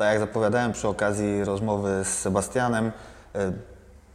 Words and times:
Tak 0.00 0.08
jak 0.08 0.18
zapowiadałem 0.18 0.72
przy 0.72 0.88
okazji 0.88 1.44
rozmowy 1.44 2.04
z 2.04 2.08
Sebastianem, 2.08 2.92
e, 3.34 3.52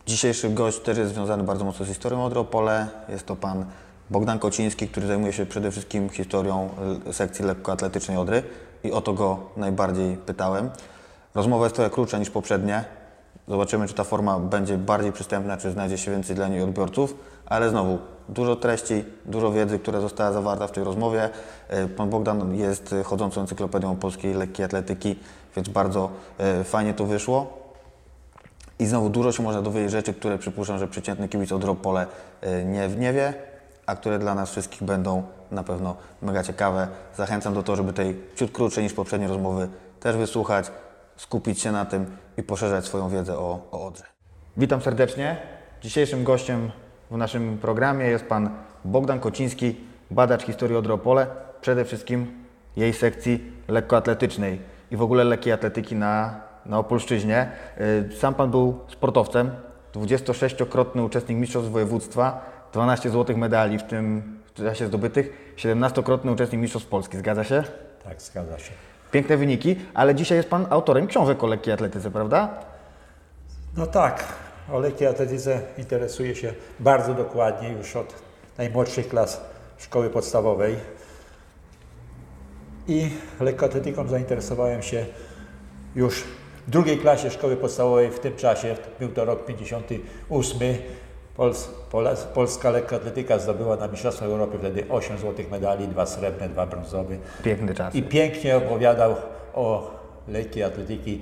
dzisiejszy 0.05 0.49
gość 0.49 0.79
też 0.79 0.97
jest 0.97 1.13
związany 1.13 1.43
bardzo 1.43 1.65
mocno 1.65 1.85
z 1.85 1.87
historią 1.87 2.25
Odropole. 2.25 2.87
Jest 3.09 3.25
to 3.25 3.35
pan 3.35 3.65
Bogdan 4.09 4.39
Kociński, 4.39 4.87
który 4.87 5.07
zajmuje 5.07 5.33
się 5.33 5.45
przede 5.45 5.71
wszystkim 5.71 6.09
historią 6.09 6.69
e, 7.09 7.13
sekcji 7.13 7.45
lekkoatletycznej 7.45 8.17
Odry 8.17 8.43
i 8.83 8.91
o 8.91 9.01
to 9.01 9.13
go 9.13 9.39
najbardziej 9.57 10.17
pytałem. 10.17 10.69
Rozmowa 11.35 11.65
jest 11.65 11.75
trochę 11.75 11.89
krótsza 11.89 12.17
niż 12.17 12.29
poprzednie. 12.29 12.85
Zobaczymy, 13.47 13.87
czy 13.87 13.93
ta 13.93 14.03
forma 14.03 14.39
będzie 14.39 14.77
bardziej 14.77 15.11
przystępna, 15.11 15.57
czy 15.57 15.71
znajdzie 15.71 15.97
się 15.97 16.11
więcej 16.11 16.35
dla 16.35 16.47
niej 16.47 16.61
odbiorców, 16.61 17.15
ale 17.45 17.69
znowu 17.69 17.97
dużo 18.29 18.55
treści, 18.55 19.03
dużo 19.25 19.51
wiedzy, 19.51 19.79
która 19.79 20.01
została 20.01 20.31
zawarta 20.31 20.67
w 20.67 20.71
tej 20.71 20.83
rozmowie. 20.83 21.29
E, 21.67 21.87
Pan 21.87 22.09
Bogdan 22.09 22.55
jest 22.55 22.95
chodzącą 23.03 23.41
encyklopedią 23.41 23.95
polskiej 23.95 24.33
lekkiej 24.33 24.65
atletyki, 24.65 25.15
więc 25.55 25.69
bardzo 25.69 26.09
e, 26.37 26.63
fajnie 26.63 26.93
to 26.93 27.05
wyszło. 27.05 27.65
I 28.79 28.85
znowu 28.85 29.09
dużo 29.09 29.31
się 29.31 29.43
można 29.43 29.61
dowiedzieć 29.61 29.91
rzeczy, 29.91 30.13
które 30.13 30.37
przypuszczam, 30.37 30.79
że 30.79 30.87
przeciętny 30.87 31.29
kibic 31.29 31.51
od 31.51 31.63
Ropole 31.63 32.07
e, 32.41 32.65
nie, 32.65 32.87
nie 32.87 33.13
wie, 33.13 33.33
a 33.85 33.95
które 33.95 34.19
dla 34.19 34.35
nas 34.35 34.51
wszystkich 34.51 34.83
będą 34.83 35.23
na 35.51 35.63
pewno 35.63 35.95
mega 36.21 36.43
ciekawe. 36.43 36.87
Zachęcam 37.17 37.53
do 37.53 37.63
tego, 37.63 37.75
żeby 37.75 37.93
tej 37.93 38.21
ciut 38.35 38.51
krótszej 38.51 38.83
niż 38.83 38.93
poprzednie 38.93 39.27
rozmowy 39.27 39.67
też 39.99 40.17
wysłuchać, 40.17 40.71
skupić 41.17 41.61
się 41.61 41.71
na 41.71 41.85
tym 41.85 42.17
i 42.37 42.43
poszerzać 42.43 42.85
swoją 42.85 43.09
wiedzę 43.09 43.37
o, 43.37 43.59
o 43.71 43.85
Odrze. 43.87 44.03
Witam 44.57 44.81
serdecznie. 44.81 45.37
Dzisiejszym 45.81 46.23
gościem 46.23 46.71
w 47.11 47.17
naszym 47.17 47.57
programie 47.57 48.05
jest 48.05 48.25
pan 48.25 48.49
Bogdan 48.85 49.19
Kociński, 49.19 49.75
badacz 50.11 50.43
historii 50.43 50.75
Odry 50.75 50.93
Opole, 50.93 51.27
przede 51.61 51.85
wszystkim 51.85 52.27
jej 52.75 52.93
sekcji 52.93 53.51
lekkoatletycznej 53.67 54.59
i 54.91 54.97
w 54.97 55.01
ogóle 55.01 55.23
lekkiej 55.23 55.53
atletyki 55.53 55.95
na, 55.95 56.41
na 56.65 56.79
Opolszczyźnie. 56.79 57.49
Y, 58.11 58.17
Sam 58.19 58.33
pan 58.33 58.51
był 58.51 58.79
sportowcem, 58.87 59.51
26-krotny 59.93 61.03
uczestnik 61.03 61.37
mistrzostw 61.37 61.71
województwa, 61.71 62.45
12 62.73 63.09
złotych 63.09 63.37
medali 63.37 63.79
w 63.79 63.83
tym 63.83 64.39
czasie 64.53 64.87
zdobytych, 64.87 65.53
17-krotny 65.57 66.31
uczestnik 66.31 66.61
mistrzostw 66.61 66.89
Polski. 66.89 67.17
Zgadza 67.17 67.43
się? 67.43 67.63
Tak, 68.03 68.21
zgadza 68.21 68.59
się. 68.59 68.71
Piękne 69.11 69.37
wyniki, 69.37 69.75
ale 69.93 70.15
dzisiaj 70.15 70.37
jest 70.37 70.49
pan 70.49 70.65
autorem 70.69 71.07
książek 71.07 71.43
o 71.43 71.47
lekkiej 71.47 71.73
atletyce, 71.73 72.11
prawda? 72.11 72.49
No 73.77 73.87
tak, 73.87 74.23
o 74.71 74.79
lekkiej 74.79 75.07
atletyce 75.07 75.61
interesuję 75.77 76.35
się 76.35 76.53
bardzo 76.79 77.13
dokładnie 77.13 77.69
już 77.69 77.95
od 77.95 78.13
najmłodszych 78.57 79.07
klas 79.07 79.41
szkoły 79.77 80.09
podstawowej. 80.09 80.75
I 82.87 83.09
lekkoatletyką 83.39 84.07
zainteresowałem 84.07 84.83
się 84.83 85.05
już 85.95 86.23
w 86.67 86.69
drugiej 86.69 86.97
klasie 86.97 87.29
szkoły 87.29 87.57
podstawowej 87.57 88.11
w 88.11 88.19
tym 88.19 88.35
czasie, 88.35 88.75
był 88.99 89.09
to 89.09 89.25
rok 89.25 89.45
58. 89.45 90.59
Pols, 91.37 91.69
Pola, 91.91 92.15
polska 92.15 92.69
lekkoatletyka 92.69 93.39
zdobyła 93.39 93.75
na 93.75 93.87
Mistrzostwach 93.87 94.29
Europy 94.29 94.57
wtedy 94.59 94.85
8 94.89 95.17
złotych 95.17 95.51
medali, 95.51 95.87
2 95.87 96.05
srebrne, 96.05 96.49
2 96.49 96.65
brązowe. 96.65 97.15
Piękny 97.43 97.73
czas. 97.73 97.95
I 97.95 98.03
pięknie 98.03 98.57
opowiadał 98.57 99.15
o 99.53 99.91
lekkiej 100.27 100.63
atletyki 100.63 101.21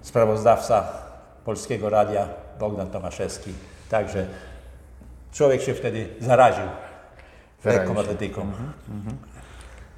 sprawozdawca 0.00 0.88
Polskiego 1.44 1.90
Radia 1.90 2.28
Bogdan 2.62 2.90
Tomaszewski. 2.90 3.52
Także 3.90 4.26
człowiek 5.32 5.62
się 5.62 5.74
wtedy 5.74 6.08
zaraził 6.20 6.64
lekką 7.64 8.00
atletyką. 8.00 8.46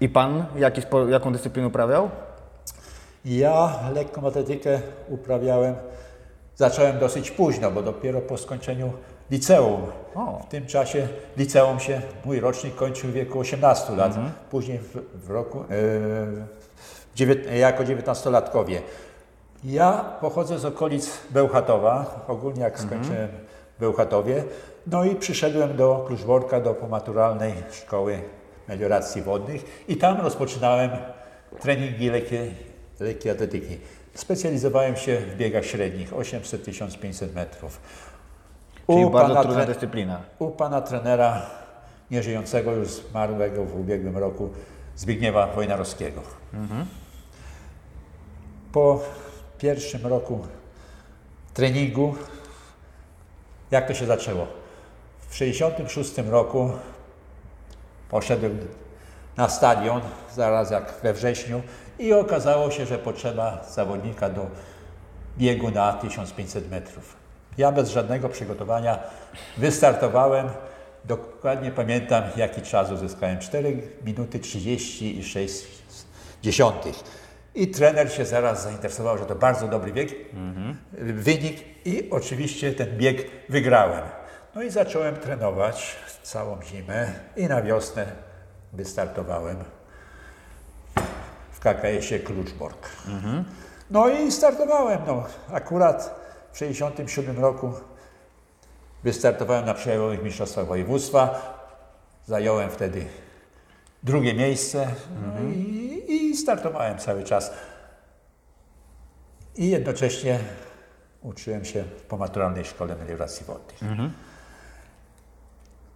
I 0.00 0.08
pan 0.08 0.46
jaki, 0.56 0.82
jaką 1.08 1.32
dyscyplinę 1.32 1.68
uprawiał? 1.68 2.10
Ja 3.24 3.78
lekką 3.94 4.26
atletykę 4.26 4.80
uprawiałem, 5.08 5.74
zacząłem 6.56 6.98
dosyć 6.98 7.30
późno, 7.30 7.70
bo 7.70 7.82
dopiero 7.82 8.20
po 8.20 8.38
skończeniu 8.38 8.92
liceum. 9.30 9.82
O. 10.14 10.42
W 10.46 10.48
tym 10.48 10.66
czasie 10.66 11.08
liceum 11.36 11.80
się, 11.80 12.00
mój 12.24 12.40
rocznik 12.40 12.74
kończył 12.74 13.10
w 13.10 13.12
wieku 13.12 13.38
18 13.38 13.92
lat, 13.96 14.14
później 14.50 14.78
w, 14.78 14.96
w 15.26 15.30
roku, 15.30 15.64
dziewięt, 17.14 17.52
jako 17.52 17.84
dziewiętnastolatkowie. 17.84 18.82
Ja 19.64 20.04
pochodzę 20.20 20.58
z 20.58 20.64
okolic 20.64 21.20
Bełchatowa, 21.30 22.24
ogólnie 22.28 22.62
jak 22.62 22.80
skończyłem 22.80 23.28
w 23.76 23.80
Bełchatowie, 23.80 24.44
no 24.86 25.04
i 25.04 25.16
przyszedłem 25.16 25.76
do 25.76 26.04
Kluczborka, 26.06 26.60
do 26.60 26.74
pomaturalnej 26.74 27.52
szkoły 27.72 28.22
melioracji 28.68 29.22
wodnych 29.22 29.84
i 29.88 29.96
tam 29.96 30.20
rozpoczynałem 30.20 30.90
treningi 31.60 32.10
lekkiej, 32.10 32.54
lekkiej 33.00 33.32
atletyki. 33.32 33.78
Specjalizowałem 34.14 34.96
się 34.96 35.16
w 35.16 35.36
biegach 35.36 35.64
średnich, 35.64 36.12
800-1500 36.12 37.34
metrów. 37.34 37.80
Czyli 38.86 39.04
U 39.04 39.10
bardzo 39.10 39.34
pana 39.34 39.42
trudna 39.42 39.66
dyscyplina. 39.66 40.20
u 40.38 40.50
pana 40.50 40.80
trenera, 40.80 41.42
nieżyjącego 42.10 42.72
już 42.72 42.88
zmarłego 42.88 43.64
w 43.64 43.80
ubiegłym 43.80 44.18
roku, 44.18 44.50
Zbigniewa 44.96 45.46
Wojnarowskiego. 45.46 46.20
Po 48.72 49.00
pierwszym 49.58 50.06
roku 50.06 50.46
treningu, 51.54 52.14
jak 53.70 53.88
to 53.88 53.94
się 53.94 54.06
zaczęło? 54.06 54.46
W 55.20 55.28
1966 55.28 56.30
roku 56.30 56.72
poszedłem 58.10 58.58
na 59.36 59.48
stadion, 59.48 60.00
zaraz 60.34 60.70
jak 60.70 60.94
we 61.02 61.12
wrześniu 61.12 61.62
i 61.98 62.12
okazało 62.12 62.70
się, 62.70 62.86
że 62.86 62.98
potrzeba 62.98 63.64
zawodnika 63.70 64.30
do 64.30 64.46
biegu 65.38 65.70
na 65.70 65.92
1500 65.92 66.70
metrów. 66.70 67.16
Ja 67.58 67.72
bez 67.72 67.90
żadnego 67.90 68.28
przygotowania 68.28 68.98
wystartowałem. 69.56 70.48
Dokładnie 71.04 71.70
pamiętam, 71.70 72.24
jaki 72.36 72.62
czas 72.62 72.90
uzyskałem. 72.90 73.38
4 73.38 73.82
minuty 74.04 74.40
36 74.40 75.64
dziesiątych. 76.42 76.94
I 77.54 77.68
trener 77.68 78.12
się 78.12 78.24
zaraz 78.24 78.62
zainteresował, 78.62 79.18
że 79.18 79.26
to 79.26 79.34
bardzo 79.34 79.68
dobry 79.68 79.92
bieg, 79.92 80.10
wynik 80.92 81.86
i 81.86 82.10
oczywiście 82.10 82.72
ten 82.72 82.96
bieg 82.98 83.30
wygrałem. 83.48 84.02
No 84.54 84.62
i 84.62 84.70
zacząłem 84.70 85.16
trenować 85.16 85.96
całą 86.22 86.62
zimę 86.62 87.12
i 87.36 87.46
na 87.46 87.62
wiosnę 87.62 88.06
wystartowałem 88.72 89.56
w 91.52 91.60
KKS-ie 91.60 92.20
Kluczbork. 92.20 92.88
No 93.90 94.08
i 94.08 94.32
startowałem. 94.32 95.00
No. 95.06 95.24
Akurat 95.52 96.02
w 96.52 96.58
1967 96.58 97.42
roku 97.42 97.72
wystartowałem 99.04 99.64
na 99.66 99.74
przełomowych 99.74 100.22
mistrzostwach 100.22 100.66
województwa. 100.66 101.54
Zająłem 102.26 102.70
wtedy 102.70 103.06
drugie 104.04 104.34
miejsce 104.34 104.88
no 105.22 105.42
i, 105.50 106.04
i 106.08 106.36
startowałem 106.36 106.98
cały 106.98 107.24
czas. 107.24 107.50
I 109.56 109.70
jednocześnie 109.70 110.38
uczyłem 111.22 111.64
się 111.64 111.82
w 111.82 112.02
pomaturalnej 112.02 112.64
szkole 112.64 112.96
melioracji 112.96 113.46
wodnej. 113.46 113.76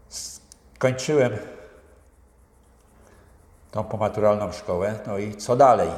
Skończyłem 0.09 1.37
tą 3.71 3.85
pomaturalną 3.85 4.53
szkołę, 4.53 4.99
no 5.07 5.19
i 5.19 5.37
co 5.37 5.57
dalej? 5.57 5.89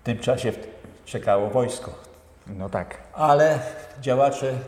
W 0.00 0.04
tym 0.04 0.18
czasie 0.18 0.52
czekało 1.04 1.50
wojsko. 1.50 1.94
No 2.46 2.68
tak. 2.68 2.98
Ale 3.12 3.58
działacze, 4.00 4.58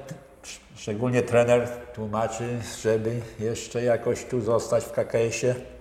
szczególnie 0.76 1.22
trener, 1.22 1.68
tłumaczy, 1.94 2.60
żeby 2.82 3.20
jeszcze 3.38 3.84
jakoś 3.84 4.24
tu 4.24 4.40
zostać 4.40 4.84
w 4.84 4.92
KKS-ie. 4.92 5.73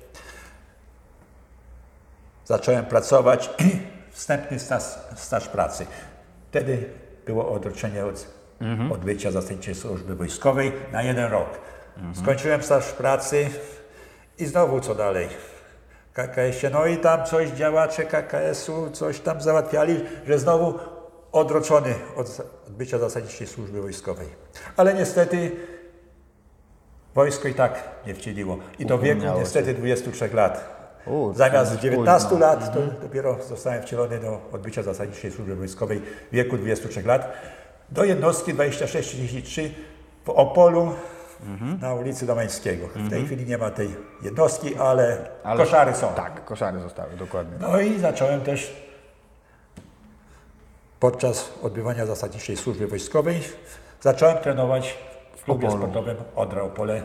Zacząłem 2.46 2.86
pracować, 2.86 3.50
wstępny 4.12 4.60
staż, 4.60 4.84
staż 5.16 5.48
pracy. 5.48 5.86
Wtedy 6.50 6.90
było 7.26 7.52
odroczenie 7.52 8.06
od 8.06 8.28
odbycia 8.92 9.32
zastępczej 9.32 9.76
służby 9.76 10.16
wojskowej 10.16 10.72
na 10.92 11.04
jeden 11.04 11.32
rok. 11.32 11.50
Skończyłem 12.14 12.64
staż 12.64 12.92
pracy 12.92 13.50
i 14.40 14.46
znowu 14.46 14.80
co 14.80 14.96
dalej? 14.96 15.28
KKS-ie. 16.14 16.70
No 16.74 16.86
i 16.86 16.98
tam 16.98 17.26
coś 17.26 17.50
działacze 17.50 18.06
KKS-u, 18.06 18.92
coś 18.92 19.20
tam 19.20 19.42
załatwiali, 19.42 20.06
że 20.28 20.40
znowu 20.40 20.80
odroczony 21.32 21.96
od 22.16 22.42
odbycia 22.68 23.00
zasadniczej 23.00 23.48
służby 23.48 23.82
wojskowej. 23.82 24.28
Ale 24.78 24.94
niestety 24.94 25.52
wojsko 27.16 27.48
i 27.48 27.54
tak 27.54 27.84
nie 28.08 28.14
wcieliło. 28.16 28.58
I 28.80 28.86
w 28.86 29.02
wieku 29.02 29.22
niestety 29.40 29.74
23 29.74 30.30
lat. 30.34 30.73
U, 31.06 31.34
Zamiast 31.34 31.66
to 31.66 31.72
jest 31.72 31.82
19 31.84 32.30
późno. 32.30 32.46
lat, 32.48 32.74
to 32.74 32.80
dopiero 33.02 33.38
zostałem 33.50 33.84
wcielony 33.84 34.20
do 34.20 34.42
odbycia 34.52 34.84
zasadniczej 34.84 35.32
służby 35.32 35.56
wojskowej 35.56 36.00
w 36.32 36.34
wieku 36.36 36.58
23 36.58 37.02
lat. 37.04 37.34
Do 37.90 38.04
jednostki 38.04 38.54
2633 38.54 39.72
w 40.26 40.30
Opolu 40.30 40.94
na 41.82 41.94
ulicy 41.94 42.26
Domańskiego. 42.26 42.88
W 42.96 43.10
tej 43.10 43.26
chwili 43.26 43.46
nie 43.46 43.58
ma 43.58 43.72
tej 43.72 43.96
jednostki, 44.22 44.76
ale, 44.76 45.18
Ale- 45.44 45.66
koszary 45.66 45.94
są. 45.96 46.14
Tak, 46.14 46.46
koszary 46.46 46.80
zostały, 46.80 47.14
dokładnie. 47.16 47.58
No 47.62 47.80
i 47.80 48.00
zacząłem 48.00 48.42
też 48.42 48.74
podczas 51.00 51.54
odbywania 51.62 52.06
zasadniczej 52.06 52.58
służby 52.58 52.88
wojskowej 52.88 53.42
zacząłem 54.02 54.38
trenować 54.38 54.98
w 55.38 55.44
klubie 55.44 55.68
Opolu. 55.68 55.82
sportowym 55.84 56.18
Odra 56.36 56.62
Opole, 56.62 57.04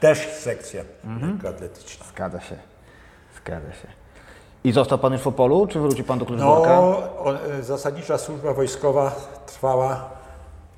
też 0.00 0.28
sekcja 0.28 0.82
Mhm. 1.04 1.40
atletyczna. 1.54 2.06
Zgadza 2.06 2.40
się. 2.40 2.56
Zgadza 3.46 3.72
się. 3.72 3.88
I 4.64 4.72
został 4.72 4.98
Pan 4.98 5.12
już 5.12 5.22
w 5.22 5.26
Opolu, 5.26 5.66
czy 5.66 5.80
wróci 5.80 6.04
Pan 6.04 6.18
do 6.18 6.24
No, 6.24 6.28
Kluczborka? 6.28 6.78
o, 6.78 7.34
e, 7.58 7.62
zasadnicza 7.62 8.18
służba 8.18 8.52
wojskowa 8.54 9.12
trwała 9.46 10.10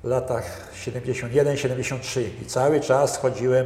w 0.03 0.07
latach 0.07 0.71
71-73 0.85 2.21
i 2.41 2.45
cały 2.45 2.79
czas 2.79 3.17
chodziłem 3.17 3.65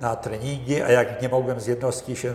na 0.00 0.16
treningi, 0.16 0.82
a 0.82 0.90
jak 0.90 1.22
nie 1.22 1.28
mogłem 1.28 1.60
z 1.60 1.66
jednostki 1.66 2.16
się 2.16 2.28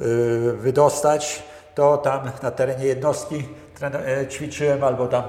y, 0.00 0.52
wydostać, 0.52 1.42
to 1.74 1.96
tam 1.96 2.30
na 2.42 2.50
terenie 2.50 2.84
jednostki 2.84 3.48
e, 3.82 4.26
ćwiczyłem 4.26 4.84
albo 4.84 5.06
tam 5.06 5.22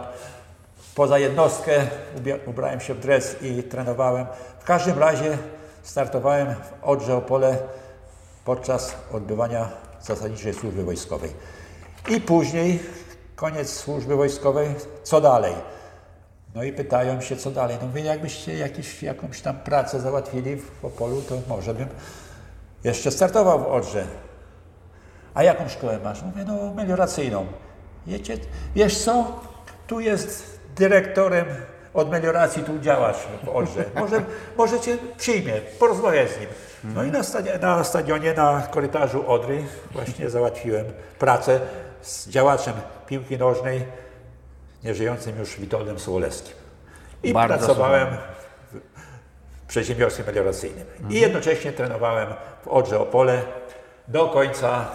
poza 0.95 1.19
jednostkę 1.19 1.71
ubrałem 2.45 2.79
się 2.79 2.93
w 2.93 2.99
dres 2.99 3.35
i 3.41 3.63
trenowałem. 3.63 4.25
W 4.59 4.63
każdym 4.65 4.99
razie 4.99 5.37
startowałem 5.83 6.47
w 6.55 6.83
Odrze 6.83 7.15
Opole 7.15 7.57
podczas 8.45 8.95
odbywania 9.13 9.84
zasadniczej 10.05 10.53
służby 10.53 10.83
wojskowej. 10.83 11.31
I 12.09 12.21
później, 12.21 12.79
koniec 13.35 13.73
służby 13.73 14.15
wojskowej, 14.15 14.67
co 15.03 15.21
dalej? 15.21 15.53
No 16.55 16.63
i 16.63 16.73
pytają 16.73 17.21
się, 17.21 17.35
co 17.35 17.51
dalej. 17.51 17.77
No 17.81 17.87
mówię, 17.87 18.01
jakbyście 18.01 18.57
jakieś, 18.57 19.03
jakąś 19.03 19.41
tam 19.41 19.55
pracę 19.55 19.99
załatwili 19.99 20.55
w 20.55 20.85
Opolu, 20.85 21.21
to 21.21 21.37
może 21.47 21.73
bym 21.73 21.87
jeszcze 22.83 23.11
startował 23.11 23.59
w 23.59 23.67
Odrze. 23.67 24.07
A 25.33 25.43
jaką 25.43 25.69
szkołę 25.69 25.99
masz? 26.03 26.21
Mówię, 26.23 26.45
no 26.47 26.73
melioracyjną. 26.73 27.45
Wiecie, 28.07 28.37
wiesz 28.75 28.97
co, 28.97 29.39
tu 29.87 29.99
jest 29.99 30.59
dyrektorem 30.75 31.45
od 31.95 32.09
melioracji, 32.11 32.63
tu 32.63 32.79
działasz 32.79 33.17
w 33.43 33.49
Odrze. 33.49 33.85
Może, 33.95 34.21
może 34.57 34.79
cię 34.79 34.97
przyjmie, 35.17 35.53
porozmawiaj 35.79 36.27
z 36.27 36.39
nim. 36.39 36.49
No 36.83 37.03
i 37.03 37.11
na, 37.11 37.23
stadionie, 37.23 37.59
na 37.59 37.83
stadionie, 37.83 38.33
na 38.33 38.67
korytarzu 38.71 39.31
Odry 39.31 39.63
właśnie 39.91 40.29
załatwiłem 40.29 40.85
pracę 41.19 41.59
z 42.01 42.29
działaczem 42.29 42.73
piłki 43.07 43.37
nożnej, 43.37 43.85
nieżyjącym 44.83 45.39
już 45.39 45.59
Witoldem 45.59 45.99
Sołolewskim. 45.99 46.55
I 47.23 47.33
Bardzo 47.33 47.57
pracowałem 47.57 48.07
w, 48.71 48.77
w 49.63 49.67
przedsiębiorstwie 49.67 50.23
melioracyjnym. 50.23 50.85
I 51.09 51.13
jednocześnie 51.19 51.71
trenowałem 51.71 52.27
w 52.63 52.67
Odrze 52.67 52.99
Opole 52.99 53.41
do 54.07 54.27
końca 54.27 54.85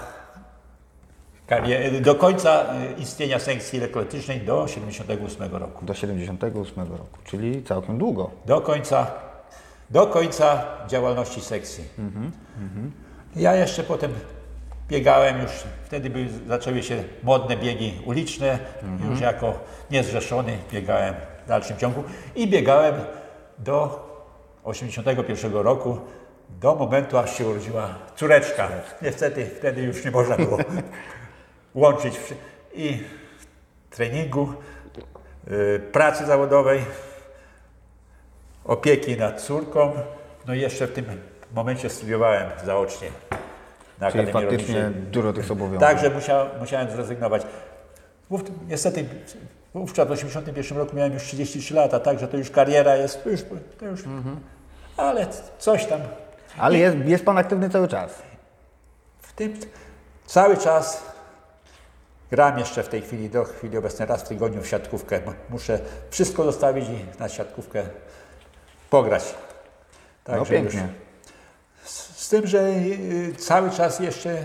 kariery, 1.50 2.00
do 2.00 2.14
końca 2.14 2.64
y, 2.98 3.00
istnienia 3.00 3.38
sekcji 3.38 3.80
lekkoatletycznej 3.80 4.40
do 4.40 4.68
78 4.68 5.56
roku. 5.56 5.84
Do 5.84 5.94
78 5.94 6.80
roku, 6.80 7.18
czyli 7.24 7.62
całkiem 7.62 7.98
długo. 7.98 8.30
Do 8.46 8.60
końca, 8.60 9.10
do 9.90 10.06
końca 10.06 10.64
działalności 10.88 11.40
sekcji. 11.40 11.84
Ja 13.36 13.54
jeszcze 13.54 13.82
potem 13.82 14.12
biegałem 14.88 15.42
już, 15.42 15.50
wtedy 15.84 16.10
były, 16.10 16.28
zaczęły 16.48 16.82
się 16.82 17.04
modne 17.22 17.56
biegi 17.56 17.92
uliczne, 18.04 18.58
już 19.10 19.20
jako 19.20 19.54
niezrzeszony 19.90 20.58
biegałem 20.72 21.14
w 21.44 21.48
dalszym 21.48 21.76
ciągu 21.76 22.04
i 22.34 22.48
biegałem 22.48 22.94
do 23.58 24.08
81 24.64 25.52
roku, 25.52 25.98
do 26.60 26.74
momentu, 26.74 27.18
aż 27.18 27.38
się 27.38 27.48
urodziła 27.48 27.94
córeczka. 28.16 28.68
Niestety 29.02 29.46
wtedy 29.46 29.82
już 29.82 30.04
nie 30.04 30.10
można 30.10 30.36
było 30.36 30.58
łączyć 31.74 32.20
i 32.74 33.02
treningu, 33.90 34.54
y, 35.50 35.80
pracy 35.92 36.26
zawodowej, 36.26 36.84
opieki 38.64 39.16
nad 39.16 39.42
córką. 39.42 39.92
No 40.46 40.54
i 40.54 40.60
jeszcze 40.60 40.86
w 40.86 40.92
tym 40.92 41.04
momencie 41.54 41.90
studiowałem 41.90 42.50
zaocznie 42.64 43.08
na 43.98 44.10
Czyli 44.10 44.22
Akademii 44.22 44.50
faktycznie 44.50 44.82
Rolniczej. 44.82 45.02
dużo 45.02 45.32
tych. 45.32 45.46
Także 45.80 46.10
musiał, 46.10 46.46
musiałem 46.60 46.90
zrezygnować. 46.90 47.42
Wów, 48.30 48.42
niestety 48.68 49.04
wówczas 49.74 50.08
w 50.08 50.10
1981 50.10 50.78
roku 50.78 50.96
miałem 50.96 51.12
już 51.12 51.22
33 51.22 51.74
lata, 51.74 52.00
także 52.00 52.28
to 52.28 52.36
już 52.36 52.50
kariera 52.50 52.96
jest, 52.96 53.24
to 53.24 53.30
już, 53.30 53.40
to 53.78 53.86
już 53.86 54.04
ale 54.96 55.26
coś 55.58 55.86
tam. 55.86 56.00
Ale 56.58 56.78
jest, 56.78 56.96
jest 57.04 57.24
Pan 57.24 57.38
aktywny 57.38 57.70
cały 57.70 57.88
czas. 57.88 58.22
W 59.22 59.32
tym 59.32 59.54
cały 60.26 60.56
czas 60.56 61.02
gram 62.30 62.58
jeszcze 62.58 62.82
w 62.82 62.88
tej 62.88 63.02
chwili, 63.02 63.30
do 63.30 63.44
chwili 63.44 63.78
obecnej 63.78 64.08
raz 64.08 64.22
w 64.22 64.28
tygodniu 64.28 64.62
w 64.62 64.66
siatkówkę. 64.68 65.20
Muszę 65.50 65.78
wszystko 66.10 66.44
zostawić 66.44 66.84
i 66.88 67.20
na 67.20 67.28
siatkówkę 67.28 67.82
pograć. 68.90 69.34
No 70.28 70.34
Także 70.34 70.52
pięknie. 70.54 70.80
już- 70.80 71.90
Z 72.16 72.28
tym, 72.28 72.46
że 72.46 72.58
y, 72.68 73.34
cały 73.38 73.70
czas 73.70 74.00
jeszcze, 74.00 74.36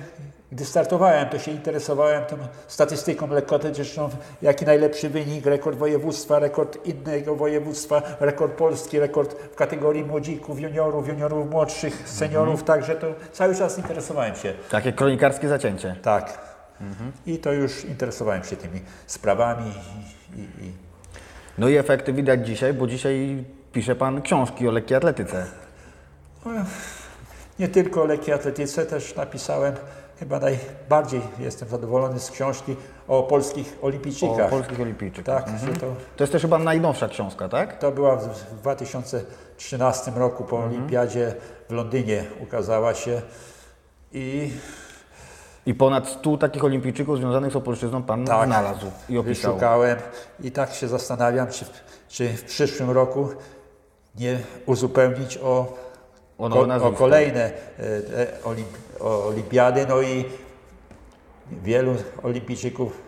gdy 0.51 0.65
startowałem, 0.65 1.29
to 1.29 1.39
się 1.39 1.51
interesowałem 1.51 2.25
tą 2.25 2.37
statystyką 2.67 3.27
lekkoatletyczną, 3.27 4.09
jaki 4.41 4.65
najlepszy 4.65 5.09
wynik, 5.09 5.45
rekord 5.45 5.77
województwa, 5.77 6.39
rekord 6.39 6.85
innego 6.85 7.35
województwa, 7.35 8.01
rekord 8.19 8.51
polski, 8.53 8.99
rekord 8.99 9.33
w 9.51 9.55
kategorii 9.55 10.03
młodzików, 10.03 10.59
juniorów, 10.59 11.07
juniorów 11.07 11.49
młodszych, 11.49 12.09
seniorów, 12.09 12.63
także 12.63 12.95
to 12.95 13.07
cały 13.33 13.55
czas 13.55 13.77
interesowałem 13.77 14.35
się. 14.35 14.53
Takie 14.71 14.93
kronikarskie 14.93 15.47
zacięcie. 15.47 15.95
Tak. 16.01 16.44
I 17.25 17.37
to 17.37 17.53
już 17.53 17.85
interesowałem 17.85 18.43
się 18.43 18.55
tymi 18.55 18.81
sprawami 19.07 19.71
i, 20.35 20.39
i, 20.65 20.71
No 21.57 21.69
i 21.69 21.75
efekty 21.77 22.13
widać 22.13 22.47
dzisiaj, 22.47 22.73
bo 22.73 22.87
dzisiaj 22.87 23.43
pisze 23.73 23.95
Pan 23.95 24.21
książki 24.21 24.67
o 24.67 24.71
lekkiej 24.71 24.97
atletyce. 24.97 25.45
Nie 27.59 27.67
tylko 27.67 28.01
o 28.01 28.05
lekkiej 28.05 28.33
atletyce, 28.33 28.85
też 28.85 29.15
napisałem, 29.15 29.73
chyba 30.19 30.39
najbardziej 30.39 31.21
jestem 31.39 31.69
zadowolony 31.69 32.19
z 32.19 32.31
książki 32.31 32.75
o 33.07 33.23
polskich 33.23 33.77
O 33.81 33.85
olimpijczykach. 33.85 34.49
polskich 34.49 34.79
olimpijczykach. 34.79 35.43
Tak, 35.45 35.59
że 35.59 35.67
to, 35.67 35.95
To 36.17 36.23
jest 36.23 36.31
też 36.33 36.41
chyba 36.41 36.57
najnowsza 36.59 37.07
książka, 37.07 37.49
tak? 37.49 37.79
to 37.79 37.91
była 37.91 38.15
w 38.15 38.27
w 38.27 38.55
2013 38.59 40.11
roku 40.15 40.43
po 40.43 40.59
olimpiadzie 40.59 41.35
w 41.69 41.73
Londynie 41.73 42.23
ukazała 42.39 42.93
się 42.93 43.21
i 44.11 44.51
I 45.65 45.73
ponad 45.73 46.09
100 46.09 46.37
takich 46.37 46.63
olimpijczyków 46.63 47.17
związanych 47.17 47.51
z 47.51 47.55
Opolszczyzną 47.55 48.03
Pan 48.03 48.25
Tak. 48.25 48.47
znalazł 48.47 48.91
i 49.09 49.17
opisał. 49.17 49.51
wyszukałem 49.51 49.97
i 50.43 50.51
tak 50.51 50.73
się 50.73 50.87
zastanawiam, 50.87 51.47
czy, 51.47 51.65
czy 52.07 52.29
w 52.29 52.43
przyszłym 52.43 52.91
roku 52.91 53.29
nie 54.19 54.39
uzupełnić 54.65 55.37
o 55.37 55.85
O 56.37 56.47
o 56.87 56.91
kolejne 56.91 57.41
e, 57.41 57.51
e, 58.21 58.43
olimp, 58.43 58.67
o, 58.99 59.27
olimpiady, 59.27 59.85
no 59.89 60.01
i 60.01 60.25
wielu 61.63 61.95
olimpijczyków, 62.23 63.01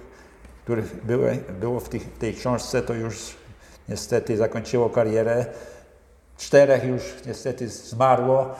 których 0.64 1.06
były, 1.06 1.38
było 1.60 1.80
w, 1.80 1.90
w 1.90 2.18
tej 2.20 2.34
książce, 2.34 2.82
to 2.82 2.94
już 2.94 3.36
niestety 3.90 4.38
zakończyło 4.38 4.90
karierę. 4.90 5.46
Czterech 6.38 6.84
już 6.84 7.04
niestety 7.26 7.70
zmarło, 7.70 8.56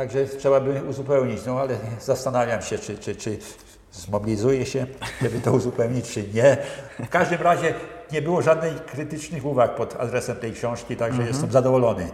także 0.00 0.26
trzeba 0.26 0.60
by 0.60 0.82
uzupełnić, 0.88 1.46
no 1.46 1.60
ale 1.60 1.76
zastanawiam 2.00 2.62
się, 2.62 2.78
czy, 2.78 2.98
czy, 2.98 3.16
czy 3.16 3.38
zmobilizuję 3.92 4.66
się, 4.66 4.86
żeby 5.22 5.40
to 5.40 5.52
uzupełnić, 5.52 6.10
czy 6.10 6.24
nie. 6.34 6.56
W 7.06 7.08
każdym 7.08 7.42
razie 7.42 7.74
nie 8.12 8.22
było 8.22 8.42
żadnych 8.42 8.84
krytycznych 8.84 9.46
uwag 9.46 9.74
pod 9.74 9.96
adresem 10.00 10.36
tej 10.36 10.52
książki, 10.52 10.96
także 10.96 11.22
jestem 11.22 11.50
zadowolony. 11.50 12.08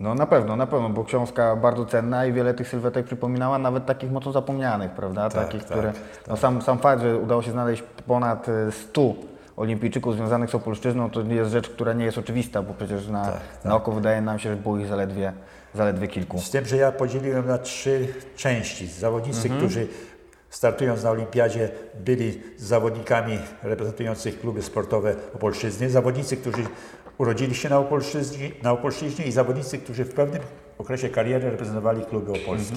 No 0.00 0.14
na 0.14 0.26
pewno, 0.26 0.56
na 0.56 0.66
pewno, 0.66 0.90
bo 0.90 1.04
książka 1.04 1.56
bardzo 1.56 1.86
cenna 1.86 2.26
i 2.26 2.32
wiele 2.32 2.54
tych 2.54 2.68
sylwetek 2.68 3.06
przypominała, 3.06 3.58
nawet 3.58 3.86
takich 3.86 4.10
mocno 4.10 4.32
zapomnianych, 4.32 4.90
prawda? 4.90 5.30
Tak, 5.30 5.44
takich, 5.44 5.64
tak, 5.64 5.70
które. 5.70 5.92
No 6.28 6.36
sam, 6.36 6.62
sam 6.62 6.78
fakt, 6.78 7.02
że 7.02 7.18
udało 7.18 7.42
się 7.42 7.50
znaleźć 7.50 7.82
ponad 8.06 8.48
e, 8.48 8.72
100 8.72 9.14
olimpijczyków 9.56 10.14
związanych 10.14 10.50
z 10.50 10.54
Opolszczyzną, 10.54 11.10
to 11.10 11.22
jest 11.22 11.50
rzecz, 11.50 11.68
która 11.68 11.92
nie 11.92 12.04
jest 12.04 12.18
oczywista, 12.18 12.62
bo 12.62 12.74
przecież 12.74 13.08
na, 13.08 13.24
Tak, 13.24 13.40
na 13.64 13.76
oko 13.76 13.92
wydaje 13.92 14.20
nam 14.20 14.38
się, 14.38 14.50
że 14.50 14.56
było 14.56 14.78
ich 14.78 14.86
zaledwie, 14.86 15.32
zaledwie 15.74 16.08
kilku. 16.08 16.38
Z 16.38 16.50
tym, 16.50 16.66
że 16.66 16.76
ja 16.76 16.92
podzieliłem 16.92 17.46
na 17.46 17.58
trzy 17.58 18.08
części. 18.36 18.86
Zawodnicy, 18.86 19.48
którzy 19.48 19.86
startując 20.50 21.02
na 21.02 21.10
olimpiadzie 21.10 21.68
byli 22.04 22.40
zawodnikami 22.56 23.38
reprezentujących 23.62 24.40
kluby 24.40 24.62
sportowe 24.62 25.14
Opolszczyzny, 25.34 25.90
zawodnicy, 25.90 26.36
którzy 26.36 26.64
urodzili 27.18 27.54
się 27.54 27.68
na 27.68 27.78
Opolszczyźnie, 27.78 28.50
na 28.62 28.72
Opolszczyźnie 28.72 29.24
i 29.24 29.32
zawodnicy, 29.32 29.78
którzy 29.78 30.04
w 30.04 30.14
pewnym 30.14 30.42
okresie 30.78 31.08
kariery 31.08 31.50
reprezentowali 31.50 32.04
kluby 32.04 32.32
opolskie. 32.32 32.76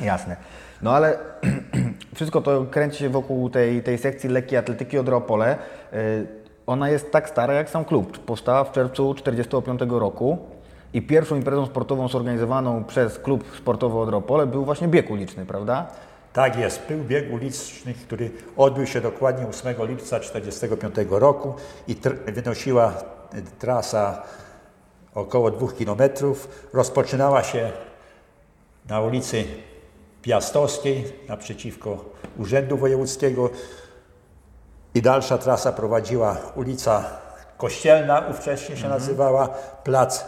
Jasne. 0.00 0.36
No 0.82 0.92
ale 0.94 1.18
wszystko 2.20 2.40
to 2.40 2.66
kręci 2.70 2.98
się 2.98 3.08
wokół 3.08 3.50
tej, 3.50 3.82
tej 3.82 3.98
sekcji 3.98 4.28
lekkiej 4.28 4.58
atletyki 4.58 4.98
Odropole. 4.98 5.56
Y, 5.92 6.26
Ona 6.66 6.90
jest 6.90 7.12
tak 7.12 7.28
stara 7.28 7.54
jak 7.54 7.70
sam 7.70 7.84
klub. 7.84 8.18
Powstała 8.18 8.64
w 8.64 8.72
czerwcu 8.72 9.14
1945 9.14 10.00
roku 10.00 10.38
i 10.92 11.02
pierwszą 11.02 11.36
imprezą 11.36 11.66
sportową 11.66 12.08
zorganizowaną 12.08 12.84
przez 12.84 13.18
klub 13.18 13.44
sportowy 13.56 13.98
Odropole 13.98 14.46
był 14.46 14.64
właśnie 14.64 14.88
bieg 14.88 15.10
uliczny, 15.10 15.46
prawda? 15.46 15.86
Tak 16.32 16.58
jest, 16.58 16.82
był 16.88 16.98
bieg 16.98 17.32
uliczny, 17.32 17.94
który 17.94 18.30
odbył 18.56 18.86
się 18.86 19.00
dokładnie 19.00 19.46
8 19.46 19.74
lipca 19.88 20.20
1945 20.20 20.94
roku 21.10 21.54
i 21.88 21.96
wynosiła 22.26 22.92
y, 23.34 23.42
trasa 23.58 24.22
około 25.14 25.50
2 25.50 25.66
km. 25.68 26.10
Rozpoczynała 26.72 27.42
się 27.42 27.72
na 28.88 29.00
ulicy 29.00 29.44
Piastowskiej 30.22 31.12
naprzeciwko 31.28 32.04
Urzędu 32.38 32.76
Wojewódzkiego 32.76 33.50
i 34.94 35.02
dalsza 35.02 35.38
trasa 35.38 35.72
prowadziła 35.72 36.36
ulica 36.54 37.04
Kościelna, 37.56 38.22
ówcześnie 38.30 38.76
się 38.76 38.88
nazywała, 38.88 39.48
plac 39.84 40.24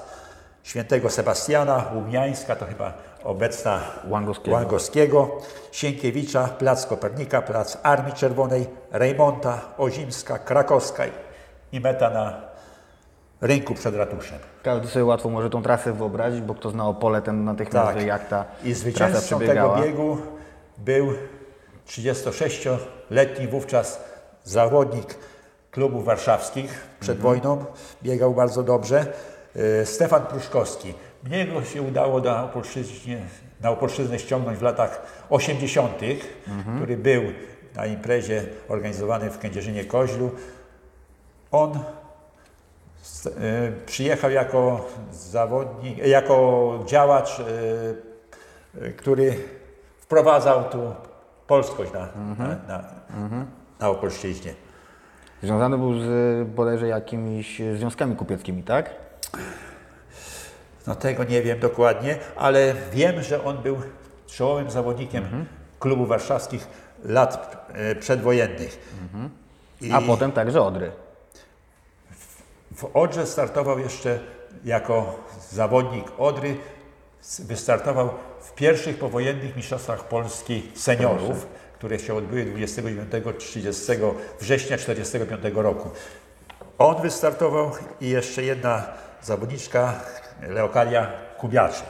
Świętego 0.62 1.10
Sebastiana, 1.10 1.84
Łumiańska, 1.94 2.56
to 2.56 2.66
chyba 2.66 2.92
obecna 3.24 3.80
Łangowskiego. 4.08 4.56
Łangowskiego, 4.56 5.30
Sienkiewicza, 5.72 6.48
plac 6.48 6.86
Kopernika, 6.86 7.42
plac 7.42 7.78
Armii 7.82 8.12
Czerwonej, 8.12 8.66
Rejmonta, 8.90 9.60
Ozimska, 9.78 10.38
Krakowska 10.38 11.04
i 11.72 11.80
meta 11.80 12.10
na 12.10 12.51
rynku 13.42 13.74
przed 13.74 13.94
ratuszem. 13.96 14.38
Każdy 14.62 14.88
sobie 14.88 15.04
łatwo 15.04 15.28
może 15.30 15.50
tą 15.50 15.62
trasę 15.62 15.92
wyobrazić, 15.92 16.40
bo 16.40 16.54
kto 16.54 16.70
zna 16.70 16.86
Opole, 16.88 17.22
ten 17.22 17.44
natychmiast 17.44 17.86
Tak. 17.86 17.96
wie, 17.98 18.06
jak 18.06 18.28
ta 18.28 18.44
I 18.64 18.74
trasa 18.74 18.74
zwycięzcą 18.80 19.40
tego 19.40 19.76
biegu 19.82 20.18
był 20.78 21.12
36-letni 21.88 23.48
wówczas 23.48 24.04
zawodnik 24.44 25.14
klubów 25.70 26.04
warszawskich 26.04 26.86
przed 27.00 27.16
Mhm. 27.16 27.22
wojną. 27.40 27.64
Biegał 28.02 28.34
bardzo 28.34 28.62
dobrze. 28.62 29.06
e, 29.80 29.86
Stefan 29.86 30.22
Pruszkowski. 30.26 30.94
Mnie 31.24 31.46
go 31.46 31.64
się 31.64 31.82
udało 31.82 32.20
na 32.20 32.44
Opolszczyźnie, 32.44 33.18
na 33.60 33.70
Opolszczyznę 33.70 34.18
ściągnąć 34.18 34.58
w 34.58 34.62
latach 34.62 35.02
80., 35.30 36.20
Mhm. 36.48 36.76
który 36.76 36.96
był 36.96 37.22
na 37.76 37.86
imprezie 37.86 38.42
organizowanej 38.68 39.30
w 39.30 39.38
Kędzierzynie 39.38 39.84
Koźlu. 39.84 40.30
On 41.50 41.78
przyjechał 43.86 44.30
jako 44.30 44.86
zawodnik, 45.12 45.98
jako 45.98 46.78
działacz, 46.86 47.40
e, 47.40 47.44
e, 48.86 48.90
który 48.90 49.34
wprowadzał 49.98 50.64
tu 50.64 50.94
polskość 51.46 51.92
na, 51.92 52.08
na, 52.38 52.46
na, 52.68 52.84
na 53.80 53.88
Opolszczyźnie. 53.88 54.54
Związany 55.42 55.78
był 55.78 56.00
z 56.00 56.48
bodajże 56.48 56.88
jakimiś 56.88 57.62
związkami 57.76 58.16
kupieckimi, 58.16 58.62
tak? 58.62 58.90
No 60.86 60.94
tego 60.94 61.24
nie 61.24 61.42
wiem 61.42 61.60
dokładnie, 61.60 62.18
ale 62.36 62.74
wiem, 62.92 63.22
że 63.22 63.44
on 63.44 63.58
był 63.58 63.76
czołowym 64.26 64.70
zawodnikiem 64.70 65.46
klubów 65.78 66.08
warszawskich 66.08 66.66
lat 67.04 67.66
e, 67.72 67.94
przedwojennych. 67.94 68.94
I 69.80 69.92
A 69.92 70.00
potem 70.00 70.32
także 70.32 70.62
Odry. 70.62 70.92
W 72.76 72.96
Odrze 72.96 73.26
startował 73.26 73.78
jeszcze 73.78 74.18
jako 74.64 75.24
zawodnik 75.50 76.06
Odry. 76.18 76.56
Wystartował 77.38 78.10
w 78.40 78.54
pierwszych 78.54 78.98
powojennych 78.98 79.56
mistrzostwach 79.56 80.08
Polski 80.08 80.70
seniorów, 80.74 81.46
które 81.74 81.98
się 81.98 82.14
odbyły 82.14 82.44
29-30 82.44 84.14
września 84.40 84.76
1945 84.76 85.54
roku. 85.54 85.90
On 86.78 87.02
wystartował 87.02 87.70
i 88.00 88.08
jeszcze 88.08 88.42
jedna 88.42 88.86
zawodniczka, 89.22 90.00
Leokadia 90.48 91.12
Kubiaczek. 91.38 91.88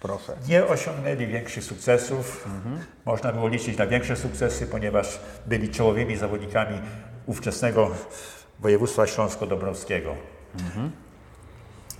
Proszę. 0.00 0.36
Nie 0.48 0.66
osiągnęli 0.66 1.26
większych 1.26 1.64
sukcesów. 1.64 2.48
Można 3.04 3.32
było 3.32 3.48
liczyć 3.48 3.78
na 3.78 3.86
większe 3.86 4.16
sukcesy, 4.16 4.66
ponieważ 4.66 5.20
byli 5.46 5.68
czołowymi 5.68 6.16
zawodnikami 6.16 6.80
ówczesnego 7.26 7.90
województwa 8.60 9.06
śląsko-dąbrowskiego. 9.06 10.14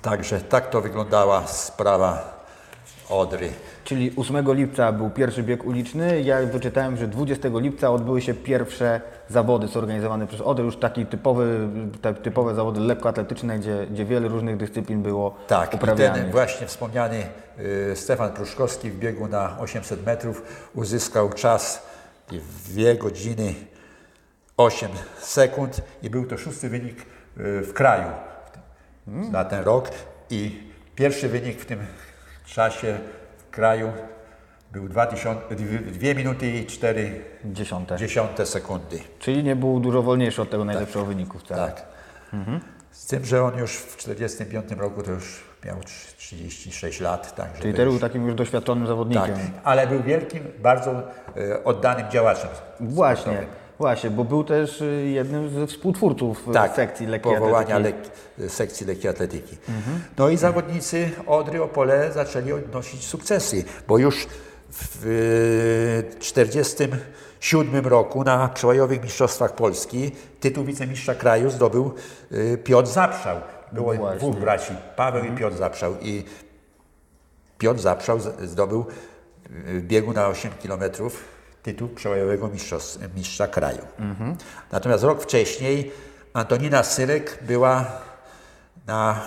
Także 0.03 0.41
tak 0.41 0.71
to 0.71 0.81
wyglądała 0.81 1.47
sprawa 1.47 2.41
Odry. 3.09 3.49
Czyli 3.85 4.13
8 4.17 4.55
lipca 4.55 4.93
był 4.93 5.11
pierwszy 5.11 5.43
bieg 5.43 5.65
uliczny. 5.65 6.23
Ja 6.23 6.47
wyczytałem, 6.47 6.97
że 6.97 7.09
20 7.09 7.49
lipca 7.55 7.91
odbyły 7.91 8.23
się 8.23 8.35
pierwsze 8.35 9.01
zawody 9.29 9.69
zorganizowane 9.69 10.27
przez 10.27 10.41
Odry, 10.41 10.65
już 10.65 10.77
taki 10.77 11.07
typowy, 11.07 11.69
te 12.03 12.15
typowe 12.15 12.55
zawody 12.55 12.81
lekkoatletyczne, 12.81 13.59
gdzie, 13.59 13.87
gdzie 13.91 14.05
wiele 14.05 14.29
różnych 14.29 14.57
dyscyplin 14.57 15.03
było 15.03 15.35
Tak, 15.49 15.75
uprawianych. 15.75 16.23
ten 16.23 16.31
właśnie 16.31 16.67
wspomniany 16.67 17.23
y, 17.59 17.97
Stefan 17.97 18.33
Pruszkowski 18.33 18.91
w 18.91 18.99
biegu 18.99 19.29
na 19.29 19.59
800 19.61 20.07
metrów 20.07 20.43
uzyskał 20.75 21.31
czas 21.33 21.83
2 22.69 22.95
godziny 22.95 23.55
8 24.57 24.89
sekund 25.19 25.81
i 26.03 26.11
był 26.11 26.27
to 26.27 26.39
szósty 26.39 26.69
wynik 26.69 27.01
y, 27.01 27.61
w 27.63 27.73
kraju 27.73 28.09
na 29.07 29.45
ten 29.45 29.65
rok 29.65 29.91
i 30.31 30.71
pierwszy 30.95 31.29
wynik 31.29 31.61
w 31.61 31.67
tym 31.67 31.81
czasie 32.47 32.99
w 33.39 33.51
kraju 33.51 33.93
był 34.73 34.89
2000, 34.89 35.41
2 35.93 36.15
minuty 36.15 36.51
i 36.51 36.67
4 36.67 37.25
Dziesiąte. 37.45 37.97
dziesiąte 37.97 38.47
sekundy. 38.47 38.99
Czyli 39.19 39.45
nie 39.45 39.57
był 39.57 39.81
dużo 39.81 40.03
wolniejszy 40.03 40.43
od 40.43 40.51
tego 40.51 40.65
najlepszego 40.65 41.05
wyniku 41.05 41.39
wcale. 41.39 41.73
Tak. 41.73 41.87
Z 42.91 43.07
tym, 43.07 43.25
że 43.25 43.45
on 43.45 43.59
już 43.59 43.77
w 43.77 43.97
1945 43.97 44.81
roku 44.81 45.03
to 45.03 45.11
już 45.11 45.43
miał 45.65 45.77
36 46.19 47.01
lat. 47.01 47.35
Także 47.35 47.63
Czyli 47.63 47.75
też 47.75 47.85
był 47.85 47.93
już, 47.93 48.01
takim 48.01 48.27
już 48.27 48.35
doświadczonym 48.35 48.87
zawodnikiem. 48.87 49.35
tak, 49.35 49.45
ale 49.65 49.87
był 49.87 50.03
wielkim, 50.03 50.45
bardzo 50.59 50.91
e, 51.37 51.65
oddanym 51.65 52.11
działaczem. 52.11 52.51
Właśnie, 52.81 53.23
sportowym. 53.23 53.60
Właśnie, 53.81 54.11
bo 54.11 54.25
był 54.25 54.45
też 54.45 54.81
y, 54.81 55.11
jednym 55.15 55.51
ze 55.51 55.67
współtwórców 55.67 56.49
y, 56.49 56.53
Tak, 56.53 56.77
sekcji 56.77 57.07
lekkiej 57.07 57.35
powołania 57.35 57.77
atletyki. 57.77 58.11
lek, 58.39 58.51
sekcji 58.51 58.87
lekkiej 58.87 59.11
atletyki. 59.11 59.57
No 60.19 60.29
i 60.29 60.37
zawodnicy 60.37 61.11
Odry 61.27 61.63
Opole 61.63 62.13
zaczęli 62.13 62.53
odnosić 62.53 63.07
sukcesy, 63.07 63.65
bo 63.89 63.99
już 63.99 64.27
w 64.73 64.99
1947 66.19 67.87
roku 67.87 68.25
na 68.25 68.49
przełajowych 68.49 69.03
mistrzostwach 69.03 69.55
Polski 69.55 70.11
tytuł 70.41 70.65
wicemistrza 70.65 71.15
kraju 71.15 71.51
zdobył 71.51 71.95
y, 72.33 72.59
Piotr 72.65 72.89
Zaprzał. 72.89 73.37
Było 73.73 73.95
Właśnie. 73.95 74.19
dwóch 74.19 74.37
braci, 74.37 74.73
Paweł 74.97 75.25
i 75.25 75.31
Piotr 75.31 75.57
Zaprzał. 75.57 75.95
I 76.03 76.25
Piotr 77.59 77.81
Zaprzał 77.81 78.19
zdobył 78.45 78.85
w 79.51 79.83
biegu 79.83 80.13
na 80.13 80.29
8 80.29 80.51
km 80.63 80.83
tytuł 81.63 81.89
przełajowego 81.89 82.49
mistrzos- 82.49 82.99
mistrza 83.17 83.47
kraju. 83.47 83.83
Natomiast 84.73 85.05
rok 85.05 85.23
wcześniej 85.23 85.93
Antonina 86.33 86.83
Sylek 86.83 87.39
była 87.43 87.85
na 88.87 89.21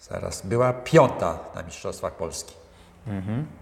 zaraz, 0.00 0.46
była 0.46 0.72
piąta 0.72 1.38
na 1.54 1.62
Mistrzostwach 1.62 2.12
Polski. 2.12 2.54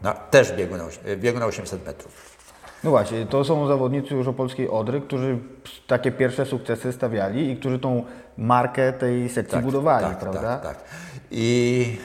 Na, 0.02 0.12
też 0.12 0.52
biegu 0.52 0.76
na, 0.76 0.84
biegu 1.16 1.38
na 1.38 1.46
800 1.46 1.86
metrów. 1.86 2.36
No 2.84 2.90
właśnie, 2.90 3.26
to 3.26 3.44
są 3.44 3.66
zawodnicy 3.66 4.14
już 4.14 4.26
opolskiej 4.28 4.68
Odry, 4.68 5.00
którzy 5.00 5.38
takie 5.86 6.12
pierwsze 6.12 6.46
sukcesy 6.46 6.92
stawiali 6.92 7.50
i 7.50 7.56
którzy 7.56 7.78
tą 7.78 8.04
markę 8.38 8.92
tej 8.92 9.28
sekcji 9.28 9.58
budowali, 9.58 10.06
tak, 10.06 10.18
prawda? 10.18 10.40
Tak, 10.58 10.62
tak. 10.62 10.84
I 11.30 11.98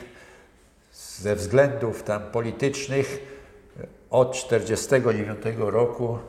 ze 0.94 1.36
względów 1.36 2.04
tam 2.04 2.22
politycznych 2.22 3.35
od 4.10 4.32
1949 4.32 5.58
roku 5.58 6.20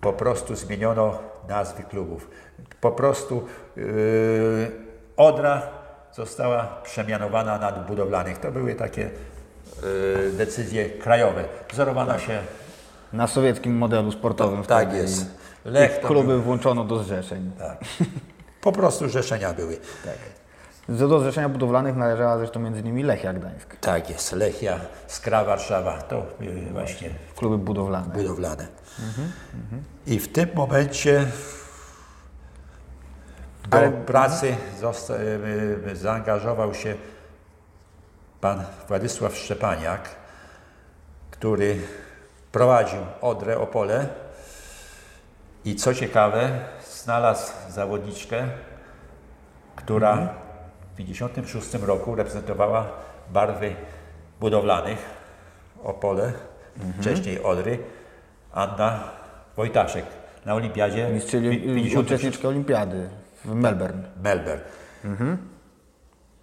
po 0.00 0.12
prostu 0.12 0.56
zmieniono 0.56 1.18
nazwy 1.48 1.82
klubów. 1.82 2.30
Po 2.80 2.92
prostu 2.92 3.46
yy, 3.76 3.84
Odra 5.16 5.62
została 6.12 6.80
przemianowana 6.82 7.58
na 7.58 7.72
budowlanych. 7.72 8.38
To 8.38 8.52
były 8.52 8.74
takie 8.74 9.10
yy, 9.82 10.32
decyzje 10.32 10.90
krajowe. 10.90 11.44
Wzorowano 11.72 12.18
się, 12.18 12.38
Na 13.12 13.26
sowieckim 13.26 13.76
modelu 13.78 14.12
sportowym 14.12 14.64
tak 14.64 14.92
jest. 14.94 15.26
Lech 15.64 16.00
kluby 16.00 16.28
był, 16.28 16.42
włączono 16.42 16.84
do 16.84 17.02
zrzeszeń. 17.02 17.50
tak. 17.58 17.78
Po 18.60 18.72
prostu 18.72 19.08
zrzeszenia 19.08 19.52
były. 19.52 19.78
Do 20.88 21.08
do 21.08 21.20
zrzeszenia 21.20 21.48
budowlanych 21.48 21.96
należała 21.96 22.38
zresztą 22.38 22.60
między 22.60 22.80
innymi 22.80 23.02
Lechia 23.02 23.32
Gdańsk, 23.32 23.76
Tak 23.80 24.10
jest. 24.10 24.32
Lechia, 24.32 24.80
Skra 25.06 25.44
Warszawa. 25.44 26.02
To 26.02 26.26
były 26.40 26.60
właśnie 26.72 27.10
kluby 27.36 27.58
budowlane. 27.58 28.14
budowlane. 28.14 28.66
I 30.06 30.18
w 30.20 30.32
tym 30.32 30.48
momencie 30.54 31.26
do 33.68 33.78
Ale- 33.78 33.90
pracy 33.92 34.56
zosta- 34.80 35.14
y, 35.14 35.40
y, 35.92 35.96
zaangażował 35.96 36.74
się 36.74 36.94
pan 38.40 38.64
Władysław 38.88 39.36
Szczepaniak, 39.36 40.08
który 41.30 41.80
prowadził 42.52 43.00
Odrę 43.20 43.58
Opole 43.58 44.06
i 45.64 45.76
co 45.76 45.94
ciekawe, 45.94 46.58
znalazł 46.92 47.52
zawodniczkę, 47.68 48.48
która 49.76 50.16
w 50.16 50.39
1956 51.04 51.86
roku 51.86 52.14
reprezentowała 52.14 52.86
barwy 53.32 53.74
budowlanych 54.40 54.98
Opole, 55.82 56.32
wcześniej 57.00 57.42
Odry 57.42 57.78
Anna 58.52 59.00
Wojtaszek 59.56 60.04
na 60.46 60.54
olimpiadzie 60.54 61.08
Mistrz, 61.08 61.30
czyli 61.30 61.50
pi- 61.50 61.60
56 61.60 61.96
uczestniczka 61.96 62.48
olimpiady 62.48 63.08
w 63.44 63.54
Melbourne. 63.54 64.02
Melbourne. 64.22 64.62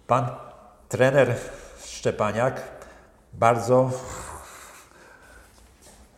Pan 0.06 0.26
trener 0.88 1.34
Szczepaniak 1.84 2.62
bardzo 3.32 3.90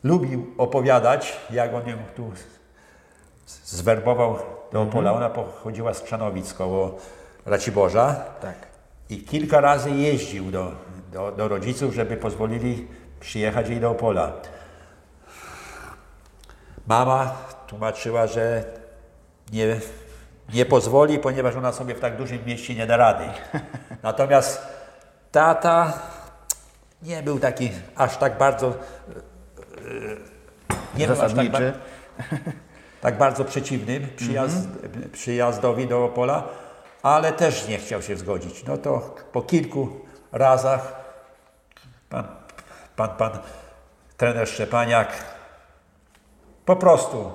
lubił 0.05 0.47
opowiadać, 0.59 1.37
jak 1.51 1.75
on 1.75 1.89
ją 1.89 1.97
tu 2.17 2.33
zwerbował 3.65 4.39
do 4.73 4.83
Opola. 4.83 5.13
Ona 5.13 5.31
pochodziła 5.31 5.95
z 5.95 6.01
Krzanowic 6.03 6.55
koło 6.55 6.99
Raciborza 7.51 8.15
Tak. 8.41 8.55
i 9.09 9.19
kilka 9.19 9.61
razy 9.61 9.91
jeździł 9.91 10.51
do, 10.51 10.73
do, 11.13 11.33
do 11.33 11.49
rodziców, 11.49 11.95
żeby 11.95 12.17
pozwolili 12.17 12.89
przyjechać 13.21 13.69
jej 13.69 13.81
do 13.81 13.91
Opola. 13.91 14.33
Mama 16.87 17.35
tłumaczyła, 17.67 18.27
że 18.27 18.65
nie, 19.53 19.81
nie 20.55 20.67
pozwoli, 20.67 21.19
ponieważ 21.19 21.57
ona 21.57 21.73
sobie 21.73 21.95
w 21.95 22.01
tak 22.01 22.17
dużym 22.17 22.45
mieście 22.47 22.75
nie 22.75 22.87
da 22.87 22.97
rady. 22.97 23.25
Natomiast 24.03 24.63
tata 25.33 25.93
nie 27.03 27.23
był 27.23 27.39
taki 27.39 27.71
aż 27.97 28.17
tak 28.17 28.39
bardzo 28.39 28.69
e, 28.69 28.75
nie 30.99 31.07
był 31.07 31.23
aż 31.23 31.35
tak, 31.35 31.47
tak 33.01 33.19
bardzo 33.19 33.45
przeciwny 33.45 34.01
przyjazd, 34.17 34.69
przyjazdowi 35.13 35.87
do 35.87 36.05
Opola, 36.05 36.49
ale 37.03 37.33
też 37.33 37.69
nie 37.69 37.79
chciał 37.79 38.03
się 38.03 38.17
zgodzić. 38.17 38.65
No 38.65 38.79
to 38.79 39.15
po 39.33 39.43
kilku 39.43 40.01
razach 40.33 40.93
pan, 42.09 42.25
pan, 42.97 43.09
pan 43.09 43.39
trener 44.17 44.49
Szczepaniak 44.49 45.25
po 46.65 46.77
prostu 46.77 47.33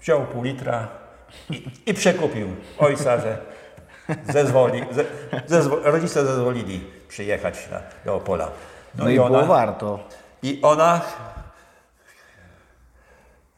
wziął 0.00 0.26
pół 0.26 0.42
litra 0.42 0.88
i, 1.50 1.64
i 1.86 1.94
przekupił 1.94 2.48
ojca, 2.78 3.20
że 3.20 3.38
zezwoli, 4.32 4.86
ze, 4.90 5.04
zezwo, 5.46 5.76
rodzice 5.82 6.26
zezwolili 6.26 6.90
przyjechać 7.08 7.70
na, 7.70 7.80
do 8.04 8.14
Opola. 8.14 8.50
No, 8.94 9.08
i 9.08 9.16
było 9.16 9.46
warto. 9.46 10.08
I 10.42 10.58
ona 10.62 11.00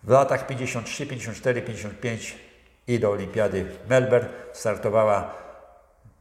w 0.03 0.11
latach 0.11 0.47
53, 0.47 1.07
54, 1.07 1.63
55 1.63 2.46
i 2.89 2.99
do 2.99 3.11
olimpiady 3.11 3.65
w 3.65 3.91
Melbourne 3.91 4.29
startowała 4.53 5.35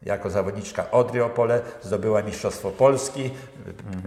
jako 0.03 0.29
zawodniczka 0.29 0.91
Odry 0.91 1.23
Opole, 1.23 1.61
zdobyła 1.81 2.21
Mistrzostwo 2.21 2.71
Polski, 2.71 3.31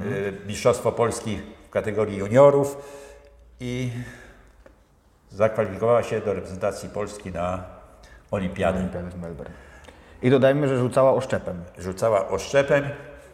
y, 0.07 0.33
Mistrzostwo 0.47 0.93
Polski 0.93 1.41
w 1.69 1.71
kategorii 1.71 2.17
juniorów 2.17 2.77
i 3.61 3.91
zakwalifikowała 5.31 6.03
się 6.03 6.21
do 6.21 6.35
reprezentacji 6.35 6.89
Polski 6.89 7.33
na 7.33 7.65
olimpiadę. 8.31 8.79
Olimpiady 8.79 9.11
w 9.11 9.21
Melbourne. 9.21 9.55
I 10.23 10.31
dodajmy, 10.31 10.69
że 10.69 10.79
rzucała 10.79 11.13
oszczepem. 11.13 11.65
Rzucała 11.79 12.29
oszczepem 12.29 12.85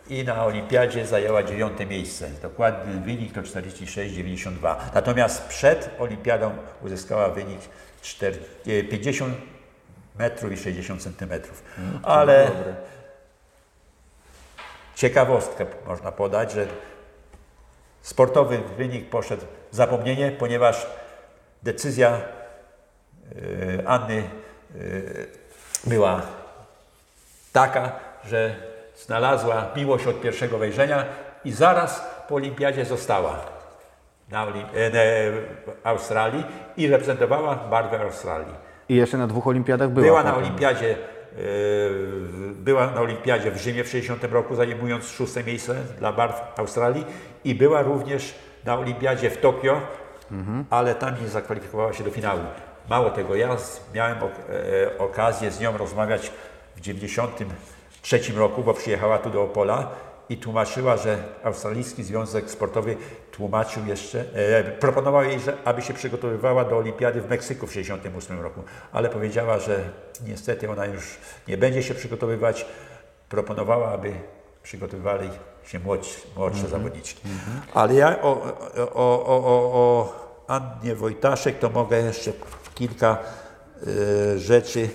i 0.08 0.24
na 0.24 0.44
olimpiadzie 0.44 1.06
zajęła 1.06 1.42
dziewiąte 1.42 1.86
miejsce. 1.86 2.28
Dokładny 2.42 3.00
wynik 3.00 3.32
to 3.32 3.40
46,92. 3.40 4.76
Natomiast 4.94 5.48
przed 5.48 5.90
olimpiadą 5.98 6.52
uzyskała 6.82 7.28
wynik 7.28 7.60
4, 8.02 8.38
e, 8.66 8.84
50 8.84 9.34
metrów 10.18 10.52
i 10.52 10.56
60 10.56 11.02
centymetrów. 11.02 11.62
Ale 12.02 12.50
ciekawostkę 14.94 15.66
można 15.86 16.12
podać, 16.12 16.52
że 16.52 16.66
sportowy 18.02 18.60
wynik 18.76 19.10
poszedł 19.10 19.46
w 19.72 19.76
zapomnienie, 19.76 20.30
ponieważ 20.30 20.86
decyzja 21.62 22.20
e, 23.80 23.88
Anny 23.88 24.18
e, 24.18 24.28
była 25.84 26.22
taka, 27.52 27.92
że 28.24 28.73
znalazła 28.96 29.66
miłość 29.76 30.06
od 30.06 30.20
pierwszego 30.20 30.58
wejrzenia 30.58 31.04
i 31.44 31.52
zaraz 31.52 32.04
po 32.28 32.34
olimpiadzie 32.34 32.84
została 32.84 33.36
na 34.30 34.46
e, 34.46 34.50
w 34.52 35.70
Australii 35.84 36.44
i 36.76 36.88
reprezentowała 36.88 37.54
barwy 37.54 37.98
Australii. 37.98 38.54
I 38.88 38.94
jeszcze 38.94 39.18
na 39.18 39.26
dwóch 39.26 39.46
olimpiadach 39.46 39.90
była. 39.90 40.06
Była 40.06 40.22
na 40.22 40.36
olimpiadzie, 40.36 40.90
e, 40.90 40.96
była 42.54 42.86
na 42.86 43.00
olimpiadzie 43.00 43.50
w 43.50 43.56
Rzymie 43.56 43.84
w 43.84 43.88
60 43.88 44.24
roku, 44.24 44.54
zajmując 44.54 45.08
szóste 45.08 45.44
miejsce 45.44 45.74
dla 45.98 46.12
barw 46.12 46.40
Australii 46.56 47.04
i 47.44 47.54
była 47.54 47.82
również 47.82 48.34
na 48.64 48.78
olimpiadzie 48.78 49.30
w 49.30 49.40
Tokio, 49.40 49.80
ale 50.70 50.94
tam 50.94 51.14
nie 51.22 51.28
zakwalifikowała 51.28 51.92
się 51.92 52.04
do 52.04 52.10
finału. 52.10 52.40
Mało 52.90 53.10
tego, 53.10 53.34
ja 53.34 53.56
miałem 53.94 54.18
e, 54.18 54.98
okazję 54.98 55.50
z 55.50 55.60
nią 55.60 55.78
rozmawiać 55.78 56.32
w 56.76 56.80
93 58.04 58.38
roku, 58.38 58.62
bo 58.62 58.74
przyjechała 58.74 59.18
tu 59.18 59.30
do 59.30 59.42
Opola 59.42 59.90
i 60.28 60.36
tłumaczyła, 60.36 60.96
że 60.96 61.22
Australijski 61.44 62.04
Związek 62.04 62.50
Sportowy 62.50 62.96
tłumaczył 63.32 63.86
jeszcze, 63.86 64.24
e, 64.34 64.64
proponował 64.64 65.24
jej, 65.24 65.40
że, 65.40 65.56
aby 65.64 65.82
się 65.82 65.94
przygotowywała 65.94 66.64
do 66.64 66.78
olimpiady 66.78 67.20
w 67.20 67.30
Meksyku 67.30 67.66
w 67.66 67.72
68 67.72 68.40
roku, 68.40 68.62
ale 68.92 69.08
powiedziała, 69.08 69.58
że 69.58 69.80
niestety 70.26 70.70
ona 70.70 70.86
już 70.86 71.18
nie 71.48 71.58
będzie 71.58 71.82
się 71.82 71.94
przygotowywać. 71.94 72.66
Proponowała, 73.28 73.88
aby 73.88 74.12
przygotowywali 74.62 75.30
się 75.66 75.78
młodsi, 75.78 76.20
młodsze 76.36 76.68
zawodniczki. 76.68 77.22
Ale 77.74 77.94
ja 77.94 78.22
o, 78.22 78.42
o, 78.94 79.24
o, 79.24 79.36
o, 79.74 80.24
Annie 80.48 80.94
Wojtaszek 80.94 81.58
to 81.58 81.70
mogę 81.70 82.00
jeszcze 82.00 82.32
kilka 82.74 83.18
e, 83.86 84.38
rzeczy 84.38 84.88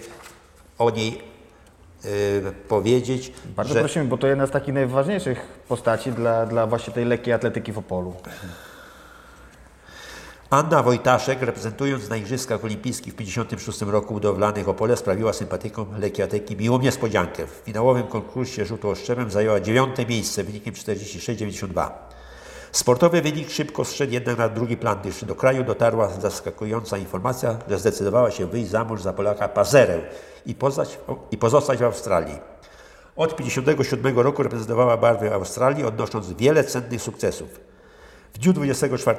o 0.77 0.89
niej 0.89 1.28
powiedzieć. 2.67 3.33
Bardzo 3.55 3.73
że, 3.73 3.79
prosimy, 3.79 4.05
bo 4.05 4.17
to 4.17 4.27
jedna 4.27 4.47
z 4.47 4.51
takich 4.51 4.73
najważniejszych 4.73 5.59
postaci 5.67 6.11
dla, 6.11 6.45
dla 6.45 6.67
właśnie 6.67 6.93
tej 6.93 7.05
lekkiej 7.05 7.33
atletyki 7.33 7.71
w 7.71 7.77
Opolu. 7.77 8.15
Anna 10.49 10.83
Wojtaszek, 10.83 11.41
reprezentując 11.41 12.09
na 12.09 12.17
Igrzyskach 12.17 12.63
Olimpijskich 12.63 13.13
w 13.13 13.17
1956 13.17 13.91
roku 13.91 14.13
budowlanych 14.13 14.69
Opole, 14.69 14.97
sprawiła 14.97 15.33
sympatykom 15.33 15.99
lekkiej 15.99 16.25
atletyki 16.25 16.55
miłą 16.55 16.79
niespodziankę. 16.79 17.47
W 17.47 17.49
finałowym 17.65 18.07
konkursie 18.07 18.65
rzutu 18.65 18.89
oszczepem 18.89 19.31
zajęła 19.31 19.59
dziewiąte 19.59 20.05
miejsce 20.05 20.43
wynikiem 20.43 20.73
46,92. 20.73 21.89
Sportowy 22.71 23.21
wynik 23.21 23.51
szybko 23.51 23.85
zszedł 23.85 24.13
jednak 24.13 24.37
na 24.37 24.49
drugi 24.49 24.77
plan, 24.77 24.99
gdyż 25.01 25.25
do 25.25 25.35
kraju 25.35 25.63
dotarła 25.63 26.09
zaskakująca 26.09 26.97
informacja, 26.97 27.57
że 27.69 27.79
zdecydowała 27.79 28.31
się 28.31 28.45
wyjść 28.45 28.69
za 28.69 28.83
mąż 28.83 29.01
za 29.01 29.13
Polaka 29.13 29.47
Pazerę 29.47 29.99
i, 30.45 30.55
poznać, 30.55 30.99
i 31.31 31.37
pozostać 31.37 31.79
w 31.79 31.83
Australii. 31.83 32.39
Od 33.15 33.37
1957 33.37 34.19
roku 34.19 34.43
reprezentowała 34.43 34.97
barwy 34.97 35.33
Australii, 35.33 35.85
odnosząc 35.85 36.33
wiele 36.33 36.63
cennych 36.63 37.01
sukcesów. 37.01 37.59
W 38.33 38.37
dniu 38.37 38.53
24 38.53 39.17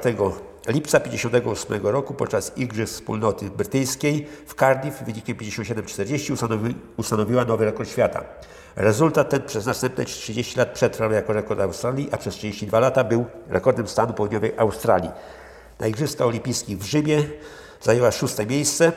lipca 0.67 0.99
1958 0.99 1.87
roku 1.87 2.13
podczas 2.13 2.57
Igrzysk 2.57 2.93
Wspólnoty 2.93 3.49
Brytyjskiej 3.49 4.27
w 4.47 4.53
Cardiff 4.53 5.03
wynikiem 5.03 5.37
57-40 5.37 6.33
ustanowi, 6.33 6.75
ustanowiła 6.97 7.45
nowy 7.45 7.65
rekord 7.65 7.89
świata. 7.89 8.23
Rezultat 8.75 9.29
ten 9.29 9.41
przez 9.41 9.65
następne 9.65 10.05
30 10.05 10.59
lat 10.59 10.71
przetrwał 10.71 11.11
jako 11.11 11.33
rekord 11.33 11.59
Australii, 11.59 12.09
a 12.11 12.17
przez 12.17 12.35
32 12.35 12.79
lata 12.79 13.03
był 13.03 13.25
rekordem 13.49 13.87
stanu 13.87 14.13
południowej 14.13 14.53
Australii. 14.57 15.11
Na 15.79 15.87
Igrzyskach 15.87 16.27
Olimpijskich 16.27 16.77
w 16.77 16.83
Rzymie 16.83 17.23
zajęła 17.81 18.11
szóste 18.11 18.45
miejsce 18.45 18.91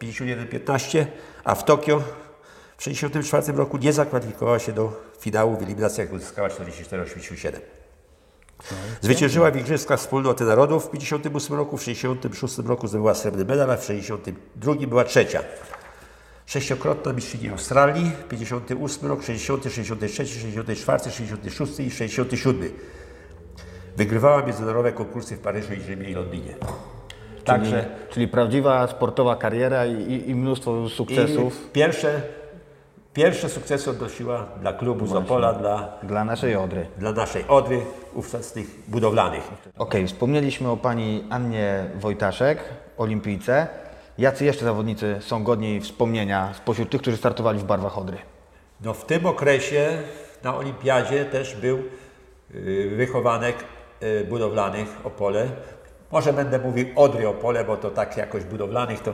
51-15, 0.00 1.06
a 1.44 1.54
w 1.54 1.64
Tokio 1.64 2.02
w 2.76 2.84
1964 2.84 3.58
roku 3.58 3.76
nie 3.76 3.92
zakwalifikowała 3.92 4.58
się 4.58 4.72
do 4.72 4.92
finału 5.20 5.56
w 5.56 5.62
eliminacjach, 5.62 6.12
uzyskała 6.12 6.48
44-87. 6.48 7.52
Zwyciężyła 9.00 9.50
w 9.50 9.56
Igrzyskach 9.56 10.00
Wspólnoty 10.00 10.44
Narodów 10.44 10.82
w 10.82 10.90
1958 10.90 11.56
roku, 11.56 11.76
w 11.76 11.80
1966 11.80 12.68
roku 12.68 12.88
zdobyła 12.88 13.14
srebrny 13.14 13.44
medal, 13.44 13.70
a 13.70 13.76
w 13.76 13.80
1962 13.80 14.86
była 14.86 15.04
trzecia. 15.04 15.42
Sześciokrotna 16.46 17.12
mistrzyni 17.12 17.48
Australii, 17.48 18.12
58 18.28 19.08
rok, 19.08 19.22
60, 19.22 19.62
63, 19.64 20.26
64, 20.26 21.10
66 21.10 21.80
i 21.80 21.90
67. 21.90 22.70
Wygrywała 23.96 24.42
międzynarodowe 24.42 24.92
konkursy 24.92 25.36
w 25.36 25.40
Paryżu, 25.40 25.74
i 25.74 25.80
Rzymie 25.80 26.10
i 26.10 26.14
Londynie. 26.14 26.54
Czyli, 26.54 27.44
Także 27.44 27.86
czyli 28.10 28.28
prawdziwa 28.28 28.86
sportowa 28.86 29.36
kariera 29.36 29.86
i, 29.86 30.30
i, 30.30 30.34
mnóstwo 30.34 30.88
sukcesów 30.88 31.66
i 31.66 31.72
pierwsze, 31.72 32.22
pierwsze 33.12 33.48
sukcesy 33.48 33.90
odnosiła 33.90 34.46
dla 34.60 34.72
klubu 34.72 35.06
z 35.06 35.12
Opola, 35.12 35.52
dla, 35.52 35.92
dla 36.02 36.24
naszej 36.24 36.56
Odry. 36.56 36.86
dla 36.98 37.12
naszej 37.12 37.44
Odry, 37.48 37.80
ówczesnych 38.14 38.66
budowlanych. 38.88 39.42
Okej, 39.78 40.06
wspomnieliśmy 40.06 40.68
o 40.68 40.76
pani 40.76 41.24
Annie 41.30 41.84
Wojtaszek, 42.00 42.58
olimpijce. 42.98 43.85
Jacy 44.18 44.44
jeszcze 44.44 44.64
zawodnicy 44.64 45.16
są 45.20 45.44
godni 45.44 45.80
wspomnienia 45.80 46.54
spośród 46.54 46.90
tych, 46.90 47.00
którzy 47.00 47.16
startowali 47.16 47.58
w 47.58 47.64
barwach 47.64 47.98
Odry? 47.98 48.18
No 48.80 48.94
w 48.94 49.04
tym 49.04 49.26
okresie 49.26 49.98
na 50.42 50.56
olimpiadzie 50.56 51.24
też 51.24 51.54
był 51.56 51.78
y, 52.54 52.92
wychowanek 52.96 53.56
y, 54.02 54.24
budowlanych 54.28 54.88
Opole, 55.04 55.46
Może 56.10 56.32
będę 56.32 56.58
mówił 56.58 56.86
Odry 56.96 57.28
Opole, 57.28 57.64
bo 57.64 57.76
to 57.76 57.90
tak 57.90 58.16
jakoś 58.16 58.44
budowlanych 58.44 59.00
to... 59.02 59.12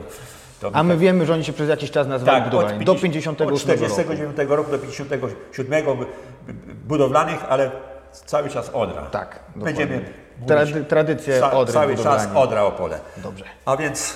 to 0.61 0.69
A 0.73 0.83
my 0.83 0.97
wiemy, 0.97 1.25
że 1.25 1.33
oni 1.33 1.43
się 1.43 1.53
przez 1.53 1.69
jakiś 1.69 1.91
czas 1.91 2.07
nazywali 2.07 2.41
tak, 2.41 2.49
budowlani. 2.51 2.85
Do 2.85 2.95
50 2.95 3.37
58 3.37 3.53
Od 3.53 3.59
49 3.61 4.37
roku. 4.37 4.55
roku. 4.55 4.71
do 4.71 4.79
57 4.79 5.85
b- 5.85 5.95
b- 5.95 6.73
budowlanych, 6.73 7.45
ale 7.49 7.71
cały 8.11 8.49
czas 8.49 8.69
Odra. 8.69 9.01
Tak, 9.01 9.39
Będziemy 9.55 9.95
dokładnie. 9.97 10.23
Trady- 10.47 10.85
tradycje 10.85 11.39
ca- 11.39 11.51
Odry 11.51 11.73
Cały 11.73 11.97
czas. 11.97 12.27
Odra 12.35 12.63
Opole. 12.63 12.99
Dobrze. 13.17 13.45
A 13.65 13.77
więc 13.77 14.15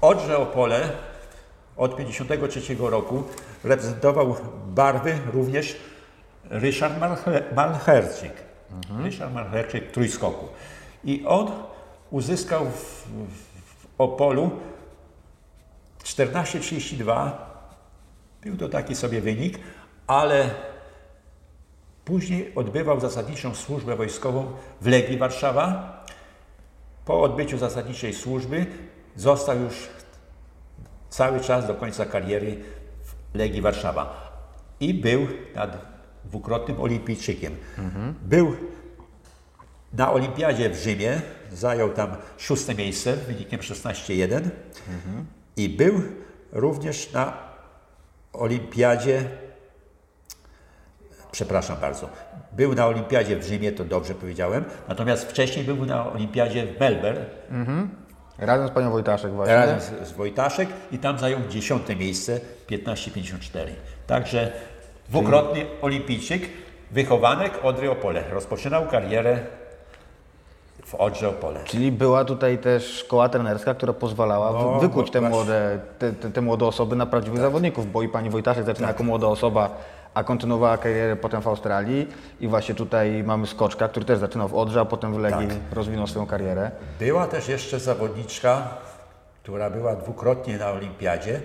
Odrze 0.00 0.38
Opole 0.38 0.88
od 1.76 1.96
53 1.96 2.76
roku 2.78 3.24
reprezentował 3.64 4.36
barwy 4.66 5.18
również 5.32 5.76
Ryszard 6.50 6.98
Malche- 7.00 7.54
Malcherczyk. 7.54 8.32
Ryszard 9.02 9.34
Malcherczyk 9.34 9.92
trójskoku. 9.92 10.48
I 11.04 11.24
on 11.26 11.50
uzyskał 12.10 12.64
w, 12.64 13.04
w 13.04 13.86
Opolu 13.98 14.50
14,32. 16.04 17.30
Był 18.42 18.56
to 18.56 18.68
taki 18.68 18.94
sobie 18.94 19.20
wynik, 19.20 19.58
ale 20.06 20.50
później 22.04 22.52
odbywał 22.54 23.00
zasadniczą 23.00 23.54
służbę 23.54 23.96
wojskową 23.96 24.52
w 24.80 24.86
Legii 24.86 25.18
Warszawa. 25.18 25.98
Po 27.04 27.22
odbyciu 27.22 27.58
zasadniczej 27.58 28.14
służby 28.14 28.66
został 29.18 29.60
już 29.60 29.74
cały 31.10 31.40
czas 31.40 31.66
do 31.66 31.74
końca 31.74 32.06
kariery 32.06 32.56
w 33.02 33.34
Legii 33.34 33.60
Warszawa. 33.60 34.28
I 34.80 34.94
był 34.94 35.26
nad 35.54 35.86
dwukrotnym 36.24 36.80
olimpijczykiem. 36.80 37.56
Był 38.22 38.56
na 39.92 40.12
olimpiadzie 40.12 40.70
w 40.70 40.76
Rzymie, 40.76 41.20
zajął 41.52 41.90
tam 41.90 42.16
szóste 42.38 42.74
miejsce 42.74 43.16
wynikiem 43.16 43.60
16-1 43.60 44.40
i 45.56 45.68
był 45.68 46.02
również 46.52 47.12
na 47.12 47.38
olimpiadzie 48.32 49.24
przepraszam 51.32 51.76
bardzo, 51.80 52.08
był 52.52 52.74
na 52.74 52.86
olimpiadzie 52.86 53.36
w 53.36 53.44
Rzymie, 53.44 53.72
to 53.72 53.84
dobrze 53.84 54.14
powiedziałem, 54.14 54.64
natomiast 54.88 55.30
wcześniej 55.30 55.64
był 55.64 55.86
na 55.86 56.12
olimpiadzie 56.12 56.66
w 56.66 56.80
Melbourne, 56.80 57.24
Razem 58.38 58.68
z 58.68 58.70
panią 58.70 58.90
Wojtaszek 58.90 59.32
właśnie. 59.32 59.54
razem 59.54 59.80
z, 59.80 60.08
z 60.08 60.12
Wojtaszek 60.12 60.68
i 60.92 60.98
tam 60.98 61.18
zajął 61.18 61.40
dziesiąte 61.48 61.96
miejsce, 61.96 62.40
15,54. 62.70 63.58
Także 64.06 64.52
dwukrotny 65.08 65.66
olimpijczyk, 65.82 66.42
wychowanek 66.90 67.52
Odry 67.62 67.90
Opole. 67.90 68.24
Rozpoczynał 68.32 68.86
karierę 68.86 69.38
w 70.84 70.94
Odrze 70.94 71.28
Opole. 71.28 71.60
Czyli 71.64 71.92
była 71.92 72.24
tutaj 72.24 72.58
też 72.58 72.86
szkoła 72.98 73.28
trenerska, 73.28 73.74
która 73.74 73.92
pozwalała 73.92 74.52
wy- 74.52 74.58
No, 74.64 74.78
wykuć 74.80 75.10
te 75.10 75.20
młode, 75.20 75.78
te, 75.98 76.12
te, 76.12 76.30
te 76.30 76.40
młode 76.40 76.66
osoby 76.66 76.96
na 76.96 77.06
prawdziwych 77.06 77.40
zawodników, 77.40 77.92
bo 77.92 78.02
i 78.02 78.08
pani 78.08 78.30
Wojtaszek 78.30 78.64
zaczyna 78.64 78.88
jako 78.88 79.02
młoda 79.04 79.26
osoba, 79.26 79.70
a 80.18 80.24
kontynuowała 80.24 80.78
karierę 80.78 81.16
potem 81.16 81.42
w 81.42 81.48
Australii 81.48 82.08
i 82.40 82.48
właśnie 82.48 82.74
tutaj 82.74 83.24
mamy 83.24 83.46
Skoczka, 83.46 83.88
który 83.88 84.06
też 84.06 84.18
zaczynał 84.18 84.48
w 84.48 84.54
Odrze, 84.54 84.80
a 84.80 84.84
potem 84.84 85.14
w 85.14 85.18
Legii 85.18 85.48
rozwinął 85.72 86.06
swoją 86.06 86.26
karierę. 86.26 86.70
Była 86.98 87.26
też 87.26 87.48
jeszcze 87.48 87.80
zawodniczka, 87.80 88.68
która 89.42 89.70
była 89.70 89.96
dwukrotnie 89.96 90.58
na 90.58 90.70
olimpiadzie, 90.70 91.40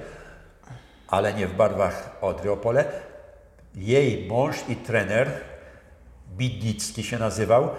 ale 1.08 1.34
nie 1.34 1.48
w 1.48 1.56
barwach 1.56 2.18
Odry 2.22 2.52
Opole. 2.52 2.86
Jej 3.76 4.28
mąż 4.28 4.56
i 4.70 4.76
trener, 4.76 5.32
Bidnicki 6.38 7.04
się 7.04 7.20
nazywał, 7.20 7.70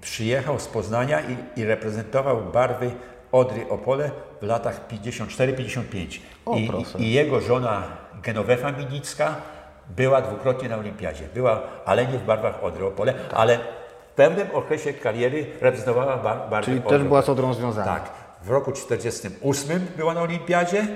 przyjechał 0.00 0.60
z 0.60 0.66
Poznania 0.66 1.20
i, 1.20 1.60
i 1.60 1.64
reprezentował 1.64 2.42
barwy 2.52 2.90
Odry 3.32 3.68
Opole 3.68 4.10
w 4.42 4.46
latach 4.46 4.88
54-55. 4.88 6.18
O, 6.46 6.56
I. 6.56 6.70
I 6.98 7.12
jego 7.12 7.40
żona 7.40 7.82
Genowefa 8.22 8.72
Minicka 8.72 9.36
była 9.96 10.22
dwukrotnie 10.22 10.68
na 10.68 10.76
olimpiadzie. 10.76 11.24
Była, 11.34 11.60
ale 11.84 12.06
nie 12.06 12.18
w 12.18 12.24
barwach 12.24 12.64
Odry 12.64 12.86
Opole, 12.86 13.14
ale 13.34 13.58
w 14.12 14.14
pewnym 14.14 14.48
okresie 14.52 14.92
kariery 14.92 15.46
reprezentowała 15.60 16.16
bar, 16.16 16.50
barwy 16.50 16.64
Czyli 16.64 16.78
Odry 16.78 16.90
też 16.98 17.02
była 17.08 17.22
z. 17.22 17.28
Odrą 17.28 17.54
związana. 17.54 17.86
Tak. 17.86 18.10
W 18.42 18.50
roku 18.50 18.72
48 18.72 19.86
była 19.96 20.14
na 20.14 20.22
olimpiadzie 20.22 20.86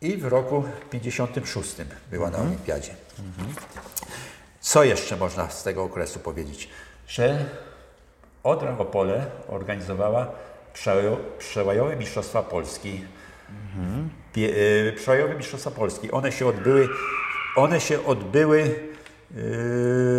i 0.00 0.16
w 0.16 0.24
roku 0.26 0.64
56 0.90 1.76
była 2.10 2.30
na 2.30 2.38
olimpiadzie. 2.38 2.94
Co 4.60 4.84
jeszcze 4.84 5.16
można 5.16 5.50
z 5.50 5.62
tego 5.62 5.82
okresu 5.82 6.18
powiedzieć? 6.20 6.68
Że 7.06 7.44
Odra 8.42 8.78
Opole 8.78 9.26
organizowała 9.48 10.26
przełajo- 10.74 11.16
przełajowe 11.38 11.96
Mistrzostwa 11.96 12.42
Polski. 12.42 13.04
Pie- 14.34 14.48
y, 14.88 14.92
Przełajowe 14.96 15.34
Mistrzostwa 15.34 15.70
Polski. 15.70 16.10
One 16.10 16.32
się 16.32 16.46
odbyły, 16.46 16.88
one 17.56 17.80
się 17.80 18.06
odbyły 18.06 18.60
y, 18.60 18.70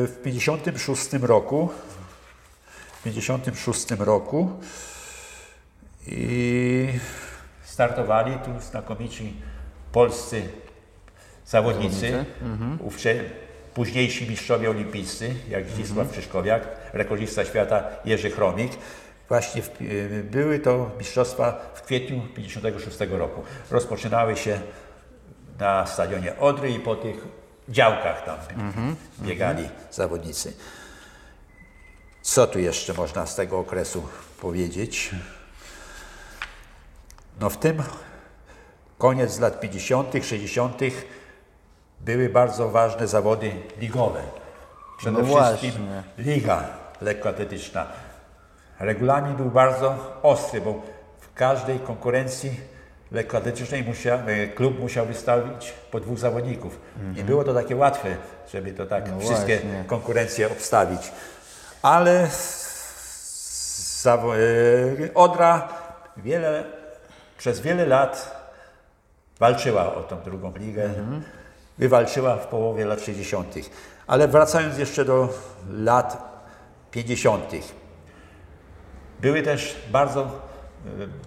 w 0.07 0.19
56 0.23 1.13
roku. 1.21 1.69
W 2.99 3.03
56 3.03 3.91
roku. 3.99 4.51
I 6.07 6.87
startowali 7.63 8.37
tu 8.45 8.61
znakomici 8.61 9.33
polscy 9.91 10.49
zawodnicy, 11.45 12.25
ówcze, 12.79 13.15
późniejsi 13.73 14.29
mistrzowie 14.29 14.69
olimpijscy, 14.69 15.35
jak 15.49 15.69
Zdzisław 15.69 16.11
Krzyszkowiak, 16.11 16.67
rekordista 16.93 17.45
świata 17.45 17.83
Jerzy 18.05 18.29
Chromik. 18.31 18.71
Właśnie 19.29 19.61
w, 19.61 19.81
y, 19.81 20.23
były 20.31 20.59
to 20.59 20.91
mistrzostwa 20.99 21.71
w 21.73 21.81
kwietniu 21.81 22.21
56 22.35 22.97
roku. 23.09 23.43
Rozpoczynały 23.71 24.37
się 24.37 24.59
na 25.59 25.85
stadionie 25.85 26.37
Odry 26.39 26.71
i 26.71 26.79
po 26.79 26.95
tych 26.95 27.17
działkach 27.69 28.25
tam 28.25 28.37
biegali 29.19 29.69
zawodnicy. 29.91 30.53
Co 32.21 32.47
tu 32.47 32.59
jeszcze 32.59 32.93
można 32.93 33.25
z 33.25 33.35
tego 33.35 33.59
okresu 33.59 34.07
powiedzieć? 34.41 35.11
No 37.39 37.49
w 37.49 37.57
tym 37.57 37.83
koniec 38.97 39.39
lat 39.39 39.59
50., 39.59 40.13
60. 40.25 40.79
były 41.99 42.29
bardzo 42.29 42.69
ważne 42.69 43.07
zawody 43.07 43.51
ligowe. 43.77 44.21
Przede 44.97 45.21
No 45.21 45.25
wszystkim 45.25 45.71
właśnie. 45.71 46.03
liga 46.17 46.63
lekkoatletyczna. 47.01 47.85
Regulamin 48.79 49.35
był 49.35 49.51
bardzo 49.51 50.19
ostry, 50.23 50.61
bo 50.61 50.81
w 51.19 51.33
każdej 51.33 51.79
konkurencji 51.79 52.59
lekkoatletycznej 53.11 53.83
musiał, 53.83 54.19
e, 54.27 54.47
klub 54.47 54.79
musiał 54.79 55.05
wystawić 55.05 55.73
po 55.91 55.99
dwóch 55.99 56.19
zawodników. 56.19 56.79
Nie 57.15 57.23
było 57.23 57.43
to 57.43 57.53
takie 57.53 57.75
łatwe, 57.75 58.15
żeby 58.53 58.71
to 58.73 58.85
tak 58.85 59.03
wszystkie 59.19 59.53
Mhm. 59.53 59.71
właśnie. 59.71 59.83
konkurencje 59.89 60.47
obstawić. 60.51 61.11
Ale 61.81 62.27
e, 64.05 65.13
Odra 65.15 65.67
wiele, 66.17 66.63
przez 67.37 67.59
wiele 67.59 67.85
lat 67.85 68.39
walczyła 69.39 69.95
o 69.95 70.03
tą 70.03 70.21
drugą 70.21 70.53
ligę. 70.57 70.89
Wywalczyła 71.77 72.35
w 72.37 72.47
połowie 72.47 72.85
lat 72.85 73.01
60. 73.01 73.55
Ale 74.07 74.27
wracając 74.27 74.77
jeszcze 74.77 75.05
do 75.05 75.29
lat 75.71 76.29
50. 76.91 77.43
Były 79.21 79.41
też 79.43 79.75
bardzo, 79.91 80.31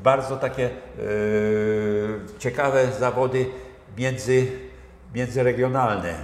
bardzo 0.03 0.37
takie 0.37 0.65
e, 0.67 0.71
ciekawe 2.39 2.93
zawody 2.93 3.47
między, 3.97 4.47
międzyregionalne. 5.15 6.15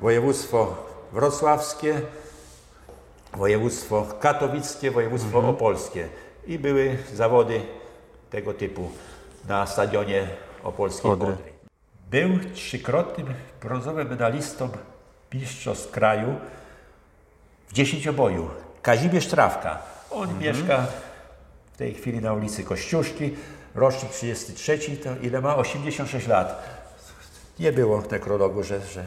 Województwo 0.00 0.86
wrocławskie, 1.12 2.00
województwo 3.32 4.06
katowickie, 4.20 4.90
województwo 4.90 5.38
opolskie. 5.38 6.08
I 6.46 6.58
były 6.58 6.98
zawody 7.14 7.60
tego 8.30 8.54
typu 8.54 8.90
na 9.48 9.66
stadionie 9.66 10.28
opolskiej 10.62 11.10
Odry. 11.10 11.32
Odry. 11.32 11.52
Był 12.10 12.52
trzykrotnym 12.54 13.34
brązowym 13.62 14.08
medalistą 14.08 14.68
mistrzostw 15.34 15.90
kraju 15.90 16.34
w 17.68 17.72
dziesięcioboju. 17.72 18.50
Kazimierz 18.82 19.26
Trawka. 19.26 19.97
On 20.18 20.38
mieszka 20.38 20.86
w 21.72 21.76
tej 21.76 21.94
chwili 21.94 22.20
na 22.20 22.32
ulicy 22.32 22.64
Kościuszki, 22.64 23.36
rocznik 23.74 24.12
33, 24.12 24.78
to 24.96 25.10
ile 25.22 25.40
ma? 25.40 25.56
86 25.56 26.26
lat. 26.28 26.62
Nie 27.58 27.72
było 27.72 28.02
nekrologu, 28.10 28.62
że, 28.62 28.80
że, 28.80 29.04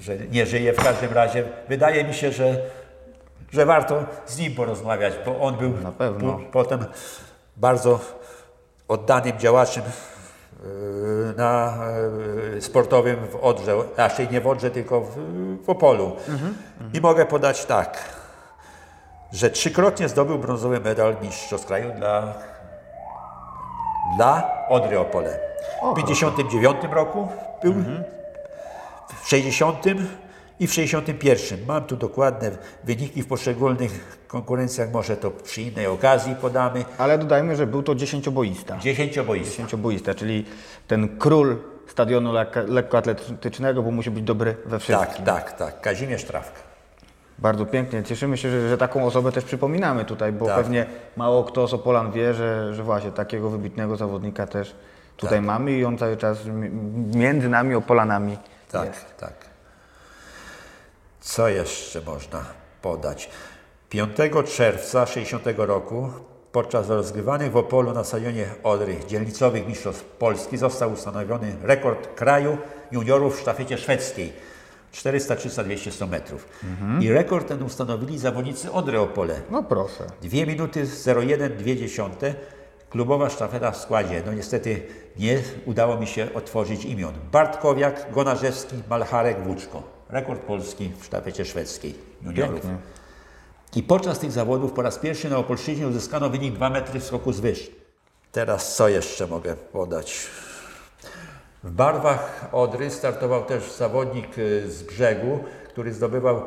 że 0.00 0.16
nie 0.30 0.46
żyje. 0.46 0.72
W 0.72 0.84
każdym 0.84 1.12
razie 1.12 1.44
wydaje 1.68 2.04
mi 2.04 2.14
się, 2.14 2.32
że, 2.32 2.56
że 3.52 3.66
warto 3.66 4.04
z 4.26 4.38
nim 4.38 4.54
porozmawiać, 4.54 5.14
bo 5.26 5.40
on 5.40 5.56
był 5.56 5.72
pu- 6.18 6.50
potem 6.52 6.84
bardzo 7.56 8.00
oddanym 8.88 9.38
działaczem 9.38 9.82
yy, 10.62 11.34
na 11.36 11.78
yy, 12.54 12.62
sportowym 12.62 13.16
w 13.26 13.36
Odrze, 13.36 13.74
raczej 13.96 14.28
nie 14.30 14.40
w 14.40 14.46
Odrze, 14.46 14.70
tylko 14.70 15.00
w, 15.00 15.10
w 15.64 15.70
Opolu. 15.70 16.16
I 16.94 17.00
mogę 17.00 17.26
podać 17.26 17.64
tak. 17.66 18.19
Że 19.32 19.50
trzykrotnie 19.50 20.08
zdobył 20.08 20.38
brązowy 20.38 20.80
medal 20.80 21.16
mistrzostw 21.22 21.66
kraju 21.66 21.92
dla, 21.96 22.34
dla 24.16 24.50
Odry 24.68 24.98
Opole. 24.98 25.38
W 25.92 25.96
59 25.96 26.76
roku 26.92 27.28
był, 27.62 27.74
w 29.22 29.28
60 29.28 29.84
i 30.60 30.66
w 30.66 30.72
61. 30.74 31.58
Mam 31.66 31.84
tu 31.84 31.96
dokładne 31.96 32.50
wyniki 32.84 33.22
w 33.22 33.26
poszczególnych 33.28 34.18
konkurencjach, 34.28 34.90
może 34.92 35.16
to 35.16 35.30
przy 35.30 35.62
innej 35.62 35.86
okazji 35.86 36.34
podamy. 36.34 36.84
Ale 36.98 37.18
dodajmy, 37.18 37.56
że 37.56 37.66
był 37.66 37.82
to 37.82 37.94
dziesięcioboista. 37.94 38.78
Dziesięcioboisty. 38.78 39.50
Dziesięcioboista, 39.50 40.14
czyli 40.14 40.44
ten 40.86 41.18
król 41.18 41.56
stadionu 41.86 42.32
lekko- 42.32 42.68
lekkoatletycznego, 42.68 43.82
bo 43.82 43.90
musi 43.90 44.10
być 44.10 44.24
dobry 44.24 44.56
we 44.66 44.78
wszystkim. 44.78 45.24
Tak, 45.24 45.44
tak, 45.48 45.52
tak. 45.58 45.80
Kazimierz 45.80 46.24
Trawka. 46.24 46.69
Bardzo 47.40 47.66
pięknie. 47.66 48.02
Cieszymy 48.02 48.36
się, 48.36 48.50
że, 48.50 48.68
że 48.68 48.78
taką 48.78 49.06
osobę 49.06 49.32
też 49.32 49.44
przypominamy 49.44 50.04
tutaj, 50.04 50.32
bo 50.32 50.46
Tak. 50.46 50.56
pewnie 50.56 50.86
mało 51.16 51.44
kto 51.44 51.68
z 51.68 51.74
Opolan 51.74 52.12
wie, 52.12 52.34
że, 52.34 52.74
że 52.74 52.82
właśnie 52.82 53.12
takiego 53.12 53.50
wybitnego 53.50 53.96
zawodnika 53.96 54.46
też 54.46 54.74
tutaj 55.16 55.38
Tak. 55.38 55.46
mamy 55.46 55.72
i 55.72 55.84
on 55.84 55.98
cały 55.98 56.16
czas 56.16 56.38
między 57.14 57.48
nami 57.48 57.74
Opolanami 57.74 58.38
Tak, 58.70 58.86
jest. 58.86 59.16
tak. 59.16 59.32
Co 61.20 61.48
jeszcze 61.48 62.00
można 62.00 62.44
podać? 62.82 63.30
5 63.88 64.10
czerwca 64.56 65.06
60 65.06 65.42
roku 65.56 66.10
podczas 66.52 66.88
rozgrywanych 66.88 67.52
w 67.52 67.56
Opolu 67.56 67.92
na 67.92 68.04
stadionie 68.04 68.44
Odry 68.62 68.96
dzielnicowych 69.08 69.66
mistrzostw 69.66 70.04
Polski 70.04 70.56
został 70.56 70.92
ustanowiony 70.92 71.56
rekord 71.62 72.14
kraju 72.14 72.58
juniorów 72.92 73.36
w 73.36 73.40
sztafecie 73.40 73.78
szwedzkiej 73.78 74.32
400, 74.92 75.36
300, 75.36 75.64
200, 75.64 75.92
100 75.92 76.06
metrów. 76.06 76.48
I 77.00 77.08
rekord 77.08 77.48
ten 77.48 77.62
ustanowili 77.62 78.18
zawodnicy 78.18 78.72
Odry 78.72 79.00
Opole. 79.00 79.40
No 79.50 79.62
proszę. 79.62 80.06
2 80.22 80.46
minuty 80.46 80.86
01, 81.22 81.56
2 81.56 81.64
dziesiąte. 81.64 82.34
Klubowa 82.90 83.30
sztafeta 83.30 83.70
w 83.70 83.76
składzie. 83.76 84.22
No 84.26 84.32
niestety 84.32 84.82
nie 85.18 85.42
udało 85.66 85.96
mi 85.96 86.06
się 86.06 86.28
otworzyć 86.34 86.84
imion. 86.84 87.14
Bartkowiak, 87.32 88.12
Gonarzewski, 88.12 88.76
Malcharek, 88.90 89.42
Włóczko. 89.44 89.82
Rekord 90.08 90.40
polski 90.40 90.90
w 91.00 91.04
sztafecie 91.04 91.44
szwedzkiej 91.44 91.94
juniorów. 92.22 92.60
Pięknie. 92.60 92.76
I 93.76 93.82
podczas 93.82 94.18
tych 94.18 94.32
zawodów 94.32 94.72
po 94.72 94.82
raz 94.82 94.98
pierwszy 94.98 95.30
na 95.30 95.38
Opolszczyźnie 95.38 95.88
uzyskano 95.88 96.30
wynik 96.30 96.54
2 96.54 96.70
metry 96.70 97.00
skoku 97.00 97.32
z 97.32 97.40
wyż. 97.40 97.70
Teraz 98.32 98.76
co 98.76 98.88
jeszcze 98.88 99.26
mogę 99.26 99.56
podać? 99.56 100.26
W 101.64 101.70
barwach 101.70 102.48
Odry 102.52 102.90
startował 102.90 103.44
też 103.44 103.72
zawodnik 103.72 104.38
y, 104.38 104.70
z 104.70 104.82
brzegu, 104.82 105.44
który 105.68 105.94
zdobywał 105.94 106.42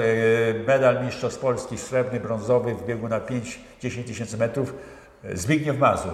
y, 0.00 0.64
medal 0.66 1.04
Mistrzostw 1.04 1.40
Polski 1.40 1.78
srebrny, 1.78 2.20
brązowy 2.20 2.74
w 2.74 2.86
biegu 2.86 3.08
na 3.08 3.20
5-10 3.20 4.04
tysięcy 4.04 4.38
metrów. 4.38 4.74
y, 5.24 5.36
Zbigniew 5.36 5.78
Mazur. 5.78 6.12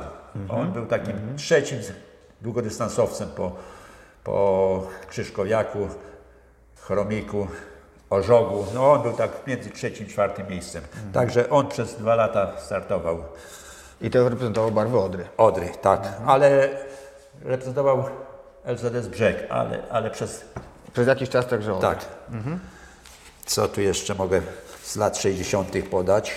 On 0.49 0.73
był 0.73 0.87
takim 0.87 1.14
trzecim 1.37 1.79
długodystansowcem 2.40 3.29
po, 3.29 3.53
po 4.25 4.87
Krzyżkowiaku, 5.09 5.88
Chromiku, 6.81 7.47
Orzogu. 8.11 8.66
No 8.75 8.93
on 8.93 9.03
był 9.03 9.12
tak 9.12 9.31
między 9.47 9.71
trzecim 9.71 10.07
i 10.07 10.11
czwartym 10.11 10.49
miejscem. 10.49 10.83
Także 11.12 11.51
on 11.51 11.69
przez 11.69 11.95
dwa 11.95 12.14
lata 12.14 12.53
startował 12.59 13.25
I 14.01 14.11
to 14.11 14.29
reprezentował 14.29 14.71
barwy 14.71 14.99
Odry. 14.99 15.25
Odry, 15.37 15.69
tak. 15.83 16.09
Ale 16.27 16.69
reprezentował 17.44 18.05
LZS 18.64 19.09
Brzeg, 19.09 19.46
ale, 19.50 19.79
ale 19.90 20.11
przez... 20.11 20.44
Przez 20.92 21.09
jakiś 21.09 21.29
czas 21.29 21.46
także 21.46 21.74
Odry. 21.74 21.88
Tak. 21.88 21.98
Co 23.46 23.68
tu 23.68 23.81
jeszcze 23.81 24.14
mogę 24.14 24.42
z 24.83 24.96
lat 24.96 25.18
60. 25.18 25.68
podać? 25.90 26.33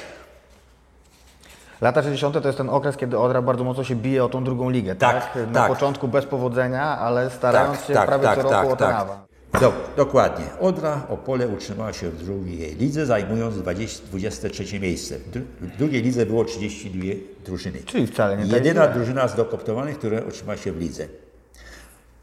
Lata 1.82 2.04
60. 2.04 2.42
to 2.42 2.48
jest 2.48 2.58
ten 2.58 2.70
okres, 2.70 2.98
kiedy 2.98 3.20
Odra 3.20 3.42
bardzo 3.42 3.64
mocno 3.64 3.84
się 3.84 3.96
bije 3.96 4.24
o 4.26 4.30
tą 4.30 4.44
drugą 4.44 4.70
ligę, 4.70 4.96
tak? 4.96 5.34
Tak, 5.34 5.48
Na 5.48 5.60
tak. 5.60 5.68
początku 5.68 6.08
bez 6.08 6.26
powodzenia, 6.26 6.98
ale 6.98 7.30
starając 7.30 7.78
Tak, 7.78 7.88
się 7.88 7.94
tak, 7.94 8.06
prawie 8.08 8.24
tak, 8.24 8.36
co 8.36 8.42
roku 8.42 8.56
tak, 8.56 8.66
o 8.66 8.76
ten 8.76 8.88
tak. 8.88 8.96
awans. 8.96 9.20
Do, 9.60 9.74
dokładnie. 9.98 10.46
Odra 10.60 11.08
Opole 11.10 11.48
utrzymała 11.48 11.94
się 11.94 12.10
w 12.10 12.24
drugiej 12.24 12.76
lidze, 12.76 13.06
zajmując 13.06 13.58
20, 13.58 14.06
23 14.06 14.80
miejsce. 14.80 15.20
W, 15.20 15.32
dru- 15.32 15.46
w 15.62 15.78
drugiej 15.78 16.02
lidze 16.02 16.26
było 16.26 16.46
32 16.46 17.04
drużyny. 17.46 17.80
Czyli 17.86 18.08
wcale 18.08 18.38
nie 18.38 18.44
tak 18.44 18.54
Jedyna 18.54 18.88
drużyna 18.88 19.28
z 19.28 19.36
dokoptowanych, 19.36 19.98
która 19.98 20.22
utrzymała 20.22 20.58
się 20.58 20.72
w 20.72 20.80
lidze. 20.80 21.08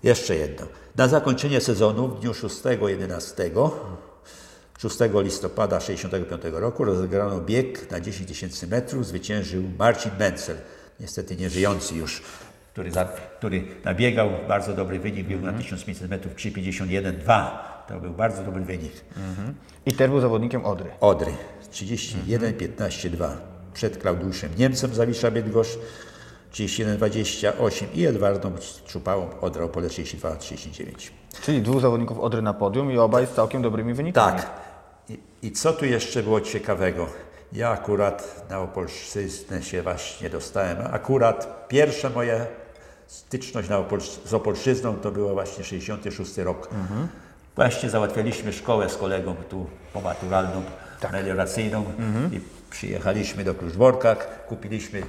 Jeszcze 0.03 0.37
jedno. 0.37 0.67
Na 0.97 1.09
zakończenie 1.09 1.61
sezonu 1.61 2.09
w 2.09 2.21
dniu 2.21 2.33
6-11 2.33 3.71
6 4.79 4.99
listopada 5.15 5.79
1965 5.79 6.61
roku 6.63 6.85
rozegrano 6.85 7.41
bieg 7.41 7.91
na 7.91 8.01
10 8.01 8.29
tysięcy 8.29 8.67
metrów. 8.67 9.07
Zwyciężył 9.07 9.63
Marcin 9.79 10.11
Mencel, 10.19 10.57
niestety 11.01 11.37
nieżyjący 11.37 11.95
już, 11.95 12.23
który, 12.73 12.91
za, 12.91 13.05
który 13.39 13.63
nabiegał 13.85 14.31
bardzo 14.49 14.75
dobry 14.75 14.99
wynik, 14.99 15.27
biegł 15.27 15.47
na 15.47 15.53
1500 15.53 16.11
metrów 16.11 16.35
3,51,2. 16.35 17.51
To 17.89 18.01
był 18.01 18.13
bardzo 18.13 18.43
dobry 18.43 18.65
wynik. 18.65 18.93
I 19.87 19.93
też 19.93 20.11
był 20.11 20.21
zawodnikiem 20.21 20.65
Odry. 20.65 20.91
Odry 21.01 21.33
31, 21.71 22.55
15, 22.55 23.11
2. 23.11 23.37
Przed 23.75 23.99
Klaudiuszem 23.99 24.51
Niemcem 24.59 24.95
Zawisza 24.95 25.31
Bydgoszcz 25.31 25.79
31, 26.51 26.97
28 26.97 27.89
i 27.95 28.07
Edwardą 28.07 28.53
Czupałą 28.87 29.41
Odra 29.41 29.65
Opole 29.65 29.89
32, 29.89 30.37
39. 30.37 31.13
Czyli 31.43 31.63
dwóch 31.63 31.81
zawodników 31.81 32.19
Odry 32.19 32.43
na 32.43 32.55
podium 32.55 32.93
i 32.93 32.99
obaj 32.99 33.27
z 33.27 33.31
całkiem 33.31 33.63
dobrymi 33.63 33.95
wynikami. 33.95 34.39
Tak. 34.39 34.51
I, 35.09 35.19
I 35.43 35.53
co 35.53 35.73
tu 35.73 35.85
jeszcze 35.85 36.23
było 36.23 36.41
ciekawego? 36.41 37.07
Ja 37.53 37.71
akurat 37.71 38.47
na 38.51 38.61
Opolszczyznę 38.61 39.63
się 39.63 39.83
właśnie 39.83 40.31
dostałem. 40.31 40.77
Akurat 40.93 41.69
pierwsza 41.69 42.11
moja 42.11 42.47
styczność 43.07 43.69
na 43.69 43.77
Opolsz- 43.77 44.19
z 44.29 44.35
Opolszczyzną 44.35 44.95
to 44.97 45.11
była 45.13 45.33
właśnie 45.33 45.65
66 45.65 46.39
rok. 46.39 46.69
Właśnie 47.57 47.91
załatwialiśmy 47.91 48.53
szkołę 48.53 48.89
z 48.91 48.97
kolegą 48.97 49.35
tu 49.49 49.67
pomaturalną, 49.93 50.63
melioracyjną 51.13 51.85
i 52.33 52.41
przyjechaliśmy 52.71 53.45
do 53.45 53.55
Kluczborka, 53.55 54.15
kupiliśmy 54.49 55.03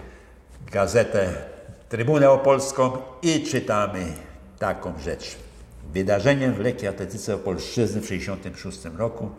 gazetę 0.71 1.33
Trybunę 1.89 2.29
Opolską 2.31 2.91
i 3.21 3.43
czytamy 3.43 4.05
taką 4.59 4.93
rzecz. 4.99 5.35
Wydarzeniem 5.93 6.53
w 6.53 6.59
lekkiej 6.59 6.87
atletyce 6.89 7.35
Opolszczyzny 7.35 8.01
w 8.01 8.03
1966 8.03 8.97
roku 8.97 9.29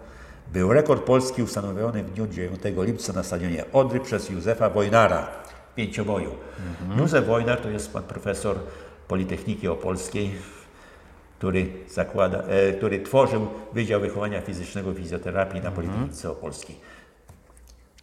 był 0.52 0.72
rekord 0.72 1.02
polski 1.02 1.42
ustanowiony 1.42 2.02
w 2.04 2.10
dniu 2.10 2.26
9 2.26 2.60
lipca 2.76 3.12
na 3.12 3.22
stadionie 3.22 3.64
Odry 3.72 4.00
przez 4.00 4.30
Józefa 4.30 4.70
Wojnara 4.70 5.26
w 5.72 5.74
pięcioboju. 5.74 6.30
Józef 6.98 7.26
Wojnar 7.26 7.60
to 7.60 7.68
jest 7.68 7.92
pan 7.92 8.02
profesor 8.02 8.56
Politechniki 9.08 9.68
Opolskiej, 9.68 10.34
który, 11.38 11.66
zakłada, 11.90 12.38
e, 12.38 12.72
który 12.72 13.00
tworzył 13.00 13.46
Wydział 13.72 14.00
Wychowania 14.00 14.40
Fizycznego 14.40 14.92
i 14.92 14.94
Fizjoterapii 14.94 15.60
na 15.60 15.70
Politechnice 15.70 16.30
Opolskiej. 16.30 16.76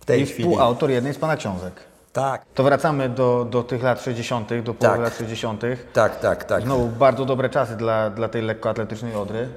W 0.02 0.06
tej 0.06 0.21
I 0.21 0.25
chwili... 0.25 0.49
współautor 0.49 0.89
jednej 0.89 1.13
z 1.13 1.17
Pana 1.17 1.38
książek. 1.38 1.73
Tak, 2.13 2.45
To 2.54 2.63
wracamy 2.63 3.10
do, 3.10 3.47
do 3.49 3.63
tych 3.63 3.84
lat 3.84 4.02
60., 4.02 4.49
do 4.63 4.73
połowy 4.73 4.97
Tak. 4.97 4.99
lat 4.99 5.17
60. 5.17 5.62
tak, 5.93 6.19
tak, 6.19 6.43
tak. 6.43 6.63
Znowu 6.63 6.88
bardzo 6.88 7.25
dobre 7.25 7.49
czasy 7.49 7.75
dla, 7.75 8.10
dla 8.10 8.30
tej 8.30 8.41
lekkoatletycznej 8.41 9.15
Odry. 9.15 9.49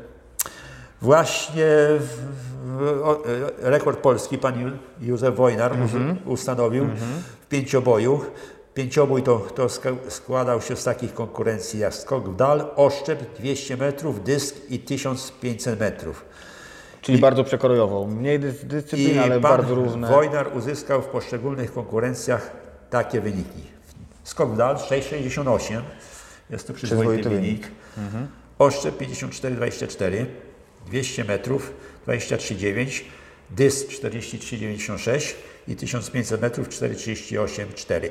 Właśnie 1.02 1.66
w, 1.98 2.51
rekord 3.58 3.98
polski 3.98 4.38
pan 4.38 4.78
Józef 5.00 5.36
Wojnar 5.36 5.72
uz- 5.72 6.26
ustanowił 6.26 6.86
w 7.42 7.46
pięcioboju. 7.46 8.20
Pięciobój 8.74 9.22
to, 9.22 9.38
to 9.38 9.66
składał 10.08 10.60
się 10.60 10.76
z 10.76 10.84
takich 10.84 11.14
konkurencji 11.14 11.80
jak 11.80 11.94
skok 11.94 12.28
w 12.28 12.36
dal, 12.36 12.64
oszczep 12.76 13.38
200 13.38 13.76
metrów, 13.76 14.24
dysk 14.24 14.56
i 14.70 14.78
1500 14.78 15.80
metrów. 15.80 16.24
Czyli 17.00 17.18
bardzo 17.18 17.44
przekrojową. 17.44 18.06
Mniej 18.06 18.40
dys, 18.40 18.64
dyscyplin, 18.64 19.18
ale 19.18 19.40
bardzo 19.40 19.74
różne. 19.74 20.08
Wojnar 20.08 20.56
uzyskał 20.56 21.02
w 21.02 21.06
poszczególnych 21.06 21.72
konkurencjach 21.72 22.50
takie 22.90 23.20
wyniki. 23.20 23.62
Skok 24.24 24.50
w 24.50 24.56
dal 24.56 24.76
6,68, 24.76 25.80
jest 26.50 26.66
to 26.66 26.72
przyzwoity 26.72 27.20
Przyzwoity 27.20 27.28
wynik. 27.28 27.68
Oszczep 28.58 29.00
54,24, 29.00 30.26
200 30.86 31.24
metrów 31.24 31.72
23,9, 32.06 33.02
dysk 33.50 33.88
43,96 33.88 35.34
i 35.68 35.76
1500 35.76 36.40
metrów 36.40 36.68
4,38,4. 36.68 38.08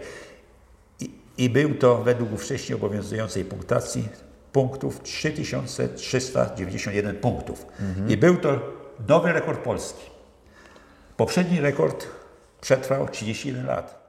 I, 0.99 1.09
I 1.37 1.49
był 1.49 1.75
to 1.75 1.97
według 1.97 2.41
wcześniej 2.41 2.75
obowiązującej 2.75 3.45
punktacji 3.45 4.09
punktów 4.51 5.03
3391 5.03 7.15
punktów. 7.15 7.65
I 8.07 8.17
był 8.17 8.37
to 8.37 8.59
nowy 9.07 9.33
rekord 9.33 9.59
Polski. 9.59 10.11
Poprzedni 11.17 11.61
rekord 11.61 12.07
przetrwał 12.61 13.09
31 13.09 13.65
lat. 13.65 14.01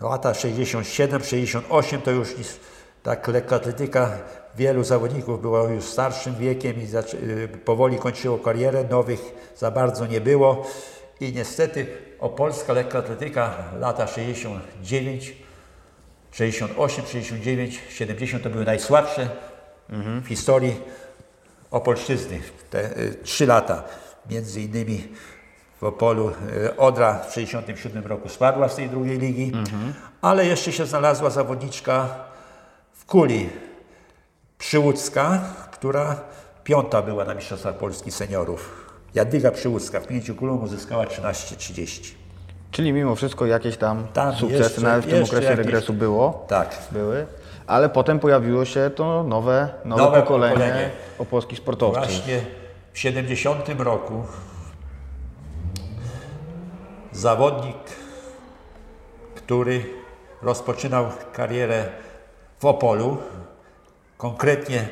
Lata 0.00 0.34
67, 0.34 1.24
68 1.24 2.00
to 2.00 2.10
już 2.10 2.28
tak 3.02 3.28
lekkoatletyka 3.28 4.18
wielu 4.56 4.84
zawodników 4.84 5.42
było 5.42 5.68
już 5.68 5.84
starszym 5.84 6.34
wiekiem 6.34 6.76
i 6.76 6.86
y, 7.14 7.48
powoli 7.64 7.98
kończyło 7.98 8.38
karierę, 8.38 8.84
nowych 8.90 9.20
za 9.56 9.70
bardzo 9.70 10.06
nie 10.06 10.20
było. 10.20 10.66
I 11.20 11.32
niestety 11.32 11.86
opolska 12.18 12.72
lekkoatletyka 12.72 13.54
lata 13.78 14.06
69, 14.06 15.34
68, 16.32 17.06
69, 17.06 17.80
70 17.88 18.42
to 18.42 18.50
były 18.50 18.64
najsłabsze 18.64 19.28
w 20.22 20.28
historii 20.28 20.80
Opolszczyzny. 21.70 22.40
Te 22.70 22.98
y, 22.98 23.14
trzy 23.22 23.46
lata, 23.46 23.84
między 24.30 24.60
innymi 24.60 25.08
w 25.80 25.84
Opolu 25.84 26.32
y, 26.66 26.76
Odra 26.76 27.18
w 27.18 27.32
67 27.32 28.04
roku 28.06 28.28
spadła 28.28 28.68
z 28.68 28.76
tej 28.76 28.88
drugiej 28.88 29.18
ligi, 29.18 29.52
ale 30.20 30.46
jeszcze 30.46 30.72
się 30.72 30.86
znalazła 30.86 31.30
zawodniczka 31.30 32.08
w 32.92 33.04
Kuli 33.04 33.48
Przyłódzka, 34.68 35.40
która 35.72 36.16
piąta 36.64 37.02
była 37.02 37.24
na 37.24 37.34
Mistrzostwach 37.34 37.74
Polski 37.74 38.10
Seniorów. 38.10 38.90
Jadwiga 39.14 39.50
Przyłódzka 39.50 40.00
w 40.00 40.06
pięciu 40.06 40.34
kulą 40.34 40.56
uzyskała 40.56 41.04
13.30. 41.04 42.14
Czyli 42.70 42.92
mimo 42.92 43.14
wszystko 43.14 43.46
jakieś 43.46 43.76
tam, 43.76 44.06
sukcesy 44.38 44.62
jeszcze- 44.62 44.80
nawet 44.80 45.04
w 45.06 45.10
tym 45.10 45.24
okresie 45.24 45.44
jakieś- 45.44 45.58
regresu 45.66 45.92
było. 45.92 46.44
Tak. 46.48 46.76
Były. 46.90 47.26
Ale 47.66 47.88
potem 47.88 48.18
pojawiło 48.20 48.64
się 48.64 48.90
to 48.96 49.24
nowe, 49.24 49.68
nowe, 49.84 50.02
Nowe 50.02 50.22
pokolenie, 50.22 50.54
pokolenie. 50.54 50.90
opolskich 51.18 51.58
sportowców. 51.58 52.04
Właśnie 52.06 52.40
w 52.92 52.98
70 52.98 53.80
roku 53.80 54.22
zawodnik, 57.12 57.76
który 59.34 59.84
rozpoczynał 60.42 61.06
karierę 61.32 61.84
w 62.58 62.64
Opolu, 62.64 63.16
konkretnie 64.24 64.88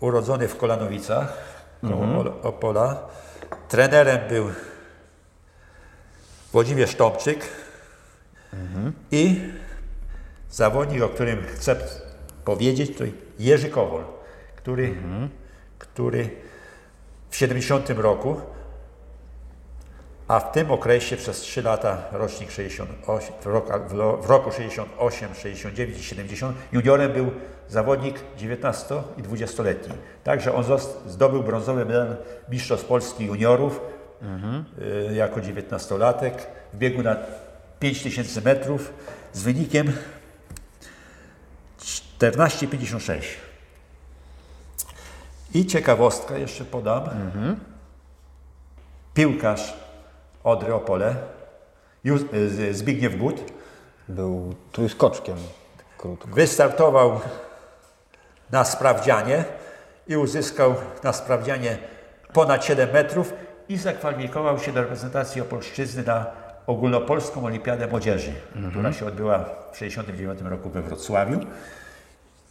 urodzony 0.00 0.48
w 0.48 0.56
Kolanowicach, 0.56 1.38
koło 1.80 2.40
Opola. 2.42 3.08
Trenerem 3.68 4.28
był 4.28 4.50
Włodzimierz 6.52 6.94
Tomczyk. 6.94 7.48
I 9.10 9.40
zawodnik, 10.50 11.02
o 11.02 11.08
którym 11.08 11.42
chcę 11.46 11.76
powiedzieć, 12.44 12.98
to 12.98 13.04
Jerzy 13.38 13.68
Kowol, 13.68 14.04
który, 14.56 14.94
który 15.78 16.30
w 17.30 17.36
70 17.36 17.90
roku, 17.90 18.40
a 20.28 20.40
w 20.40 20.52
tym 20.52 20.70
okresie 20.70 21.16
przez 21.16 21.40
3 21.40 21.62
lata, 21.62 22.02
rocznik 22.12 22.50
68, 22.50 23.34
w 23.42 23.46
roku, 23.46 23.72
w 24.22 24.26
roku 24.30 24.52
68, 24.52 25.34
69 25.34 25.98
i 25.98 26.02
70, 26.02 26.56
juniorem 26.72 27.12
był 27.12 27.30
zawodnik 27.68 28.20
19 28.36 28.94
i 29.16 29.22
20-letni. 29.22 29.94
Także 30.24 30.54
on 30.54 30.64
zdobył 31.06 31.42
brązowy 31.42 31.84
medal 31.84 32.16
Mistrzostw 32.48 32.86
Polski 32.86 33.24
juniorów 33.24 33.80
y, 35.10 35.14
jako 35.14 35.40
19-latek 35.40 36.32
w 36.72 36.78
biegu 36.78 37.02
na 37.02 37.16
5000 37.80 38.40
metrów 38.40 38.92
z 39.32 39.42
wynikiem 39.42 39.92
14,56. 42.20 43.20
I 45.54 45.66
ciekawostka 45.66 46.38
jeszcze 46.38 46.64
podam. 46.64 47.08
Piłkarz 49.14 49.74
Odry 50.44 50.74
Opole, 50.74 51.14
z- 52.48 52.76
Zbigniew 52.76 53.16
Gut, 53.18 53.40
Był 54.08 54.54
trójskoczkiem 54.72 55.36
krótko. 55.98 56.28
wystartował 56.28 57.20
na 58.50 58.64
sprawdzianie 58.64 59.44
i 60.08 60.16
uzyskał 60.16 60.74
na 61.02 61.12
sprawdzianie 61.12 61.78
ponad 62.32 62.64
7 62.64 62.90
metrów 62.92 63.32
i 63.68 63.76
zakwalifikował 63.76 64.58
się 64.58 64.72
do 64.72 64.80
reprezentacji 64.80 65.40
Opolszczyzny 65.40 66.02
na 66.02 66.26
ogólnopolską 66.66 67.44
olimpiadę 67.44 67.86
młodzieży, 67.86 68.32
która 68.70 68.92
się 68.92 69.06
odbyła 69.06 69.38
w 69.38 69.72
1969 69.78 70.40
roku 70.50 70.70
we 70.70 70.82
Wrocławiu 70.82 71.40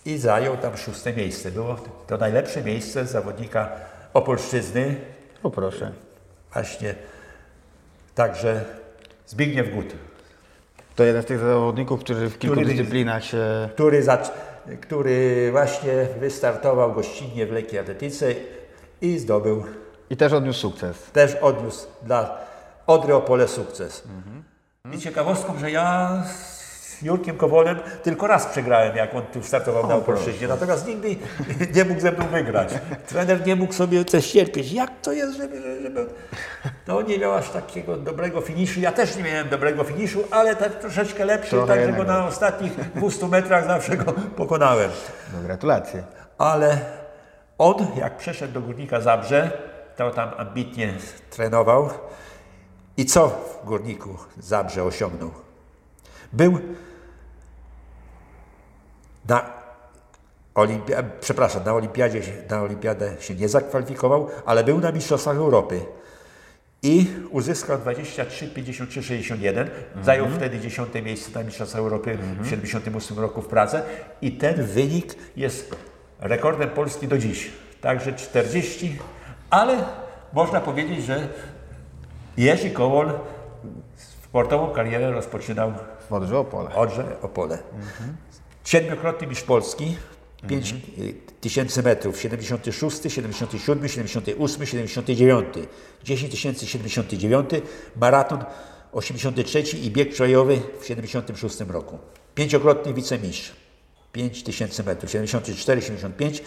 i 0.06 0.18
zajął 0.18 0.58
tam 0.58 0.78
szóste 0.78 1.14
miejsce. 1.14 1.52
Było 1.52 1.76
to 2.08 2.18
najlepsze 2.18 2.62
miejsce 2.64 3.06
zawodnika 3.06 3.70
Opolszczyzny, 4.14 4.96
Poproszę. 5.42 5.92
właśnie 6.54 6.96
także 8.16 8.66
Zbigniew 9.28 9.74
Gut. 9.76 9.86
To 10.96 11.04
jeden 11.04 11.24
z 11.24 11.26
tych 11.26 11.40
zawodników, 11.40 12.00
którzy 12.00 12.30
w 12.30 12.40
kilku 12.40 12.56
Który- 12.56 12.68
dyscyplinach 12.76 13.24
się 13.24 13.70
który, 13.74 14.04
zac- 14.04 14.30
który 14.82 15.50
właśnie 15.52 16.08
wystartował 16.20 16.94
gościnnie 16.94 17.46
w 17.48 17.52
lekkiej 17.52 17.80
atletyce 17.80 18.36
i 19.02 19.20
zdobył, 19.20 19.64
i 20.10 20.18
też 20.18 20.34
odniósł 20.34 20.60
sukces. 20.60 20.98
też 21.14 21.36
odniósł 21.36 21.88
dla 22.02 22.38
Odry 22.88 23.16
Opole 23.16 23.48
sukces. 23.48 24.04
I 24.94 25.00
ciekawostką, 25.00 25.60
że 25.60 25.72
ja 25.72 26.24
Jurkiem 27.04 27.38
Kowolem 27.38 27.80
tylko 28.04 28.28
raz 28.28 28.46
przegrałem, 28.46 28.96
jak 28.96 29.16
on 29.16 29.22
tu 29.22 29.44
startował 29.44 29.88
na 29.88 29.96
Opolszczyźnie, 29.96 30.48
natomiast 30.48 30.88
nigdy 30.88 31.16
nie 31.76 31.86
mógł 31.86 32.02
ze 32.02 32.12
mną 32.12 32.28
wygrać. 32.28 32.70
Trener 33.08 33.48
nie 33.48 33.56
mógł 33.56 33.74
sobie 33.74 34.06
też 34.06 34.32
cierpieć. 34.32 34.72
Jak 34.72 34.92
to 35.02 35.12
jest, 35.12 35.38
żeby... 35.38 35.82
żeby... 35.82 36.06
No 36.88 37.02
nie 37.02 37.18
miał 37.18 37.34
aż 37.34 37.50
takiego 37.50 37.98
dobrego 37.98 38.42
finiszu, 38.42 38.80
ja 38.80 38.92
też 38.92 39.16
nie 39.16 39.24
miałem 39.24 39.50
dobrego 39.50 39.84
finiszu, 39.84 40.24
ale 40.32 40.56
tak 40.56 40.80
troszeczkę 40.80 41.26
lepszy, 41.26 41.56
tak 41.68 41.86
że 41.86 41.94
go 41.94 42.04
na 42.04 42.26
ostatnich 42.26 42.74
200 42.96 43.28
metrach 43.28 43.68
zawsze 43.68 43.98
go 43.98 44.14
pokonałem. 44.36 44.90
No, 45.34 45.42
gratulacje. 45.42 46.04
Ale 46.38 46.78
on, 47.58 47.76
jak 47.98 48.18
przeszedł 48.18 48.54
do 48.54 48.62
Górnika 48.62 49.02
Zabrze, 49.02 49.52
to 49.98 50.12
tam 50.12 50.30
ambitnie 50.38 50.94
trenował. 51.30 51.90
I 52.98 53.06
co 53.06 53.28
w 53.28 53.66
Górniku 53.66 54.18
Zabrze 54.38 54.84
osiągnął? 54.84 55.32
Był 56.34 56.60
na 59.28 59.64
Olimpia, 60.56 61.04
przepraszam, 61.20 61.64
na 61.64 61.74
olimpiadzie, 61.74 62.22
na 62.50 62.62
olimpiadę 62.62 63.14
się 63.20 63.36
nie 63.36 63.50
zakwalifikował, 63.50 64.30
ale 64.46 64.64
był 64.64 64.80
na 64.80 64.92
Mistrzostwach 64.92 65.38
Europy. 65.38 65.82
I 66.84 67.08
uzyskał 67.32 67.78
23, 67.78 68.48
53, 68.48 69.04
61. 69.04 69.70
Zajął 70.04 70.28
wtedy 70.30 70.60
10 70.60 70.90
miejsce 71.06 71.40
na 71.40 71.44
Mistrzostwach 71.46 71.80
Europy 71.80 72.18
w 72.42 72.50
78 72.50 73.20
roku 73.20 73.42
w 73.42 73.48
Pradze. 73.48 73.84
I 74.22 74.32
ten 74.32 74.66
wynik 74.66 75.16
jest 75.36 75.76
rekordem 76.20 76.70
Polski 76.70 77.08
do 77.08 77.18
dziś. 77.18 77.52
Także 77.82 78.14
40, 78.14 79.00
ale 79.50 79.86
można 80.34 80.62
powiedzieć, 80.62 81.06
że 81.06 81.28
Jerzy 82.38 82.70
Kołol 82.70 83.12
sportową 84.24 84.74
karierę 84.74 85.12
rozpoczynał 85.12 85.74
W 86.10 86.14
Odrze 86.14 86.40
Opole. 86.40 86.76
Odrze 86.76 87.22
Opole. 87.22 87.58
Siedmiokrotny 88.64 89.28
mistrz 89.28 89.44
Polski, 89.44 89.96
5 90.48 90.76
tysięcy 91.42 91.84
metrów, 91.84 92.22
76, 92.22 93.02
77, 93.08 93.90
78, 93.90 94.66
79, 94.66 95.48
10 96.04 96.32
tysięcy 96.32 96.68
79, 96.68 97.50
maraton 97.96 98.44
83 98.92 99.78
i 99.78 99.92
bieg 99.92 100.12
przełajowy 100.12 100.62
w 100.82 100.86
76 100.86 101.60
roku. 101.60 102.00
Pięciokrotny 102.36 102.94
wicemistrz, 102.94 103.54
5 104.12 104.44
tysięcy 104.44 104.84
metrów, 104.84 105.12
74, 105.12 105.82
75, 105.82 106.44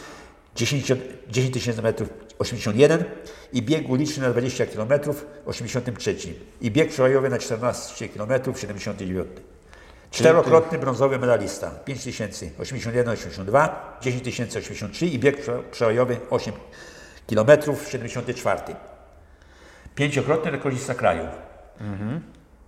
10 0.55 0.93
10 1.29 1.55
tysięcy 1.55 1.83
metrów 1.83 2.09
81 2.39 3.05
i 3.53 3.63
bieg 3.63 3.89
uliczny 3.89 4.23
na 4.23 4.31
20 4.31 4.67
km 4.67 4.93
83 5.47 6.17
i 6.61 6.71
bieg 6.71 6.91
przełajowy 6.91 7.29
na 7.29 7.39
14 7.39 8.09
km 8.09 8.31
79. 8.57 9.29
Czterokrotny 10.17 10.79
brązowy 10.79 11.19
medalista. 11.19 11.71
5 11.85 12.05
tysięcy 12.05 12.51
81, 12.59 13.13
82, 13.13 13.97
10 14.01 14.23
tysięcy 14.25 14.59
83 14.59 15.07
i 15.07 15.19
bieg 15.19 15.37
prze- 15.41 15.63
przełajowy 15.71 16.17
8 16.31 16.55
km 17.29 17.47
74. 17.89 18.61
Pięciokrotny 19.95 20.51
rekordista 20.51 20.95
kraju. 20.95 21.25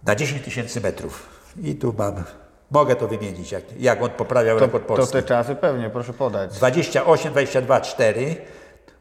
Na 0.06 0.14
10 0.14 0.42
tysięcy 0.44 0.80
metrów. 0.80 1.28
I 1.62 1.74
tu 1.74 1.94
mam, 1.98 2.24
mogę 2.70 2.96
to 2.96 3.08
wymienić, 3.08 3.52
jak, 3.52 3.62
jak 3.78 4.02
on 4.02 4.10
poprawiał 4.10 4.58
To, 4.58 4.64
rekord 4.66 4.86
to 4.86 4.94
polski. 4.94 5.12
te 5.12 5.22
czasy 5.22 5.54
pewnie, 5.54 5.90
proszę 5.90 6.12
podać. 6.12 6.54
28, 6.54 7.32
22, 7.32 7.80
4, 7.80 8.36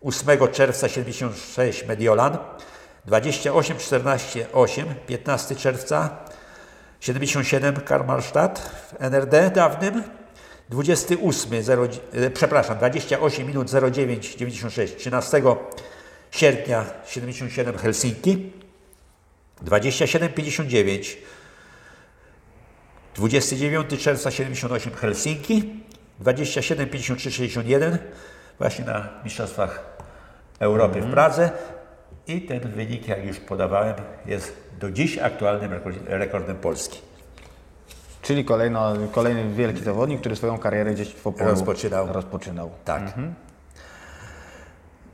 8 0.01 0.47
czerwca 0.51 0.89
76 0.89 1.85
Mediolan, 1.87 2.37
28, 3.05 3.77
14, 3.77 4.45
8, 4.53 4.85
15 5.07 5.55
czerwca 5.55 6.09
77 6.99 7.75
Karmalstadt 7.75 8.59
w 8.59 8.95
NRD 8.99 9.51
dawnym, 9.51 10.03
28, 10.69 11.63
0, 11.63 11.83
e, 12.13 12.29
przepraszam, 12.29 12.77
28 12.77 13.47
minut 13.47 13.71
09, 13.91 14.35
96, 14.35 14.95
13 14.95 15.41
sierpnia 16.31 16.85
77 17.05 17.77
Helsinki, 17.77 18.51
27, 19.61 20.29
59 20.29 21.17
29 23.15 24.03
czerwca 24.03 24.31
78 24.31 24.93
Helsinki, 24.93 25.83
27, 26.19 26.89
53, 26.89 27.31
61 27.31 27.97
właśnie 28.59 28.85
na 28.85 29.09
Mistrzostwach 29.23 29.83
Europy 30.59 31.01
w 31.01 31.11
Pradze. 31.11 31.51
I 32.27 32.41
ten 32.41 32.59
wynik, 32.59 33.07
jak 33.07 33.25
już 33.25 33.39
podawałem, 33.39 33.95
jest 34.25 34.66
do 34.79 34.91
dziś 34.91 35.17
aktualnym 35.17 35.71
rekord- 35.71 36.03
rekordem 36.07 36.57
Polski. 36.57 36.99
Czyli 38.21 38.45
kolejno, 38.45 38.93
kolejny 39.11 39.53
wielki 39.53 39.83
zawodnik, 39.83 40.19
który 40.19 40.35
swoją 40.35 40.57
karierę 40.57 40.93
gdzieś 40.93 41.13
w 41.15 41.27
Opolu 41.27 41.49
Rozpoczynał. 41.49 42.07
rozpoczynał. 42.13 42.71
Tak. 42.85 43.03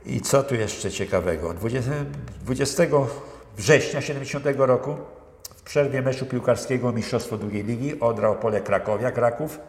I 0.06 0.20
co 0.20 0.42
tu 0.42 0.54
jeszcze 0.54 0.90
ciekawego? 0.90 1.54
20, 1.54 1.90
20 2.44 2.82
września 3.56 4.00
70 4.00 4.44
roku 4.58 4.96
w 5.56 5.62
przerwie 5.62 6.02
meczu 6.02 6.26
piłkarskiego 6.26 6.92
Mistrzostwo 6.92 7.36
drugiej 7.38 7.64
ligi 7.64 8.00
Odra 8.00 8.28
Opole 8.28 8.60
Krakowia, 8.60 9.10
Kraków. 9.12 9.60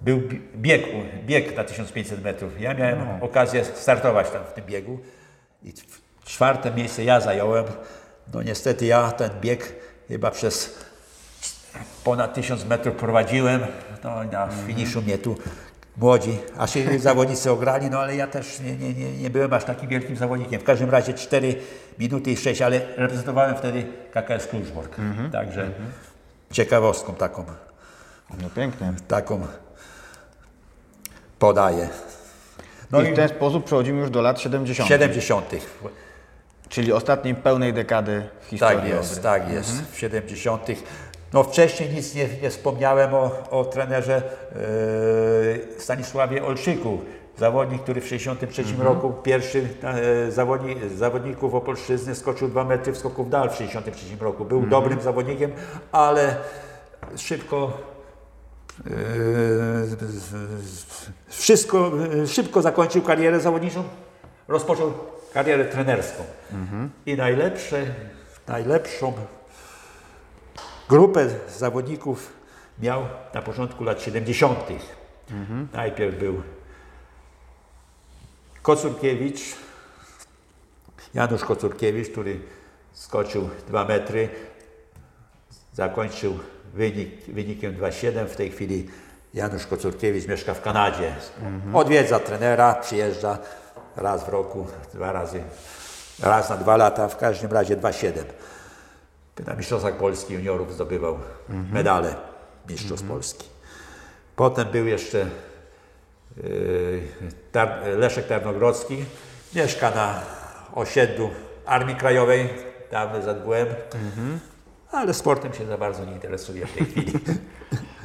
Był 0.00 0.18
bi- 0.20 0.40
bieg, 0.56 0.82
bieg 1.26 1.56
na 1.56 1.64
1500 1.64 2.24
metrów. 2.24 2.60
Ja 2.60 2.74
miałem 2.74 2.98
okazję 3.22 3.64
startować 3.64 4.30
tam 4.30 4.44
w 4.44 4.52
tym 4.52 4.64
biegu 4.64 4.98
i 5.62 5.72
czwarte 6.28 6.70
miejsce 6.70 7.04
ja 7.04 7.20
zająłem. 7.20 7.64
No 8.34 8.42
niestety 8.42 8.86
ja 8.86 9.12
ten 9.12 9.30
bieg 9.40 9.72
chyba 10.08 10.30
przez 10.30 10.74
ponad 12.04 12.34
1000 12.34 12.64
metrów 12.64 12.94
prowadziłem. 12.96 13.60
No 14.04 14.24
i 14.24 14.26
na 14.26 14.48
finiszu 14.66 15.02
mnie 15.02 15.18
tu 15.18 15.36
młodzi, 15.96 16.38
a 16.58 16.66
się 16.66 16.98
zawodnicy 16.98 17.50
ograli, 17.50 17.90
no 17.90 17.98
ale 18.00 18.16
ja 18.16 18.26
też 18.26 18.60
nie, 18.60 18.76
nie, 18.76 18.94
nie, 18.94 19.12
nie 19.12 19.30
byłem 19.30 19.52
aż 19.52 19.64
takim 19.64 19.88
wielkim 19.88 20.16
zawodnikiem. 20.16 20.60
W 20.60 20.64
każdym 20.64 20.90
razie 20.90 21.14
4 21.14 21.56
minuty 21.98 22.30
i 22.30 22.36
6, 22.36 22.62
ale 22.62 22.80
reprezentowałem 22.96 23.56
wtedy 23.56 23.86
KKS 24.12 24.46
Kluczbork. 24.46 24.96
Także 25.32 25.70
ciekawostką 26.52 27.14
taką, 27.14 27.44
No 28.42 28.50
pięknie. 28.50 28.92
taką 29.08 29.46
podaję. 31.38 31.88
No 32.90 33.02
I 33.02 33.08
i 33.08 33.12
w 33.12 33.16
ten 33.16 33.28
sposób 33.28 33.64
przechodzimy 33.64 34.00
już 34.00 34.10
do 34.10 34.20
lat 34.20 34.40
70. 34.40 34.88
70. 34.88 35.50
Czyli 36.68 36.92
ostatniej 36.92 37.34
pełnej 37.34 37.72
dekady 37.72 38.28
w 38.40 38.46
historii 38.46 38.78
Tak 38.78 38.88
jest, 38.88 39.10
Odry. 39.10 39.22
tak 39.22 39.50
jest, 39.50 39.82
w 39.92 39.98
70. 39.98 40.66
No 41.32 41.42
wcześniej 41.42 41.90
nic 41.90 42.14
nie, 42.14 42.28
nie 42.42 42.50
wspomniałem 42.50 43.14
o, 43.14 43.30
o 43.50 43.64
trenerze 43.64 44.22
e, 45.76 45.80
Stanisławie 45.80 46.44
Olszyku. 46.44 46.98
Zawodnik, 47.38 47.82
który 47.82 48.00
w 48.00 48.08
63 48.08 48.64
roku 48.78 49.12
pierwszy 49.22 49.68
e, 49.82 50.32
zawodnik, 50.32 50.78
zawodników 50.96 51.54
Opolszczyzny 51.54 52.14
skoczył 52.14 52.48
2 52.48 52.64
metry 52.64 52.92
w 52.92 52.98
skoku 52.98 53.24
w 53.24 53.30
dal 53.30 53.50
w 53.50 53.54
63 53.54 54.04
roku. 54.20 54.44
Był 54.44 54.66
dobrym 54.66 55.00
zawodnikiem, 55.00 55.52
ale 55.92 56.36
szybko 57.16 57.72
e, 58.86 58.90
wszystko, 61.28 61.90
e, 62.22 62.26
szybko 62.26 62.62
zakończył 62.62 63.02
karierę 63.02 63.40
zawodniczą, 63.40 63.84
rozpoczął 64.48 64.92
karierę 65.32 65.64
trenerską. 65.64 66.24
I 67.06 67.16
najlepsze, 67.16 67.86
najlepszą 68.48 69.12
grupę 70.88 71.28
zawodników 71.48 72.32
miał 72.82 73.02
na 73.34 73.42
początku 73.42 73.84
lat 73.84 74.02
70. 74.02 74.58
Najpierw 75.72 76.18
był 76.18 76.42
Kocurkiewicz, 78.62 79.40
Janusz 81.14 81.44
Kocurkiewicz, 81.44 82.08
który 82.10 82.40
skoczył 82.92 83.50
2 83.68 83.84
metry, 83.84 84.28
zakończył 85.72 86.38
wynik, 86.74 87.24
wynikiem 87.28 87.74
2,7. 87.76 88.26
W 88.26 88.36
tej 88.36 88.50
chwili 88.50 88.88
Janusz 89.34 89.66
Kocurkiewicz 89.66 90.28
mieszka 90.28 90.54
w 90.54 90.62
Kanadzie. 90.62 91.14
Odwiedza 91.74 92.18
trenera, 92.18 92.74
przyjeżdża 92.74 93.38
raz 93.98 94.24
w 94.24 94.28
roku, 94.28 94.66
dwa 94.94 95.12
razy, 95.12 95.42
raz 96.22 96.50
na 96.50 96.56
dwa 96.56 96.76
lata, 96.76 97.08
w 97.08 97.16
każdym 97.16 97.52
razie 97.52 97.76
2,7. 97.76 98.12
Na 99.46 99.54
Mistrzostwach 99.54 99.96
Polski 99.96 100.34
juniorów 100.34 100.74
zdobywał 100.74 101.18
medale 101.72 102.14
Mistrzostw 102.68 103.08
Polski. 103.08 103.48
Potem 104.36 104.68
był 104.68 104.86
jeszcze 104.86 105.26
yy, 106.36 107.96
Leszek 107.96 108.26
Tarnogrodzki. 108.26 109.04
Mieszka 109.54 109.90
na 109.90 110.20
osiedlu 110.74 111.30
Armii 111.66 111.96
Krajowej, 111.96 112.48
dawny 112.90 113.22
ZWM, 113.22 113.66
ale 114.92 115.14
sportem 115.14 115.54
się 115.54 115.66
za 115.66 115.78
bardzo 115.78 116.04
nie 116.04 116.12
interesuje 116.12 116.66
w 116.66 116.72
tej 116.72 116.86
chwili. 116.86 117.12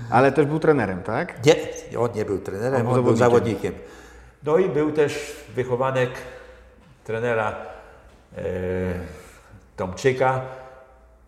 Ale 0.09 0.31
też 0.31 0.45
był 0.45 0.59
trenerem, 0.59 1.03
tak? 1.03 1.45
Nie, 1.45 1.55
on 1.99 2.09
nie 2.15 2.25
był 2.25 2.39
trenerem, 2.39 2.87
On 2.87 2.97
on, 2.97 3.03
był 3.03 3.15
zawodnikiem. 3.15 3.73
No 4.45 4.57
i 4.57 4.69
był 4.69 4.91
też 4.91 5.35
wychowanek 5.55 6.09
trenera 7.03 7.55
e, 8.37 8.43
Tomczyka, 9.77 10.41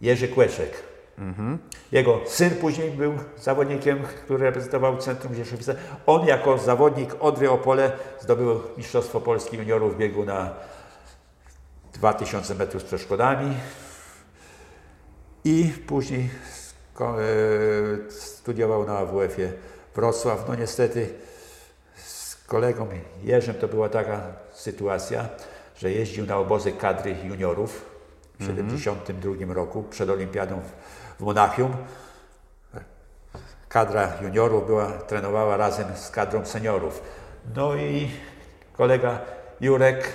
Jerzy 0.01 0.27
Kłeczek. 0.27 0.83
Jego 1.91 2.19
syn 2.25 2.49
później 2.49 2.91
był 2.91 3.13
zawodnikiem, 3.37 4.03
który 4.03 4.43
reprezentował 4.43 4.97
Centrum 4.97 5.35
Rzeszowice. 5.35 5.75
On 6.05 6.27
jako 6.27 6.57
zawodnik 6.57 7.15
Odry 7.19 7.49
Opole 7.49 7.91
zdobył 8.19 8.61
Mistrzostwo 8.77 9.21
Polski 9.21 9.57
Juniorów 9.57 9.95
w 9.95 9.97
biegu 9.97 10.25
na 10.25 10.53
2000 11.93 12.55
metrów 12.55 12.81
z 12.81 12.85
przeszkodami 12.85 13.57
i 15.43 15.73
później 15.87 16.29
e, 16.99 18.11
studiował 18.11 18.87
na 18.87 18.97
AWF-ie 18.97 19.53
Wrocław. 19.95 20.45
No 20.47 20.55
niestety 20.55 21.13
kolegą 22.47 22.87
Jerzym 23.23 23.55
to 23.55 23.67
była 23.67 23.89
taka 23.89 24.21
sytuacja, 24.51 25.29
że 25.77 25.91
jeździł 25.91 26.25
na 26.25 26.37
obozy 26.37 26.71
kadry 26.71 27.15
juniorów 27.23 27.85
w 28.33 28.37
1972 28.37 29.53
roku 29.53 29.83
przed 29.83 30.09
olimpiadą 30.09 30.61
w, 31.19 31.21
Monachium. 31.23 31.75
Kadra 33.69 34.11
juniorów 34.21 34.65
była, 34.67 34.91
trenowała 34.91 35.57
razem 35.57 35.85
z 35.95 36.09
kadrą 36.09 36.45
seniorów. 36.45 37.01
No 37.55 37.75
i 37.75 38.11
kolega 38.73 39.19
Jurek 39.61 40.07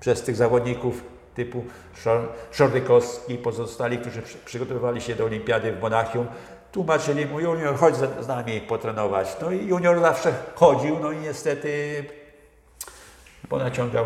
przez 0.00 0.22
tych 0.22 0.36
zawodników 0.36 1.04
typu 1.34 1.64
Szor- 2.04 2.26
Szordykowski 2.50 3.34
i 3.34 3.38
pozostali, 3.38 3.98
którzy 3.98 4.22
przy- 4.22 4.38
przygotowywali 4.38 5.00
się 5.00 5.14
do 5.14 5.24
olimpiady 5.24 5.72
w 5.72 5.80
Monachium, 5.80 6.26
tłumaczyli 6.72 7.26
mu, 7.26 7.40
junior, 7.40 7.76
chodź 7.76 7.94
z, 7.96 8.28
nami 8.28 8.60
potrenować. 8.60 9.36
No 9.42 9.50
i 9.50 9.66
junior 9.66 10.00
zawsze 10.00 10.32
chodził, 10.54 10.98
no 10.98 11.12
i 11.12 11.16
niestety 11.16 12.04
ponaciągał. 13.48 14.04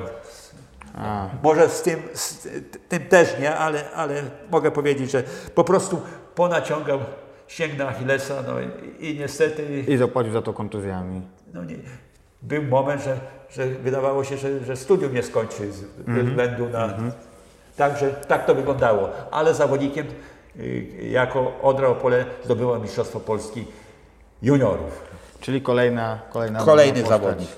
A, 0.95 1.29
Może 1.43 1.69
z 1.69 1.83
tym, 1.83 2.03
z 2.15 2.49
tym 2.89 3.07
też 3.09 3.39
nie, 3.41 3.57
ale, 3.57 3.91
ale 3.91 4.23
mogę 4.51 4.71
powiedzieć, 4.71 5.11
że 5.11 5.23
po 5.55 5.65
prostu 5.65 6.03
ponaciągał 6.35 6.99
sięgnął 7.47 7.89
Achillesa, 7.89 8.35
no 8.47 8.55
i, 8.61 9.07
i 9.07 9.19
niestety 9.19 9.81
I 9.89 9.97
zapłacił 9.97 10.33
za 10.33 10.43
to 10.43 10.53
kontuzjami. 10.53 11.23
no 11.55 11.65
nie, 11.65 11.77
był 12.43 12.63
moment, 12.63 13.03
że, 13.03 13.17
że 13.51 13.67
wydawało 13.67 14.25
się, 14.25 14.37
że, 14.37 14.65
że 14.65 14.77
studium 14.77 15.15
nie 15.15 15.23
skończy 15.23 15.73
z 15.73 15.77
ze 16.17 16.23
względu 16.23 16.69
na... 16.69 16.95
Także 17.77 18.11
tak 18.11 18.47
to 18.47 18.55
wyglądało. 18.55 19.09
Ale 19.31 19.55
zawodnikiem 19.55 20.07
jako 21.11 21.53
Odra 21.63 21.89
Opole 21.89 22.25
zdobyła 22.45 22.79
Mistrzostwo 22.79 23.21
Polski 23.21 23.67
juniorów. 24.43 25.03
Czyli 25.41 25.63
kolejna, 25.63 26.19
kolejna 26.31 26.61
Kolejny 26.65 27.03
zawodnik. 27.03 27.49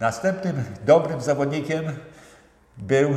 Następnym 0.00 0.64
dobrym 0.84 1.20
zawodnikiem 1.20 1.84
był 2.78 3.10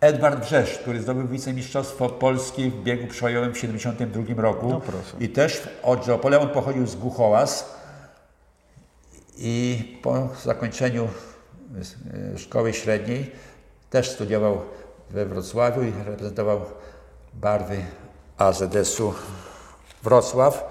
Edward 0.00 0.40
Brzesz, 0.40 0.78
który 0.78 1.02
zdobył 1.02 1.28
wicemistrzostwo 1.28 2.08
Polski 2.08 2.70
w 2.70 2.82
biegu 2.82 3.06
przełajowym 3.06 3.50
w 3.50 3.54
1972 3.54 4.42
roku. 4.42 4.68
No 4.68 4.80
proszę. 4.80 5.16
I 5.20 5.28
też 5.28 5.56
w 5.56 5.68
Odrze 5.82 6.14
Opole. 6.14 6.40
On 6.40 6.48
pochodził 6.48 6.86
z 6.86 6.96
Głuchołaz. 6.96 7.74
I 9.36 9.98
po 10.02 10.28
zakończeniu 10.42 11.08
y, 12.34 12.38
szkoły 12.38 12.72
średniej 12.72 13.32
też 13.90 14.10
studiował 14.10 14.60
we 15.10 15.26
Wrocławiu 15.26 15.82
i 15.82 15.92
reprezentował 16.04 16.60
barwy 17.34 17.84
AZS-u 18.38 19.14
Wrocław. 20.02 20.64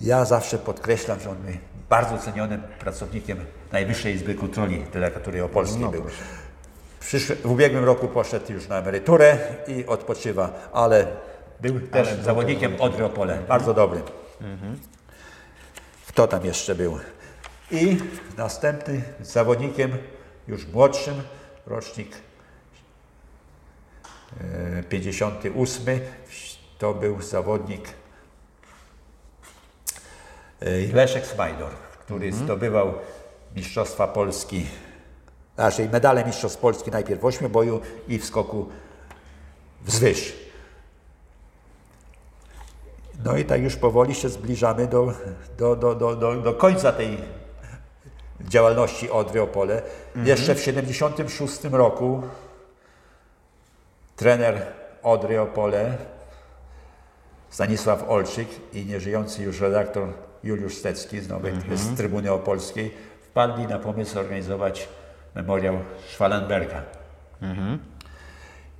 Ja 0.00 0.24
zawsze 0.24 0.58
podkreślam, 0.58 1.20
że 1.20 1.30
on 1.30 1.36
był 1.36 1.54
bardzo 1.88 2.18
cenionym 2.18 2.62
pracownikiem 2.78 3.44
Najwyższej 3.72 4.14
Izby 4.14 4.34
Kontroli 4.34 4.84
Delegatury 4.92 5.44
Opolskiej 5.44 5.88
był. 5.88 6.04
Przyszły, 7.00 7.36
w 7.36 7.50
ubiegłym 7.50 7.84
roku 7.84 8.08
poszedł 8.08 8.52
już 8.52 8.68
na 8.68 8.78
emeryturę 8.78 9.38
i 9.66 9.86
odpoczywa, 9.86 10.70
ale 10.72 11.06
był 11.60 11.80
też 11.80 12.08
zawodnikiem 12.14 12.80
Odry 12.80 13.04
Opole, 13.04 13.38
bardzo 13.48 13.74
dobrym. 13.74 14.02
Kto 16.08 16.26
tam 16.26 16.44
jeszcze 16.44 16.74
był? 16.74 16.98
I 17.70 17.98
następny 18.36 19.02
zawodnikiem, 19.20 19.98
już 20.48 20.66
młodszym, 20.66 21.22
rocznik 21.66 22.16
58, 24.88 26.00
to 26.78 26.94
był 26.94 27.22
zawodnik 27.22 27.88
e, 30.60 30.92
Leszek 30.92 31.26
Smajdor, 31.26 31.70
który 32.04 32.32
zdobywał 32.32 32.94
Mistrzostwa 33.56 34.08
Polski 34.08 34.66
znaczy 35.60 35.88
medale 35.92 36.24
Mistrzostw 36.24 36.58
Polski 36.58 36.90
najpierw 36.90 37.20
w 37.20 37.24
ośmioboju 37.24 37.80
i 38.08 38.18
w 38.18 38.24
skoku 38.24 38.68
wzwyż. 39.82 40.36
No 43.24 43.36
i 43.36 43.44
tak 43.44 43.62
już 43.62 43.76
powoli 43.76 44.14
się 44.14 44.28
zbliżamy 44.28 44.86
do, 44.86 45.12
do, 45.58 45.76
do, 45.76 45.94
do, 45.94 46.16
do, 46.16 46.36
do 46.36 46.54
końca 46.54 46.92
tej 46.92 47.18
działalności 48.40 49.10
Odry 49.10 49.42
Opole. 49.42 49.82
Jeszcze 50.24 50.54
w 50.54 50.58
1976 50.58 51.64
roku 51.72 52.22
trener 54.20 54.66
Odry 55.02 55.40
Opole 55.40 55.96
Stanisław 57.50 58.08
Olczyk 58.08 58.48
i 58.72 58.86
nieżyjący 58.86 59.42
już 59.42 59.60
redaktor 59.60 60.08
Juliusz 60.44 60.74
Stecki, 60.74 61.20
znowu 61.20 61.46
z 61.74 61.96
Trybuny 61.96 62.32
Opolskiej, 62.32 62.94
wpadli 63.22 63.66
na 63.66 63.78
pomysł 63.78 64.14
zorganizować 64.14 64.88
memoriał 65.34 65.78
Schwallenberga. 66.12 66.82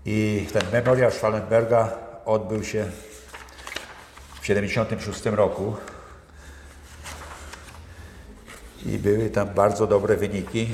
I 0.05 0.47
ten 0.53 0.63
memoriał 0.73 1.11
Schwallenberga 1.11 1.93
odbył 2.25 2.65
się 2.65 2.85
w 4.35 4.41
1976 4.41 5.27
roku. 5.27 5.77
I 8.87 8.99
były 8.99 9.31
tam 9.31 9.49
bardzo 9.49 9.87
dobre 9.87 10.17
wyniki 10.17 10.69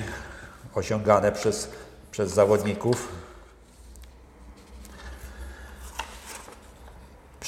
osiągane 0.75 1.33
przez, 1.33 1.71
przez 2.11 2.31
zawodników. 2.31 3.09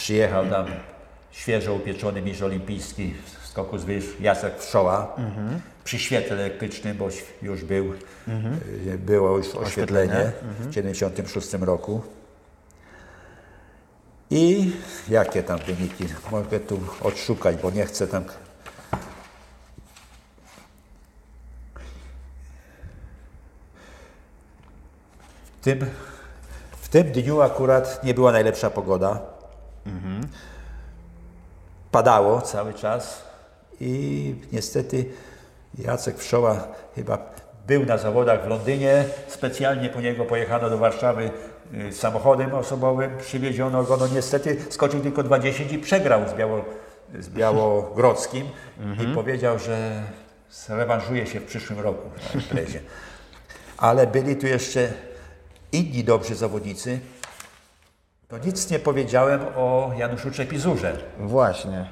Przyjechał 0.08 0.46
tam 0.46 0.66
świeżo 1.30 1.74
upieczony 1.74 2.22
mistrz 2.22 2.42
olimpijski 2.42 3.14
w 3.42 3.46
skoku 3.46 3.78
z 3.78 3.84
wyż 3.84 4.04
Jacek 4.20 4.60
Wszoła 4.60 5.16
przy 5.84 5.98
świetle 5.98 6.36
elektrycznym, 6.36 6.96
bo 6.96 7.08
już 7.42 7.64
był, 7.64 7.94
y, 8.86 8.98
było 8.98 9.36
już 9.36 9.54
oświetlenie 9.54 10.32
w 10.60 10.66
1976 10.68 11.52
roku. 11.66 12.02
I 14.30 14.72
jakie 15.08 15.42
tam 15.42 15.58
wyniki? 15.58 16.04
Mogę 16.30 16.60
tu 16.60 16.80
odszukać, 17.02 17.56
bo 17.56 17.70
nie 17.70 17.86
chcę 17.86 18.06
tam. 18.06 18.24
W 25.60 25.64
tym, 25.64 25.86
w 26.80 26.88
tym 26.88 27.12
dniu 27.12 27.40
akurat 27.40 28.04
nie 28.04 28.14
była 28.14 28.32
najlepsza 28.32 28.70
pogoda. 28.70 29.37
Padało 31.90 32.40
cały 32.40 32.74
czas 32.74 33.24
i 33.80 34.34
niestety 34.52 35.04
Jacek 35.78 36.18
Wszoła 36.18 36.68
chyba 36.94 37.18
był 37.66 37.86
na 37.86 37.98
zawodach 37.98 38.44
w 38.44 38.48
Londynie. 38.48 39.04
Specjalnie 39.28 39.88
po 39.88 40.00
niego 40.00 40.24
pojechano 40.24 40.70
do 40.70 40.78
Warszawy 40.78 41.30
y, 41.88 41.92
samochodem 41.92 42.54
osobowym, 42.54 43.10
przywieziono 43.18 43.84
go. 43.84 43.96
No 43.96 44.06
niestety 44.08 44.56
skoczył 44.70 45.00
tylko 45.00 45.22
20 45.22 45.64
i 45.64 45.78
przegrał 45.78 46.28
z, 46.28 46.34
Biało, 46.34 46.64
z 47.18 47.28
Białogrodzkim 47.28 48.46
i 49.04 49.14
powiedział, 49.14 49.58
że 49.58 50.02
zrewanżuje 50.50 51.26
się 51.26 51.40
w 51.40 51.44
przyszłym 51.44 51.80
roku 51.80 52.10
na 52.34 52.40
imprezie. 52.40 52.80
Ale 53.76 54.06
byli 54.06 54.36
tu 54.36 54.46
jeszcze 54.46 54.92
inni 55.72 56.04
dobrzy 56.04 56.34
zawodnicy. 56.34 57.00
To 58.28 58.38
nic 58.38 58.70
nie 58.70 58.78
powiedziałem 58.78 59.40
o 59.56 59.90
Januszu 59.96 60.30
Czepizurze. 60.30 60.96
Właśnie. 61.18 61.88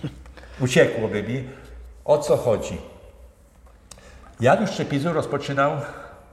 Uciekłoby 0.60 1.22
mi. 1.22 1.48
O 2.04 2.18
co 2.18 2.36
chodzi? 2.36 2.80
Janusz 4.40 4.70
Czepizur 4.70 5.14
rozpoczynał, 5.14 5.72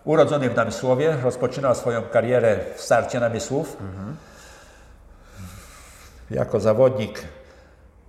urodzony 0.03 0.49
w 0.49 0.55
Namysłowie, 0.55 1.17
rozpoczynał 1.23 1.75
swoją 1.75 2.01
karierę 2.03 2.59
w 2.75 2.81
starcie 2.81 3.19
Namysłów. 3.19 3.77
Jako 6.31 6.59
zawodnik 6.59 7.23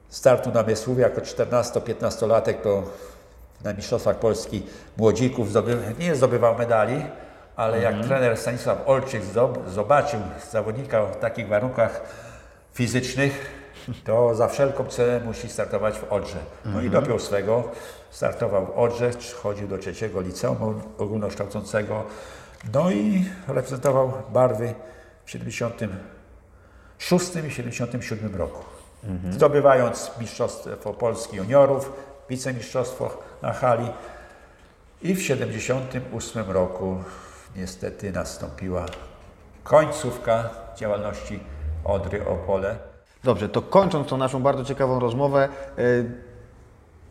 startu 0.09 0.51
Namysłów, 0.51 0.99
jako 0.99 1.21
14-15-latek 1.21 2.55
to 2.63 2.83
na 3.65 3.73
Mistrzostwach 3.73 4.19
Polski 4.19 4.63
młodzików 4.97 5.51
zdobył, 5.51 5.79
nie 5.99 6.17
zdobywał 6.17 6.59
medali, 6.59 7.05
ale 7.59 7.83
jak 7.83 8.05
trener 8.05 8.37
Stanisław 8.37 8.79
Olczyk 8.87 9.23
zobaczył 9.67 10.21
zawodnika 10.51 11.07
w 11.07 11.17
takich 11.17 11.49
warunkach 11.49 12.01
fizycznych, 12.73 13.51
to 14.05 14.35
za 14.35 14.49
wszelką 14.49 14.85
cenę 14.85 15.21
musi 15.25 15.49
startować 15.49 15.99
w 15.99 16.13
Odrze. 16.13 16.39
No 16.65 16.83
i 16.83 16.91
dopiął 16.91 17.19
swego, 17.19 17.65
startował 18.11 18.67
w 18.67 18.71
Odrze, 18.71 19.11
chodził 19.43 19.69
do 19.69 19.79
trzeciego 19.79 20.21
liceum 20.21 20.81
ogólnokształcącego, 20.99 22.05
no 22.75 22.91
i 22.91 23.25
reprezentował 23.49 24.13
barwy 24.33 24.75
w 25.25 25.31
76 25.31 27.27
i 27.49 27.51
77 27.51 28.37
roku. 28.37 28.65
Zdobywając 29.31 30.11
Mistrzostwo 30.21 30.95
Polski 30.95 31.37
Juniorów, 31.37 31.93
wicemistrzostwo 32.31 33.23
na 33.43 33.53
hali. 33.53 33.89
I 35.03 35.15
w 35.15 35.23
78 35.23 36.51
roku 36.51 36.99
niestety 37.57 38.13
nastąpiła 38.13 38.87
końcówka 39.65 40.51
działalności 40.77 41.41
Odry 41.85 42.27
Opole. 42.27 42.77
Dobrze, 43.25 43.49
to 43.49 43.63
kończąc 43.63 44.09
tą 44.09 44.17
naszą 44.17 44.43
bardzo 44.43 44.65
ciekawą 44.65 45.01
rozmowę, 45.01 45.49
y, 45.79 46.05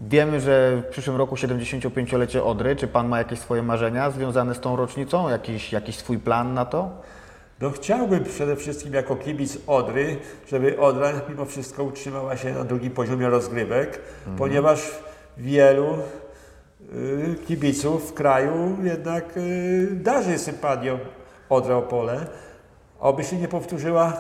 wiemy, 0.01 0.41
że 0.41 0.81
w 0.85 0.89
przyszłym 0.89 1.15
roku 1.15 1.35
75-lecie 1.35 2.43
Odry. 2.43 2.75
Czy 2.75 2.88
Pan 2.88 3.07
ma 3.07 3.17
jakieś 3.17 3.39
swoje 3.39 3.63
marzenia 3.63 4.11
związane 4.11 4.55
z 4.55 4.59
tą 4.59 4.75
rocznicą? 4.75 5.29
Jakiś, 5.29 5.71
jakiś 5.71 5.95
swój 5.95 6.19
plan 6.19 6.53
na 6.53 6.65
to? 6.65 6.89
No 7.61 7.69
chciałbym 7.69 8.23
przede 8.23 8.55
wszystkim 8.55 8.93
jako 8.93 9.15
kibic 9.15 9.57
Odry, 9.67 10.17
żeby 10.49 10.79
Odra 10.79 11.11
mimo 11.29 11.45
wszystko 11.45 11.83
utrzymała 11.83 12.38
się 12.38 12.53
na 12.53 12.63
drugim 12.63 12.91
poziomie 12.91 13.29
rozgrywek, 13.29 13.99
ponieważ 14.38 14.91
wielu 15.38 15.97
kibiców 17.47 18.11
w 18.11 18.13
kraju 18.13 18.77
jednak 18.83 19.38
y, 19.38 19.88
darzy 19.91 20.38
sympatią 20.38 20.99
Odrę 21.49 21.75
Opole. 21.75 22.25
Oby 22.99 23.23
się 23.23 23.38
nie 23.38 23.47
powtórzyła 23.47 24.09
y, 24.11 24.15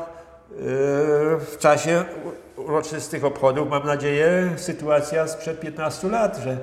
w 1.39 1.55
czasie 1.59 2.05
uroczystych 2.55 3.25
obchodów, 3.25 3.69
mam 3.69 3.85
nadzieję, 3.85 4.49
sytuacja 4.55 5.27
sprzed 5.27 5.59
15 5.59 6.07
lat, 6.07 6.37
że 6.37 6.57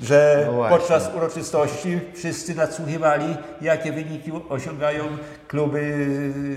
że 0.00 0.48
No 0.52 0.68
podczas 0.68 1.10
uroczystości 1.16 2.00
wszyscy 2.14 2.54
nadsłuchiwali, 2.54 3.36
jakie 3.60 3.92
wyniki 3.92 4.32
osiągają 4.48 5.04
kluby 5.48 6.06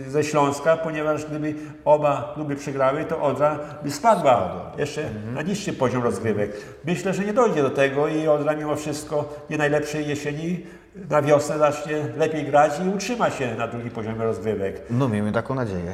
ze 0.08 0.24
Śląska, 0.24 0.78
ponieważ 0.78 1.26
gdyby 1.26 1.56
oba 1.86 2.32
kluby 2.34 2.56
przegrały, 2.56 3.06
to 3.06 3.22
Odra 3.22 3.60
by 3.84 3.92
spadła 3.92 4.72
jeszcze 4.78 5.10
na 5.34 5.42
niższy 5.42 5.74
poziom 5.74 6.04
rozgrywek. 6.04 6.52
Myślę, 6.86 7.14
że 7.14 7.26
nie 7.26 7.34
dojdzie 7.34 7.62
do 7.62 7.70
tego 7.70 8.08
i 8.08 8.28
Odra 8.28 8.56
mimo 8.56 8.76
wszystko 8.76 9.34
nie 9.50 9.58
najlepszej 9.58 10.08
jesieni 10.08 10.66
na 11.10 11.22
wiosnę 11.22 11.58
zacznie 11.58 11.98
lepiej 12.18 12.46
grać 12.46 12.72
i 12.86 12.90
utrzyma 12.90 13.30
się 13.30 13.56
na 13.56 13.68
drugim 13.68 13.90
poziomie 13.90 14.24
rozgrywek. 14.24 14.82
No, 14.90 15.10
miejmy 15.10 15.32
taką 15.32 15.56
nadzieję. 15.56 15.94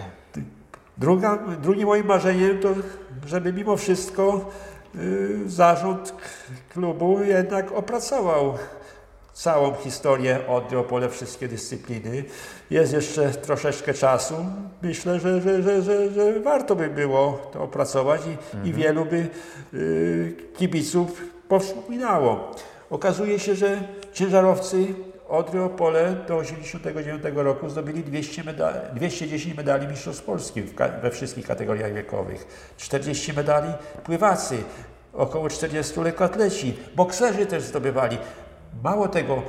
Druga, 0.98 1.40
drugim 1.62 1.88
moim 1.88 2.06
marzeniem 2.06 2.60
to, 2.60 2.70
żeby 3.28 3.54
mimo 3.54 3.78
wszystko 3.78 4.52
zarząd 5.46 6.12
k- 6.12 6.18
klubu 6.74 7.20
jednak 7.24 7.72
opracował 7.72 8.54
całą 9.34 9.74
historię 9.74 10.40
od 10.48 10.74
Opole, 10.74 11.10
wszystkie 11.10 11.48
dyscypliny. 11.48 12.24
Jest 12.70 12.94
jeszcze 12.94 13.30
troszeczkę 13.32 13.94
czasu. 13.94 14.36
Myślę, 14.82 15.20
że, 15.20 15.42
że, 15.42 15.64
że, 15.64 15.82
że, 15.82 16.12
że 16.12 16.40
warto 16.40 16.76
by 16.76 16.90
było 16.90 17.50
to 17.54 17.64
opracować 17.64 18.22
i, 18.64 18.70
i 18.70 18.74
wielu 18.74 19.06
by 19.06 19.28
y, 19.74 20.36
kibiców 20.58 21.22
powspominało. 21.48 22.52
Okazuje 22.90 23.40
się, 23.40 23.56
że 23.56 23.82
ciężarowcy 24.14 24.86
Odry 25.34 25.64
Opole 25.64 26.16
do 26.28 26.42
1989 26.42 27.24
roku 27.36 27.70
zdobyli 27.70 28.04
200 28.04 28.44
medali, 28.44 28.78
210 28.96 29.58
medali 29.58 29.88
Mistrzostw 29.88 30.24
Polski 30.24 30.62
we 31.02 31.12
wszystkich 31.12 31.48
kategoriach 31.48 31.94
wiekowych, 31.94 32.48
40 32.78 33.34
medali 33.34 33.74
pływacy, 34.04 34.58
około 35.14 35.50
40 35.50 36.00
lekkoatleci, 36.00 36.78
bokserzy 36.96 37.46
też 37.46 37.64
zdobywali. 37.64 38.18
Mało 38.84 39.08
tego, 39.08 39.44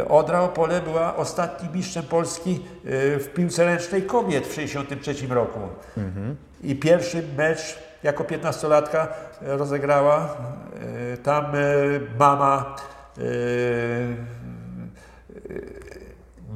y, 0.00 0.08
Odra 0.08 0.40
Opole 0.40 0.80
była 0.80 1.16
ostatnim 1.16 1.72
mistrzem 1.72 2.04
Polski 2.04 2.60
y, 2.86 3.18
w 3.18 3.28
piłce 3.34 3.64
ręcznej 3.64 4.02
kobiet 4.02 4.46
w 4.46 4.54
1963 4.54 5.34
roku. 5.34 5.60
I 6.62 6.76
pierwszy 6.76 7.22
mecz 7.36 7.78
jako 8.02 8.24
15-latka 8.24 9.06
rozegrała 9.42 10.36
y, 11.14 11.18
tam 11.18 11.54
y, 11.54 12.00
mama 12.18 12.76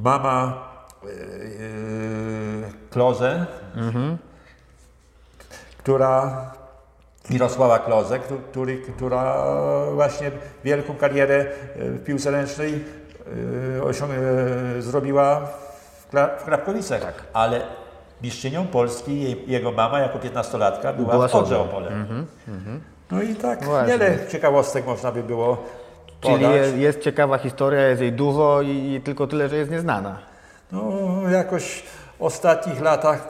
mama 0.03 0.53
yy, 1.03 1.09
Kloze, 2.89 3.45
która 5.77 6.45
Mirosława 7.29 7.79
Kloze, 7.79 8.19
któ- 8.19 8.39
który, 8.51 8.77
która 8.77 9.35
właśnie 9.93 10.31
wielką 10.63 10.95
karierę 10.95 11.37
yy, 11.75 11.89
w 11.91 12.03
piłce 12.03 12.31
ręcznej 12.31 12.83
zrobiła 14.79 15.39
w, 15.99 16.11
Kla- 16.13 16.39
w 16.39 16.43
Krapkowicach, 16.43 17.01
Tak. 17.01 17.13
ale 17.33 17.61
mistrzynią 18.21 18.67
Polski 18.67 19.21
jej, 19.21 19.43
jego 19.51 19.71
mama 19.71 19.99
jako 19.99 20.19
15-latka 20.19 20.93
była, 20.93 21.11
Była 21.11 21.27
w 21.27 21.35
Odrze. 21.35 21.59
Opole. 21.59 21.91
No 23.11 23.21
i 23.21 23.35
tak 23.35 23.63
Właśnie. 23.65 23.97
wiele 23.97 24.27
ciekawostek 24.27 24.85
można 24.85 25.11
by 25.11 25.23
było 25.23 25.63
Czyli 26.21 26.43
jest, 26.43 26.75
jest 26.77 26.99
ciekawa 26.99 27.37
historia, 27.37 27.87
jest 27.87 28.01
jej 28.01 28.11
dużo 28.13 28.61
i, 28.61 28.93
i 28.93 29.01
tylko 29.01 29.27
tyle, 29.27 29.49
że 29.49 29.57
jest 29.57 29.71
nieznana. 29.71 30.17
No, 30.71 30.91
jakoś 31.31 31.83
w 32.19 32.21
ostatnich 32.21 32.81
latach 32.81 33.27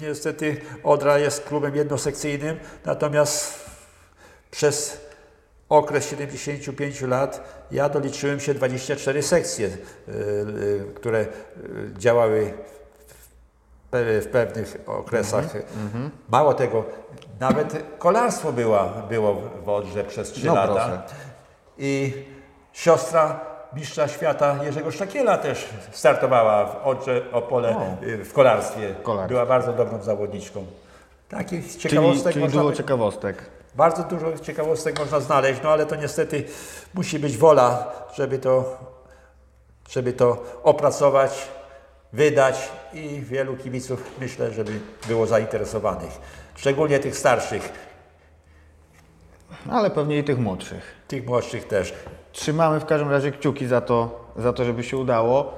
niestety 0.00 0.56
Odra 0.84 1.18
jest 1.18 1.44
klubem 1.44 1.76
jednosekcyjnym, 1.76 2.56
natomiast 2.84 3.64
przez 4.50 5.00
okres 5.68 6.06
75 6.10 7.00
lat 7.02 7.40
ja 7.70 7.88
doliczyłem 7.88 8.40
się 8.40 8.54
24 8.54 9.22
sekcje, 9.22 9.66
y, 9.66 10.12
y, 10.12 10.84
które 10.94 11.20
y, 11.20 11.26
działały 11.98 12.52
w 13.08 13.92
pe- 13.94 14.20
w 14.22 14.26
pewnych 14.26 14.76
okresach. 14.86 15.44
Mało 16.28 16.54
tego, 16.54 16.84
nawet 17.40 17.82
kolarstwo 17.98 18.52
była, 18.52 18.84
było 19.08 19.42
w 19.64 19.68
Odrze 19.68 20.04
przez 20.04 20.32
3 20.32 20.46
No 20.46 20.54
lata. 20.54 20.72
proszę. 20.74 21.02
I 21.78 22.12
siostra 22.72 23.40
mistrza 23.72 24.08
świata 24.08 24.56
Jerzego 24.64 24.90
Sztakiela 24.90 25.38
też 25.38 25.68
startowała 25.92 26.66
w 26.66 26.86
Odrze 26.86 27.22
Opole 27.32 27.76
O. 27.76 28.04
y, 28.06 28.24
w 28.24 28.32
kolarstwie. 28.32 28.94
Kolarstwie. 29.02 29.28
Była 29.34 29.46
bardzo 29.46 29.72
dobrą 29.72 30.02
zawodniczką. 30.02 30.66
Takich 31.28 31.68
Czyli, 31.68 31.80
ciekawostek 31.80 32.32
czyli 32.32 32.44
można 32.44 32.60
dużo 32.60 32.70
by- 32.70 32.76
ciekawostek. 32.76 33.36
bardzo 33.74 34.02
dużo 34.02 34.38
ciekawostek 34.38 34.98
można 34.98 35.20
znaleźć, 35.20 35.60
no 35.64 35.70
ale 35.70 35.86
to 35.86 35.96
niestety 35.96 36.44
musi 36.94 37.18
być 37.18 37.36
wola, 37.36 37.92
żeby 38.14 38.38
to, 38.38 38.76
żeby 39.90 40.12
to 40.12 40.42
opracować, 40.62 41.48
wydać 42.12 42.68
i 42.92 43.20
wielu 43.20 43.56
kibiców 43.56 44.04
myślę, 44.20 44.50
żeby 44.50 44.72
było 45.08 45.26
zainteresowanych. 45.26 46.10
Szczególnie 46.56 46.98
tych 46.98 47.16
starszych, 47.18 47.72
Ale 49.70 49.90
pewnie 49.90 50.18
i 50.18 50.24
tych 50.24 50.38
młodszych. 50.38 50.94
tych 51.08 51.26
młodszych 51.26 51.64
też. 51.68 51.94
Trzymamy 52.32 52.80
w 52.80 52.84
każdym 52.84 53.10
razie 53.10 53.30
kciuki 53.30 53.66
za 53.66 53.80
to, 53.80 54.26
za 54.36 54.52
to, 54.52 54.64
żeby 54.64 54.84
się 54.84 54.96
udało. 54.96 55.52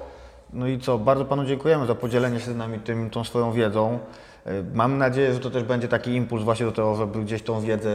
No 0.53 0.66
i 0.66 0.78
co, 0.78 0.99
bardzo 0.99 1.24
Panu 1.24 1.45
dziękujemy 1.45 1.86
za 1.86 1.95
podzielenie 1.95 2.40
się 2.40 2.53
z 2.53 2.57
nami 2.57 2.78
tym, 2.78 3.11
tą 3.11 3.24
swoją 3.24 3.53
wiedzą. 3.53 3.99
Y, 4.47 4.64
Mam 4.74 4.99
nadzieję, 4.99 5.34
że 5.34 5.40
to 5.40 5.51
też 5.51 5.62
będzie 5.64 5.88
taki 5.88 6.11
impuls 6.14 6.42
właśnie 6.42 6.66
do 6.66 6.72
tego, 6.72 6.95
żeby 6.95 7.20
gdzieś 7.24 7.42
tą 7.42 7.61
wiedzę 7.61 7.90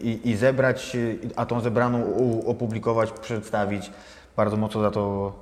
i, 0.00 0.20
i 0.30 0.36
zebrać, 0.36 0.96
y, 0.96 1.18
a 1.36 1.46
tą 1.46 1.60
zebraną 1.60 2.04
opublikować, 2.46 3.10
przedstawić. 3.12 3.90
Bardzo 4.36 4.56
mocno 4.56 4.80
za 4.80 4.90
to 4.90 5.32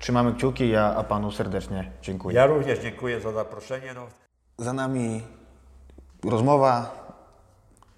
trzymamy 0.00 0.34
kciuki, 0.34 0.76
a, 0.76 0.94
a 0.96 1.04
Panu 1.04 1.30
serdecznie 1.30 1.90
dziękuję. 2.02 2.36
Ja 2.36 2.46
również 2.46 2.78
dziękuję 2.78 3.20
za 3.20 3.32
zaproszenie. 3.32 3.92
No. 3.94 4.06
Za 4.58 4.72
nami 4.72 5.22
rozmowa. 6.24 7.05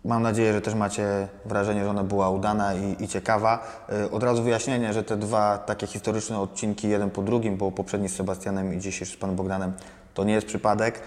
Mam 0.04 0.22
nadzieję, 0.22 0.52
że 0.52 0.60
też 0.60 0.74
macie 0.74 1.28
wrażenie, 1.44 1.84
że 1.84 1.90
ona 1.90 2.04
była 2.04 2.30
udana 2.30 2.74
i, 2.74 3.04
i 3.04 3.08
ciekawa. 3.08 3.84
Yy, 3.88 4.10
Od 4.10 4.22
razu 4.22 4.42
wyjaśnienie, 4.42 4.92
że 4.92 5.04
te 5.04 5.16
dwa 5.16 5.58
takie 5.58 5.86
historyczne 5.86 6.40
odcinki, 6.40 6.88
jeden 6.88 7.10
po 7.10 7.22
drugim, 7.22 7.56
bo 7.56 7.72
poprzedni 7.72 8.08
z 8.08 8.16
Sebastianem 8.16 8.74
i 8.74 8.80
dzisiejszy 8.80 9.14
z 9.14 9.16
Panem 9.16 9.36
Bogdanem, 9.36 9.72
to 10.14 10.24
nie 10.24 10.32
jest 10.32 10.46
przypadek. 10.46 11.00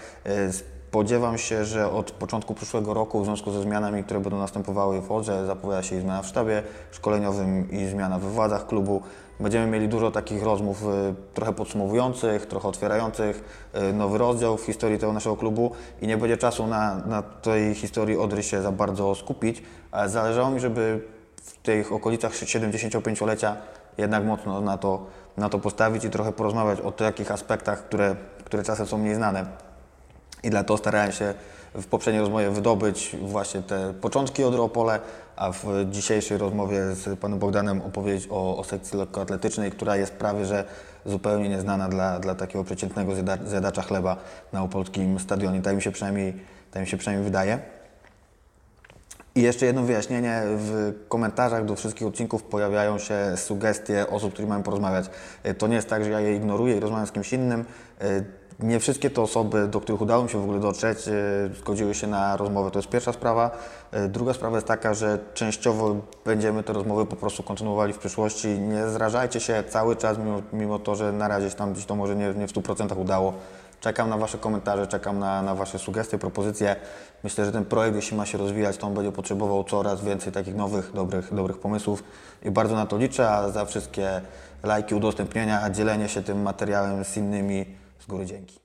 Spodziewam 0.92 1.38
się, 1.38 1.64
że 1.64 1.90
od 1.90 2.10
początku 2.10 2.54
przyszłego 2.54 2.94
roku, 2.94 3.20
w 3.20 3.24
związku 3.24 3.52
ze 3.52 3.62
zmianami, 3.62 4.04
które 4.04 4.20
będą 4.20 4.38
następowały 4.38 5.00
w 5.00 5.12
Odrze, 5.12 5.46
zapowiada 5.46 5.82
się 5.82 5.96
i 5.96 6.00
zmiana 6.00 6.22
w 6.22 6.26
sztabie 6.26 6.62
szkoleniowym 6.90 7.70
i 7.70 7.86
zmiana 7.86 8.18
we 8.18 8.30
władzach 8.30 8.66
klubu. 8.66 9.02
Będziemy 9.40 9.66
mieli 9.66 9.88
dużo 9.88 10.10
takich 10.10 10.42
rozmów 10.42 10.82
y, 10.82 11.14
trochę 11.34 11.52
podsumowujących, 11.52 12.46
trochę 12.46 12.68
otwierających 12.68 13.68
y, 13.90 13.92
nowy 13.92 14.18
rozdział 14.18 14.56
w 14.56 14.62
historii 14.62 14.98
tego 14.98 15.12
naszego 15.12 15.36
klubu 15.36 15.70
i 16.02 16.06
nie 16.06 16.16
będzie 16.16 16.36
czasu 16.36 16.66
na, 16.66 16.94
na 16.94 17.22
tej 17.22 17.74
historii 17.74 18.16
Odry 18.16 18.42
się 18.42 18.62
za 18.62 18.72
bardzo 18.72 19.14
skupić, 19.14 19.62
ale 19.90 20.08
zależało 20.08 20.50
mi, 20.50 20.60
żeby 20.60 21.04
w 21.42 21.56
tych 21.56 21.92
okolicach 21.92 22.32
75-lecia 22.32 23.56
jednak 23.98 24.24
mocno 24.24 24.60
na 24.60 24.78
to, 24.78 25.06
na 25.36 25.48
to 25.48 25.58
postawić 25.58 26.04
i 26.04 26.10
trochę 26.10 26.32
porozmawiać 26.32 26.80
o 26.80 26.92
takich 26.92 27.30
aspektach, 27.30 27.84
które, 27.84 28.16
które 28.44 28.62
czasem 28.62 28.86
są 28.86 28.98
mniej 28.98 29.14
znane. 29.14 29.71
I 30.42 30.50
dlatego 30.50 30.76
starałem 30.76 31.12
się 31.12 31.34
w 31.74 31.86
poprzedniej 31.86 32.20
rozmowie 32.20 32.50
wydobyć 32.50 33.16
właśnie 33.22 33.62
te 33.62 33.94
początki 33.94 34.44
od 34.44 34.54
Opole, 34.54 35.00
a 35.36 35.52
w 35.52 35.66
dzisiejszej 35.90 36.38
rozmowie 36.38 36.94
z 36.94 37.18
panem 37.18 37.38
Bogdanem 37.38 37.82
opowiedzieć 37.82 38.28
o, 38.30 38.58
o 38.58 38.64
sekcji 38.64 38.98
lekkoatletycznej, 38.98 39.70
która 39.70 39.96
jest 39.96 40.12
prawie 40.12 40.44
że 40.44 40.64
zupełnie 41.06 41.48
nieznana 41.48 41.88
dla, 41.88 42.18
dla 42.18 42.34
takiego 42.34 42.64
przeciętnego 42.64 43.14
zjada, 43.14 43.38
zjadacza 43.46 43.82
chleba 43.82 44.16
na 44.52 44.62
opolskim 44.62 45.20
stadionie. 45.20 45.62
Tak 45.62 45.76
mi 45.76 45.82
się 45.82 45.90
przynajmniej, 45.90 46.34
tak 46.70 46.82
mi 46.82 46.88
się 46.88 46.96
przynajmniej 46.96 47.24
wydaje. 47.24 47.58
I 49.34 49.42
jeszcze 49.42 49.66
jedno 49.66 49.82
wyjaśnienie. 49.82 50.42
W 50.46 50.92
komentarzach 51.08 51.64
do 51.64 51.76
wszystkich 51.76 52.06
odcinków 52.06 52.42
pojawiają 52.42 52.98
się 52.98 53.36
sugestie 53.36 54.06
osób, 54.06 54.30
z 54.30 54.32
którymi 54.32 54.50
mamy 54.50 54.64
porozmawiać. 54.64 55.10
To 55.58 55.66
nie 55.66 55.76
jest 55.76 55.88
tak, 55.88 56.04
że 56.04 56.10
ja 56.10 56.20
je 56.20 56.36
ignoruję 56.36 56.76
i 56.76 56.80
rozmawiam 56.80 57.06
z 57.06 57.12
kimś 57.12 57.32
innym. 57.32 57.64
Nie 58.62 58.80
wszystkie 58.80 59.10
te 59.10 59.22
osoby, 59.22 59.68
do 59.68 59.80
których 59.80 60.00
udało 60.00 60.24
mi 60.24 60.30
się 60.30 60.38
w 60.38 60.42
ogóle 60.42 60.60
dotrzeć, 60.60 61.08
e, 61.08 61.12
zgodziły 61.58 61.94
się 61.94 62.06
na 62.06 62.36
rozmowę. 62.36 62.70
To 62.70 62.78
jest 62.78 62.88
pierwsza 62.88 63.12
sprawa. 63.12 63.50
E, 63.92 64.08
Druga 64.08 64.32
sprawa 64.32 64.56
jest 64.56 64.66
taka, 64.66 64.94
że 64.94 65.18
częściowo 65.34 65.96
będziemy 66.24 66.62
te 66.62 66.72
rozmowy 66.72 67.06
po 67.06 67.16
prostu 67.16 67.42
kontynuowali 67.42 67.92
w 67.92 67.98
przyszłości. 67.98 68.48
Nie 68.48 68.88
zrażajcie 68.88 69.40
się 69.40 69.64
cały 69.68 69.96
czas, 69.96 70.18
mimo, 70.18 70.42
mimo 70.52 70.78
to, 70.78 70.94
że 70.94 71.12
na 71.12 71.28
razie 71.28 71.50
się 71.50 71.56
tam 71.56 71.72
gdzieś 71.72 71.84
to 71.84 71.96
może 71.96 72.16
nie, 72.16 72.34
nie 72.34 72.48
w 72.48 72.52
100% 72.52 73.00
udało. 73.00 73.32
Czekam 73.80 74.10
na 74.10 74.18
Wasze 74.18 74.38
komentarze, 74.38 74.86
czekam 74.86 75.18
na, 75.18 75.42
na 75.42 75.54
Wasze 75.54 75.78
sugestie, 75.78 76.18
propozycje. 76.18 76.76
Myślę, 77.24 77.44
że 77.44 77.52
ten 77.52 77.64
projekt, 77.64 77.96
jeśli 77.96 78.16
ma 78.16 78.26
się 78.26 78.38
rozwijać, 78.38 78.76
to 78.76 78.86
on 78.86 78.94
będzie 78.94 79.12
potrzebował 79.12 79.64
coraz 79.64 80.04
więcej 80.04 80.32
takich 80.32 80.54
nowych, 80.54 80.92
dobrych, 80.94 81.34
dobrych 81.34 81.58
pomysłów 81.58 82.02
i 82.42 82.50
bardzo 82.50 82.74
na 82.74 82.86
to 82.86 82.98
liczę, 82.98 83.30
a 83.30 83.48
za 83.48 83.64
wszystkie 83.64 84.20
lajki, 84.62 84.94
udostępnienia, 84.94 85.70
dzielenie 85.70 86.08
się 86.08 86.22
tym 86.22 86.42
materiałem 86.42 87.04
z 87.04 87.16
innymi 87.16 87.81
z 88.02 88.06
góry 88.06 88.26
dzięki. 88.26 88.61